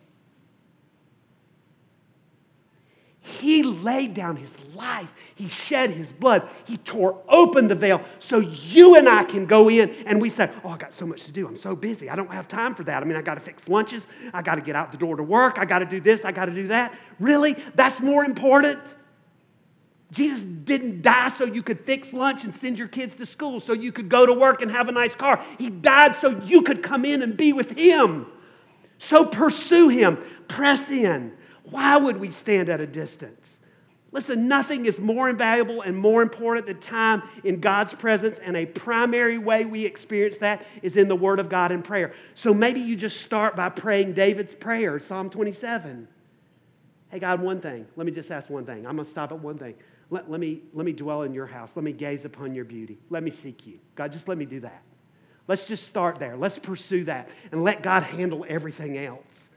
He 3.22 3.64
laid 3.64 4.14
down 4.14 4.36
his 4.36 4.50
life. 4.76 5.08
He 5.36 5.48
shed 5.48 5.92
his 5.92 6.12
blood. 6.12 6.50
He 6.66 6.76
tore 6.76 7.22
open 7.30 7.70
the 7.70 7.76
veil 7.76 8.02
so 8.20 8.40
you 8.40 8.96
and 8.96 9.08
I 9.08 9.24
can 9.24 9.46
go 9.46 9.70
in 9.70 9.90
and 10.06 10.22
we 10.22 10.30
say, 10.30 10.52
Oh, 10.66 10.70
I 10.70 10.78
got 10.78 10.94
so 10.94 11.06
much 11.06 11.24
to 11.26 11.32
do. 11.32 11.48
I'm 11.48 11.58
so 11.58 11.78
busy. 11.78 12.10
I 12.10 12.18
don't 12.18 12.30
have 12.30 12.50
time 12.50 12.76
for 12.76 12.84
that. 12.84 13.02
I 13.02 13.06
mean, 13.06 13.16
I 13.16 13.22
got 13.22 13.36
to 13.36 13.42
fix 13.42 13.70
lunches. 13.70 14.04
I 14.34 14.42
got 14.42 14.56
to 14.56 14.62
get 14.62 14.76
out 14.76 14.92
the 14.92 14.98
door 14.98 15.16
to 15.16 15.24
work. 15.24 15.60
I 15.60 15.64
got 15.64 15.80
to 15.80 15.86
do 15.86 16.02
this. 16.02 16.26
I 16.26 16.34
got 16.34 16.46
to 16.46 16.54
do 16.54 16.68
that. 16.68 16.94
Really? 17.22 17.56
That's 17.76 18.02
more 18.02 18.26
important? 18.26 18.80
Jesus 20.12 20.42
didn't 20.42 21.04
die 21.04 21.30
so 21.30 21.46
you 21.46 21.62
could 21.62 21.80
fix 21.86 22.14
lunch 22.14 22.44
and 22.44 22.54
send 22.54 22.80
your 22.80 22.88
kids 22.88 23.14
to 23.16 23.26
school, 23.26 23.60
so 23.60 23.74
you 23.74 23.92
could 23.92 24.10
go 24.10 24.26
to 24.26 24.34
work 24.34 24.62
and 24.62 24.72
have 24.72 24.88
a 24.88 24.92
nice 24.92 25.14
car. 25.14 25.44
He 25.58 25.70
died 25.70 26.16
so 26.16 26.42
you 26.44 26.64
could 26.64 26.82
come 26.82 27.06
in 27.06 27.22
and 27.22 27.38
be 27.38 27.54
with 27.54 27.72
Him. 27.78 28.26
So 28.98 29.24
pursue 29.26 29.90
Him, 29.90 30.18
press 30.48 30.90
in. 30.90 31.34
Why 31.64 31.98
would 31.98 32.18
we 32.18 32.32
stand 32.32 32.70
at 32.70 32.82
a 32.82 32.88
distance? 32.88 33.60
Listen, 34.12 34.48
nothing 34.48 34.88
is 34.88 35.00
more 35.00 35.30
invaluable 35.30 35.84
and 35.84 35.96
more 35.96 36.24
important 36.24 36.66
than 36.66 36.80
time 36.80 37.22
in 37.44 37.60
God's 37.60 37.94
presence, 37.94 38.40
and 38.44 38.58
a 38.58 38.66
primary 38.66 39.38
way 39.38 39.66
we 39.66 39.86
experience 39.86 40.40
that 40.40 40.66
is 40.82 40.98
in 40.98 41.08
the 41.08 41.16
Word 41.16 41.40
of 41.40 41.48
God 41.48 41.72
and 41.72 41.84
prayer. 41.84 42.14
So 42.34 42.52
maybe 42.52 42.80
you 42.80 42.96
just 42.96 43.22
start 43.22 43.56
by 43.56 43.70
praying 43.70 44.14
David's 44.14 44.56
prayer, 44.56 45.00
Psalm 45.00 45.30
27. 45.30 46.08
Hey, 47.12 47.20
God, 47.20 47.40
one 47.40 47.62
thing. 47.62 47.86
Let 47.96 48.08
me 48.08 48.12
just 48.12 48.32
ask 48.32 48.50
one 48.50 48.66
thing. 48.66 48.88
I'm 48.88 48.96
going 48.96 49.06
to 49.06 49.12
stop 49.12 49.32
at 49.32 49.40
one 49.40 49.58
thing. 49.60 49.76
Let, 50.12 50.30
let, 50.30 50.40
me, 50.40 50.62
let 50.74 50.86
me 50.86 50.92
dwell 50.92 51.24
in 51.24 51.34
your 51.34 51.46
house. 51.46 51.70
Let 51.76 51.84
me 51.84 51.92
gaze 51.92 52.26
upon 52.26 52.56
your 52.56 52.66
beauty. 52.66 52.98
Let 53.10 53.24
me 53.24 53.32
seek 53.32 53.68
you. 53.68 53.80
God, 53.96 54.12
just 54.12 54.28
let 54.28 54.38
me 54.38 54.46
do 54.46 54.60
that. 54.62 54.82
Let's 55.48 55.66
just 55.66 55.88
start 55.88 56.20
there. 56.20 56.36
Let's 56.38 56.60
pursue 56.60 57.04
that 57.06 57.30
and 57.52 57.64
let 57.64 57.84
God 57.84 58.04
handle 58.04 58.46
everything 58.48 58.98
else. 58.98 59.50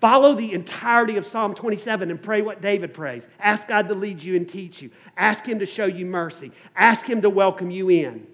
Follow 0.00 0.34
the 0.34 0.52
entirety 0.52 1.16
of 1.16 1.26
Psalm 1.26 1.54
27 1.54 2.10
and 2.10 2.22
pray 2.22 2.42
what 2.42 2.62
David 2.62 2.94
prays. 2.94 3.22
Ask 3.38 3.68
God 3.68 3.86
to 3.88 3.94
lead 3.94 4.22
you 4.22 4.34
and 4.34 4.48
teach 4.48 4.80
you. 4.80 4.90
Ask 5.16 5.44
Him 5.44 5.58
to 5.58 5.66
show 5.66 5.84
you 5.84 6.06
mercy. 6.06 6.52
Ask 6.74 7.08
Him 7.08 7.20
to 7.22 7.30
welcome 7.30 7.70
you 7.70 7.90
in. 7.90 8.26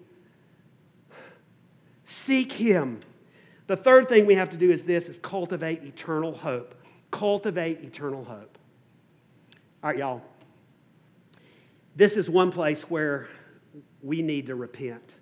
Seek 2.07 2.53
Him. 2.53 3.01
The 3.67 3.77
third 3.77 4.09
thing 4.09 4.27
we 4.27 4.37
have 4.37 4.51
to 4.51 4.57
do 4.57 4.71
is 4.71 4.85
this 4.85 5.09
is 5.09 5.19
cultivate 5.19 5.83
eternal 5.83 6.37
hope. 6.37 6.75
Cultivate 7.11 7.83
eternal 7.83 8.25
hope. 8.25 8.59
All 9.83 9.91
right, 9.91 9.99
y'all. 9.99 10.23
This 11.97 12.13
is 12.13 12.29
one 12.29 12.53
place 12.53 12.83
where 12.83 13.27
we 14.03 14.23
need 14.23 14.47
to 14.47 14.55
repent. 14.55 15.15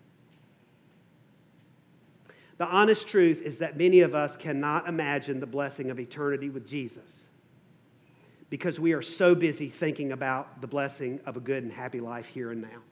The 2.58 2.66
honest 2.66 3.08
truth 3.08 3.42
is 3.42 3.58
that 3.58 3.76
many 3.78 4.00
of 4.00 4.14
us 4.14 4.36
cannot 4.36 4.88
imagine 4.88 5.40
the 5.40 5.46
blessing 5.46 5.90
of 5.90 5.98
eternity 5.98 6.50
with 6.50 6.66
Jesus 6.66 7.02
because 8.50 8.78
we 8.78 8.92
are 8.92 9.02
so 9.02 9.34
busy 9.34 9.68
thinking 9.68 10.12
about 10.12 10.60
the 10.60 10.66
blessing 10.66 11.20
of 11.26 11.36
a 11.36 11.40
good 11.40 11.62
and 11.62 11.72
happy 11.72 12.00
life 12.00 12.26
here 12.26 12.52
and 12.52 12.62
now. 12.62 12.82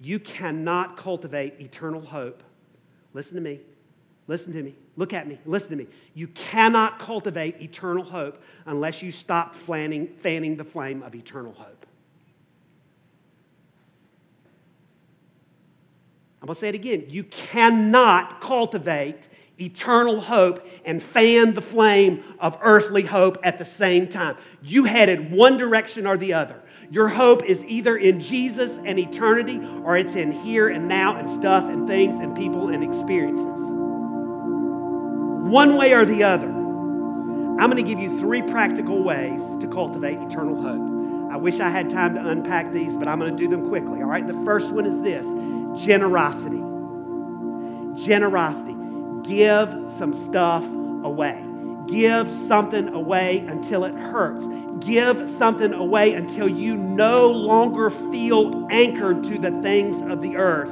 You 0.00 0.18
cannot 0.18 0.96
cultivate 0.96 1.60
eternal 1.60 2.00
hope. 2.00 2.42
Listen 3.14 3.34
to 3.34 3.40
me. 3.40 3.60
Listen 4.26 4.52
to 4.52 4.62
me. 4.62 4.74
Look 4.96 5.12
at 5.12 5.26
me. 5.26 5.38
Listen 5.46 5.70
to 5.70 5.76
me. 5.76 5.86
You 6.14 6.28
cannot 6.28 6.98
cultivate 6.98 7.60
eternal 7.62 8.04
hope 8.04 8.42
unless 8.66 9.02
you 9.02 9.10
stop 9.10 9.56
fanning, 9.56 10.08
fanning 10.22 10.56
the 10.56 10.64
flame 10.64 11.02
of 11.02 11.14
eternal 11.14 11.52
hope. 11.52 11.86
I'm 16.42 16.46
going 16.46 16.56
to 16.56 16.60
say 16.60 16.68
it 16.68 16.74
again. 16.74 17.04
You 17.08 17.24
cannot 17.24 18.40
cultivate 18.40 19.28
eternal 19.60 20.20
hope 20.20 20.66
and 20.84 21.02
fan 21.02 21.54
the 21.54 21.62
flame 21.62 22.24
of 22.40 22.58
earthly 22.62 23.02
hope 23.02 23.38
at 23.44 23.58
the 23.58 23.64
same 23.64 24.08
time. 24.08 24.36
You 24.60 24.84
headed 24.84 25.30
one 25.30 25.56
direction 25.56 26.06
or 26.06 26.18
the 26.18 26.34
other. 26.34 26.60
Your 26.90 27.08
hope 27.08 27.44
is 27.44 27.64
either 27.64 27.96
in 27.96 28.20
Jesus 28.20 28.78
and 28.84 28.98
eternity 28.98 29.60
or 29.84 29.96
it's 29.96 30.14
in 30.14 30.32
here 30.32 30.68
and 30.68 30.88
now 30.88 31.16
and 31.16 31.28
stuff 31.40 31.64
and 31.64 31.86
things 31.86 32.16
and 32.16 32.36
people 32.36 32.68
and 32.68 32.82
experiences. 32.82 33.71
One 35.42 35.76
way 35.76 35.92
or 35.92 36.04
the 36.04 36.22
other. 36.22 36.46
I'm 36.46 37.70
going 37.70 37.76
to 37.76 37.82
give 37.82 37.98
you 37.98 38.18
three 38.20 38.42
practical 38.42 39.02
ways 39.02 39.40
to 39.60 39.66
cultivate 39.66 40.18
eternal 40.18 40.60
hope. 40.60 41.32
I 41.32 41.36
wish 41.36 41.60
I 41.60 41.68
had 41.68 41.90
time 41.90 42.14
to 42.14 42.26
unpack 42.26 42.72
these, 42.72 42.94
but 42.94 43.08
I'm 43.08 43.18
going 43.18 43.36
to 43.36 43.42
do 43.42 43.48
them 43.48 43.68
quickly. 43.68 44.02
All 44.02 44.08
right, 44.08 44.26
the 44.26 44.40
first 44.44 44.70
one 44.70 44.86
is 44.86 45.00
this 45.02 45.24
generosity. 45.84 46.62
Generosity. 48.04 48.76
Give 49.22 49.68
some 49.98 50.14
stuff 50.24 50.64
away. 51.04 51.44
Give 51.86 52.28
something 52.46 52.88
away 52.88 53.44
until 53.48 53.84
it 53.84 53.94
hurts. 53.94 54.46
Give 54.80 55.28
something 55.36 55.72
away 55.72 56.14
until 56.14 56.48
you 56.48 56.76
no 56.76 57.28
longer 57.28 57.90
feel 57.90 58.66
anchored 58.70 59.24
to 59.24 59.38
the 59.38 59.50
things 59.62 60.00
of 60.10 60.22
the 60.22 60.36
earth. 60.36 60.70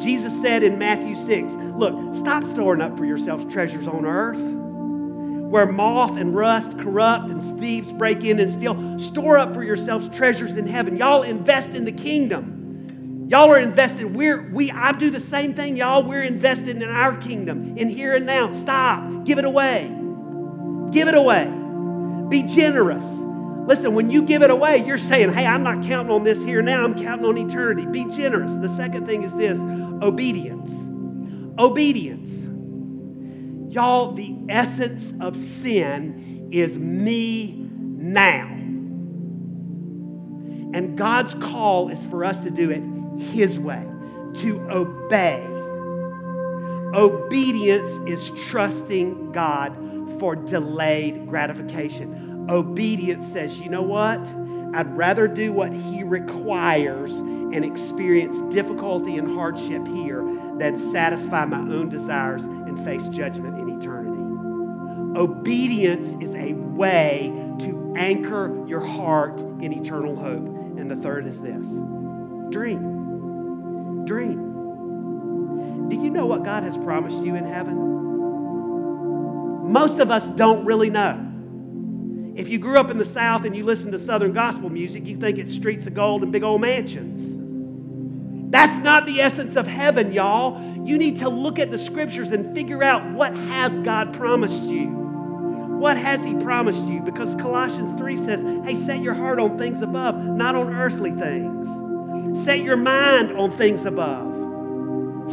Jesus 0.00 0.38
said 0.40 0.62
in 0.62 0.78
Matthew 0.78 1.16
6 1.16 1.52
Look, 1.78 2.16
stop 2.16 2.44
storing 2.46 2.80
up 2.80 2.96
for 2.96 3.04
yourselves 3.04 3.44
treasures 3.52 3.86
on 3.86 4.06
earth 4.06 4.38
where 5.50 5.66
moth 5.66 6.16
and 6.16 6.34
rust 6.34 6.72
corrupt 6.78 7.30
and 7.30 7.60
thieves 7.60 7.92
break 7.92 8.24
in 8.24 8.40
and 8.40 8.52
steal. 8.52 8.98
Store 8.98 9.38
up 9.38 9.54
for 9.54 9.62
yourselves 9.62 10.08
treasures 10.14 10.56
in 10.56 10.66
heaven. 10.66 10.96
Y'all 10.96 11.22
invest 11.22 11.68
in 11.70 11.84
the 11.84 11.92
kingdom. 11.92 13.26
Y'all 13.28 13.50
are 13.50 13.58
invested. 13.58 14.14
We're, 14.14 14.50
we, 14.52 14.70
I 14.70 14.92
do 14.92 15.10
the 15.10 15.20
same 15.20 15.54
thing, 15.54 15.76
y'all. 15.76 16.02
We're 16.02 16.22
invested 16.22 16.82
in 16.82 16.82
our 16.82 17.16
kingdom, 17.16 17.76
in 17.76 17.88
here 17.88 18.14
and 18.14 18.26
now. 18.26 18.54
Stop. 18.54 19.24
Give 19.24 19.38
it 19.38 19.44
away. 19.44 19.90
Give 20.90 21.08
it 21.08 21.14
away. 21.14 21.52
Be 22.28 22.42
generous. 22.42 23.04
Listen, 23.66 23.94
when 23.94 24.10
you 24.10 24.22
give 24.22 24.42
it 24.42 24.50
away, 24.50 24.84
you're 24.84 24.98
saying, 24.98 25.32
hey, 25.32 25.44
I'm 25.44 25.64
not 25.64 25.82
counting 25.84 26.12
on 26.12 26.22
this 26.22 26.40
here 26.42 26.62
now, 26.62 26.84
I'm 26.84 26.94
counting 27.02 27.26
on 27.26 27.36
eternity. 27.36 27.84
Be 27.86 28.04
generous. 28.16 28.52
The 28.60 28.74
second 28.76 29.06
thing 29.06 29.24
is 29.24 29.34
this 29.34 29.58
obedience. 30.02 30.70
Obedience. 31.58 32.30
Y'all, 33.72 34.12
the 34.12 34.36
essence 34.48 35.12
of 35.20 35.36
sin 35.62 36.48
is 36.52 36.76
me 36.76 37.68
now. 37.96 38.46
And 40.74 40.96
God's 40.98 41.34
call 41.34 41.88
is 41.88 41.98
for 42.06 42.24
us 42.24 42.40
to 42.40 42.50
do 42.50 42.70
it 42.70 42.82
his 43.20 43.58
way, 43.58 43.84
to 44.40 44.60
obey. 44.70 45.42
Obedience 46.94 47.90
is 48.06 48.30
trusting 48.48 49.32
God 49.32 49.74
for 50.20 50.36
delayed 50.36 51.26
gratification. 51.28 52.46
Obedience 52.50 53.30
says, 53.32 53.56
you 53.58 53.68
know 53.68 53.82
what? 53.82 54.20
I'd 54.74 54.94
rather 54.96 55.26
do 55.26 55.52
what 55.52 55.72
He 55.72 56.02
requires 56.02 57.12
and 57.14 57.64
experience 57.64 58.36
difficulty 58.54 59.16
and 59.16 59.34
hardship 59.34 59.86
here 59.86 60.20
than 60.58 60.92
satisfy 60.92 61.44
my 61.44 61.58
own 61.58 61.88
desires 61.88 62.42
and 62.42 62.84
face 62.84 63.02
judgment 63.08 63.58
in 63.58 63.80
eternity. 63.80 65.18
Obedience 65.18 66.08
is 66.22 66.34
a 66.34 66.52
way 66.52 67.32
to 67.60 67.94
anchor 67.96 68.64
your 68.66 68.80
heart 68.80 69.40
in 69.40 69.72
eternal 69.72 70.14
hope. 70.14 70.46
And 70.78 70.90
the 70.90 70.96
third 70.96 71.26
is 71.26 71.40
this 71.40 71.64
dream 72.50 72.96
dream. 74.06 75.88
Do 75.88 75.96
you 75.96 76.10
know 76.10 76.26
what 76.26 76.44
God 76.44 76.62
has 76.62 76.76
promised 76.78 77.18
you 77.18 77.34
in 77.34 77.44
heaven? 77.44 77.76
Most 79.70 79.98
of 79.98 80.10
us 80.10 80.24
don't 80.36 80.64
really 80.64 80.90
know. 80.90 81.22
If 82.36 82.48
you 82.48 82.58
grew 82.58 82.76
up 82.76 82.90
in 82.90 82.98
the 82.98 83.04
South 83.04 83.44
and 83.44 83.56
you 83.56 83.64
listen 83.64 83.92
to 83.92 84.04
Southern 84.04 84.32
gospel 84.32 84.70
music, 84.70 85.06
you 85.06 85.16
think 85.16 85.38
it's 85.38 85.54
streets 85.54 85.86
of 85.86 85.94
gold 85.94 86.22
and 86.22 86.30
big 86.32 86.42
old 86.42 86.60
mansions. 86.60 87.35
That's 88.50 88.82
not 88.82 89.06
the 89.06 89.20
essence 89.20 89.56
of 89.56 89.66
heaven, 89.66 90.12
y'all. 90.12 90.60
You 90.86 90.98
need 90.98 91.18
to 91.18 91.28
look 91.28 91.58
at 91.58 91.70
the 91.70 91.78
scriptures 91.78 92.30
and 92.30 92.54
figure 92.54 92.82
out 92.82 93.12
what 93.12 93.34
has 93.34 93.76
God 93.80 94.14
promised 94.14 94.62
you. 94.62 94.86
What 94.86 95.96
has 95.96 96.22
He 96.24 96.34
promised 96.34 96.84
you? 96.84 97.00
Because 97.00 97.34
Colossians 97.36 97.98
3 97.98 98.16
says, 98.18 98.40
hey, 98.64 98.76
set 98.86 99.02
your 99.02 99.14
heart 99.14 99.40
on 99.40 99.58
things 99.58 99.82
above, 99.82 100.14
not 100.16 100.54
on 100.54 100.74
earthly 100.74 101.10
things. 101.12 102.44
Set 102.44 102.60
your 102.60 102.76
mind 102.76 103.32
on 103.32 103.56
things 103.58 103.84
above. 103.84 104.34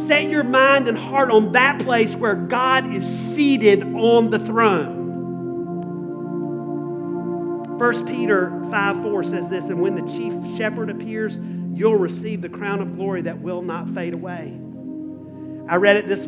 Set 0.06 0.28
your 0.28 0.42
mind 0.42 0.88
and 0.88 0.98
heart 0.98 1.30
on 1.30 1.52
that 1.52 1.80
place 1.80 2.14
where 2.16 2.34
God 2.34 2.92
is 2.92 3.06
seated 3.34 3.84
on 3.94 4.30
the 4.30 4.40
throne. 4.40 5.04
1 7.78 8.06
Peter 8.06 8.50
5 8.70 9.02
4 9.02 9.24
says 9.24 9.48
this, 9.48 9.64
and 9.64 9.80
when 9.80 9.94
the 9.94 10.12
chief 10.12 10.56
shepherd 10.56 10.90
appears, 10.90 11.38
you'll 11.74 11.96
receive 11.96 12.40
the 12.40 12.48
crown 12.48 12.80
of 12.80 12.94
glory 12.94 13.22
that 13.22 13.40
will 13.40 13.62
not 13.62 13.88
fade 13.90 14.14
away. 14.14 14.58
I 15.68 15.76
read 15.76 15.96
it 15.96 16.08
this 16.08 16.26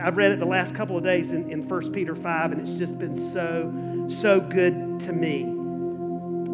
I've 0.00 0.16
read 0.16 0.32
it 0.32 0.38
the 0.38 0.46
last 0.46 0.74
couple 0.74 0.96
of 0.96 1.04
days 1.04 1.30
in, 1.30 1.50
in 1.50 1.68
1 1.68 1.92
Peter 1.92 2.14
5, 2.14 2.52
and 2.52 2.66
it's 2.66 2.78
just 2.78 2.98
been 2.98 3.32
so, 3.32 4.08
so 4.08 4.40
good 4.40 5.00
to 5.00 5.12
me. 5.12 5.46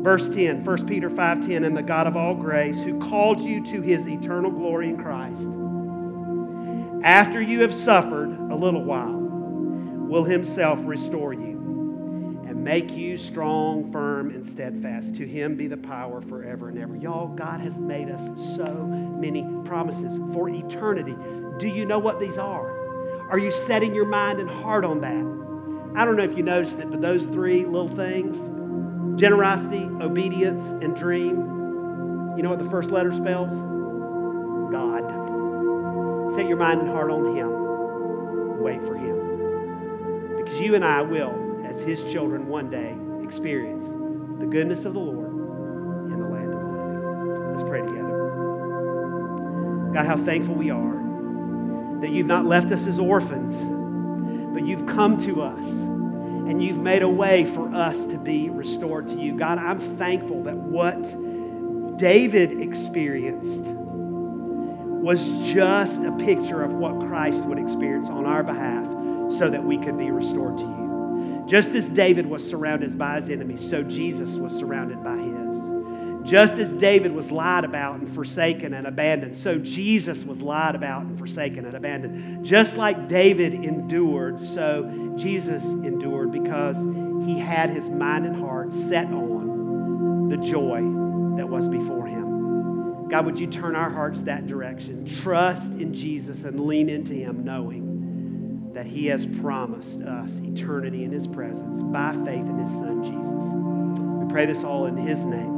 Verse 0.03 0.29
10, 0.29 0.65
1 0.65 0.87
Peter 0.87 1.09
5:10, 1.09 1.65
and 1.65 1.77
the 1.77 1.83
God 1.83 2.07
of 2.07 2.17
all 2.17 2.35
grace, 2.35 2.81
who 2.81 2.99
called 2.99 3.41
you 3.41 3.65
to 3.67 3.81
his 3.83 4.09
eternal 4.09 4.51
glory 4.51 4.89
in 4.89 4.97
Christ, 4.97 5.41
after 7.05 7.41
you 7.41 7.61
have 7.61 7.75
suffered 7.75 8.31
a 8.51 8.57
little 8.57 8.83
while, 8.83 9.13
will 9.13 10.25
himself 10.25 10.81
restore 10.83 11.33
you 11.33 11.56
make 12.67 12.91
you 12.91 13.17
strong, 13.17 13.93
firm, 13.93 14.31
and 14.31 14.45
steadfast. 14.45 15.15
To 15.15 15.25
him 15.25 15.55
be 15.55 15.69
the 15.69 15.77
power 15.77 16.21
forever 16.21 16.69
and 16.69 16.77
ever. 16.81 16.97
Y'all, 16.97 17.29
God 17.29 17.61
has 17.61 17.79
made 17.79 18.11
us 18.11 18.21
so 18.57 18.65
many 18.65 19.47
promises 19.65 20.19
for 20.33 20.49
eternity. 20.49 21.15
Do 21.61 21.69
you 21.69 21.87
know 21.87 22.01
what 22.01 22.19
these 22.19 22.39
are? 22.39 23.31
Are 23.31 23.39
you 23.39 23.53
setting 23.53 23.95
your 23.95 24.05
mind 24.05 24.41
and 24.41 24.51
heart 24.51 24.85
on 24.85 25.01
that? 25.03 25.97
I 25.97 26.05
don't 26.05 26.17
know 26.17 26.25
if 26.25 26.37
you 26.37 26.43
noticed 26.43 26.77
it, 26.79 26.91
but 26.91 27.01
those 27.01 27.27
three 27.27 27.65
little 27.65 27.95
things, 27.95 28.37
Generosity, 29.17 29.89
obedience, 30.03 30.65
and 30.83 30.97
dream. 30.97 31.37
You 32.37 32.43
know 32.43 32.51
what 32.51 32.59
the 32.59 32.69
first 32.69 32.91
letter 32.91 33.15
spells? 33.15 33.49
God. 34.73 36.35
Set 36.35 36.49
your 36.49 36.59
mind 36.59 36.81
and 36.81 36.91
heart 36.91 37.13
on 37.13 37.37
Him. 37.37 38.61
Wait 38.61 38.85
for 38.85 38.97
Him. 38.97 40.37
Because 40.37 40.61
you 40.61 40.75
and 40.75 40.85
I 40.85 41.01
will, 41.03 41.46
as 41.77 41.83
His 41.87 42.03
children, 42.13 42.49
one 42.49 42.71
day 42.71 42.97
experience 43.23 43.85
the 44.39 44.47
goodness 44.47 44.85
of 44.85 44.95
the 44.95 45.01
Lord 45.01 45.31
in 46.13 46.21
the 46.21 46.27
land 46.27 46.53
of 46.53 46.61
the 46.61 46.67
living. 46.67 47.53
Let's 47.53 47.69
pray 47.69 47.81
together. 47.81 48.03
God, 49.95 50.07
how 50.07 50.17
thankful 50.25 50.55
we 50.55 50.71
are 50.71 50.97
that 52.01 52.11
you've 52.11 52.27
not 52.27 52.45
left 52.45 52.71
us 52.73 52.87
as 52.87 52.99
orphans, 52.99 53.55
but 54.53 54.67
you've 54.67 54.87
come 54.87 55.19
to 55.25 55.43
us 55.43 55.65
and 55.65 56.63
you've 56.63 56.79
made 56.79 57.03
a 57.03 57.09
way 57.09 57.45
for 57.47 57.75
us 57.75 57.97
to 58.07 58.19
be 58.19 58.51
restored 58.51 59.09
to 59.09 59.17
you. 59.17 59.37
God, 59.37 59.59
I'm 59.59 59.81
thankful 59.97 60.45
that 60.45 60.57
what 60.57 61.99
David 61.99 62.61
experienced 62.61 63.63
was 63.63 65.25
just 65.53 65.99
a 65.99 66.13
picture 66.19 66.63
of 66.63 66.75
what 66.75 67.01
Christ 67.09 67.43
would 67.45 67.59
experience 67.59 68.09
on 68.09 68.27
our 68.27 68.43
behalf 68.43 68.85
so 69.39 69.51
that 69.51 69.65
we 69.65 69.79
could 69.79 69.99
be 69.99 70.11
restored 70.11 70.59
to 70.59 70.63
you. 70.63 70.86
Just 71.47 71.71
as 71.71 71.89
David 71.91 72.27
was 72.27 72.47
surrounded 72.47 72.99
by 72.99 73.21
his 73.21 73.31
enemies, 73.31 73.69
so 73.69 73.83
Jesus 73.83 74.31
was 74.33 74.53
surrounded 74.53 75.03
by 75.03 75.17
his. 75.17 76.29
Just 76.29 76.55
as 76.55 76.69
David 76.81 77.13
was 77.13 77.31
lied 77.31 77.65
about 77.65 78.01
and 78.01 78.13
forsaken 78.13 78.75
and 78.75 78.87
abandoned, 78.87 79.37
so 79.37 79.59
Jesus 79.59 80.25
was 80.25 80.39
lied 80.39 80.75
about 80.75 81.03
and 81.03 81.17
forsaken 81.17 81.65
and 81.67 81.77
abandoned. 81.77 82.45
Just 82.45 82.77
like 82.77 83.09
David 83.09 83.55
endured, 83.55 84.41
so 84.41 85.15
Jesus 85.17 85.63
endured 85.63 86.33
because 86.33 86.77
he 87.25 87.39
had 87.39 87.71
his 87.71 87.89
mind 87.89 88.27
and 88.27 88.35
heart 88.35 88.75
set 88.89 89.07
on 89.07 90.29
the 90.29 90.37
joy 90.39 90.81
that 91.37 91.49
was 91.49 91.69
before 91.69 92.07
him. 92.07 92.17
God, 93.09 93.25
would 93.27 93.39
you 93.39 93.47
turn 93.47 93.77
our 93.77 93.89
hearts 93.89 94.23
that 94.23 94.49
direction? 94.49 95.07
Trust 95.23 95.63
in 95.63 95.95
Jesus 95.95 96.43
and 96.43 96.67
lean 96.67 96.89
into 96.89 97.13
Him, 97.13 97.45
knowing 97.45 97.86
that 98.77 98.85
He 98.85 99.07
has 99.07 99.25
promised 99.41 100.03
us 100.03 100.31
eternity 100.45 101.03
in 101.05 101.11
His 101.11 101.27
presence 101.27 101.83
by 101.83 102.13
faith 102.13 102.45
in 102.45 102.59
His 102.59 102.69
Son, 102.73 103.03
Jesus. 103.03 104.23
We 104.23 104.31
pray 104.31 104.45
this 104.45 104.63
all 104.63 104.85
in 104.85 104.99
His 104.99 105.19
name. 105.19 105.56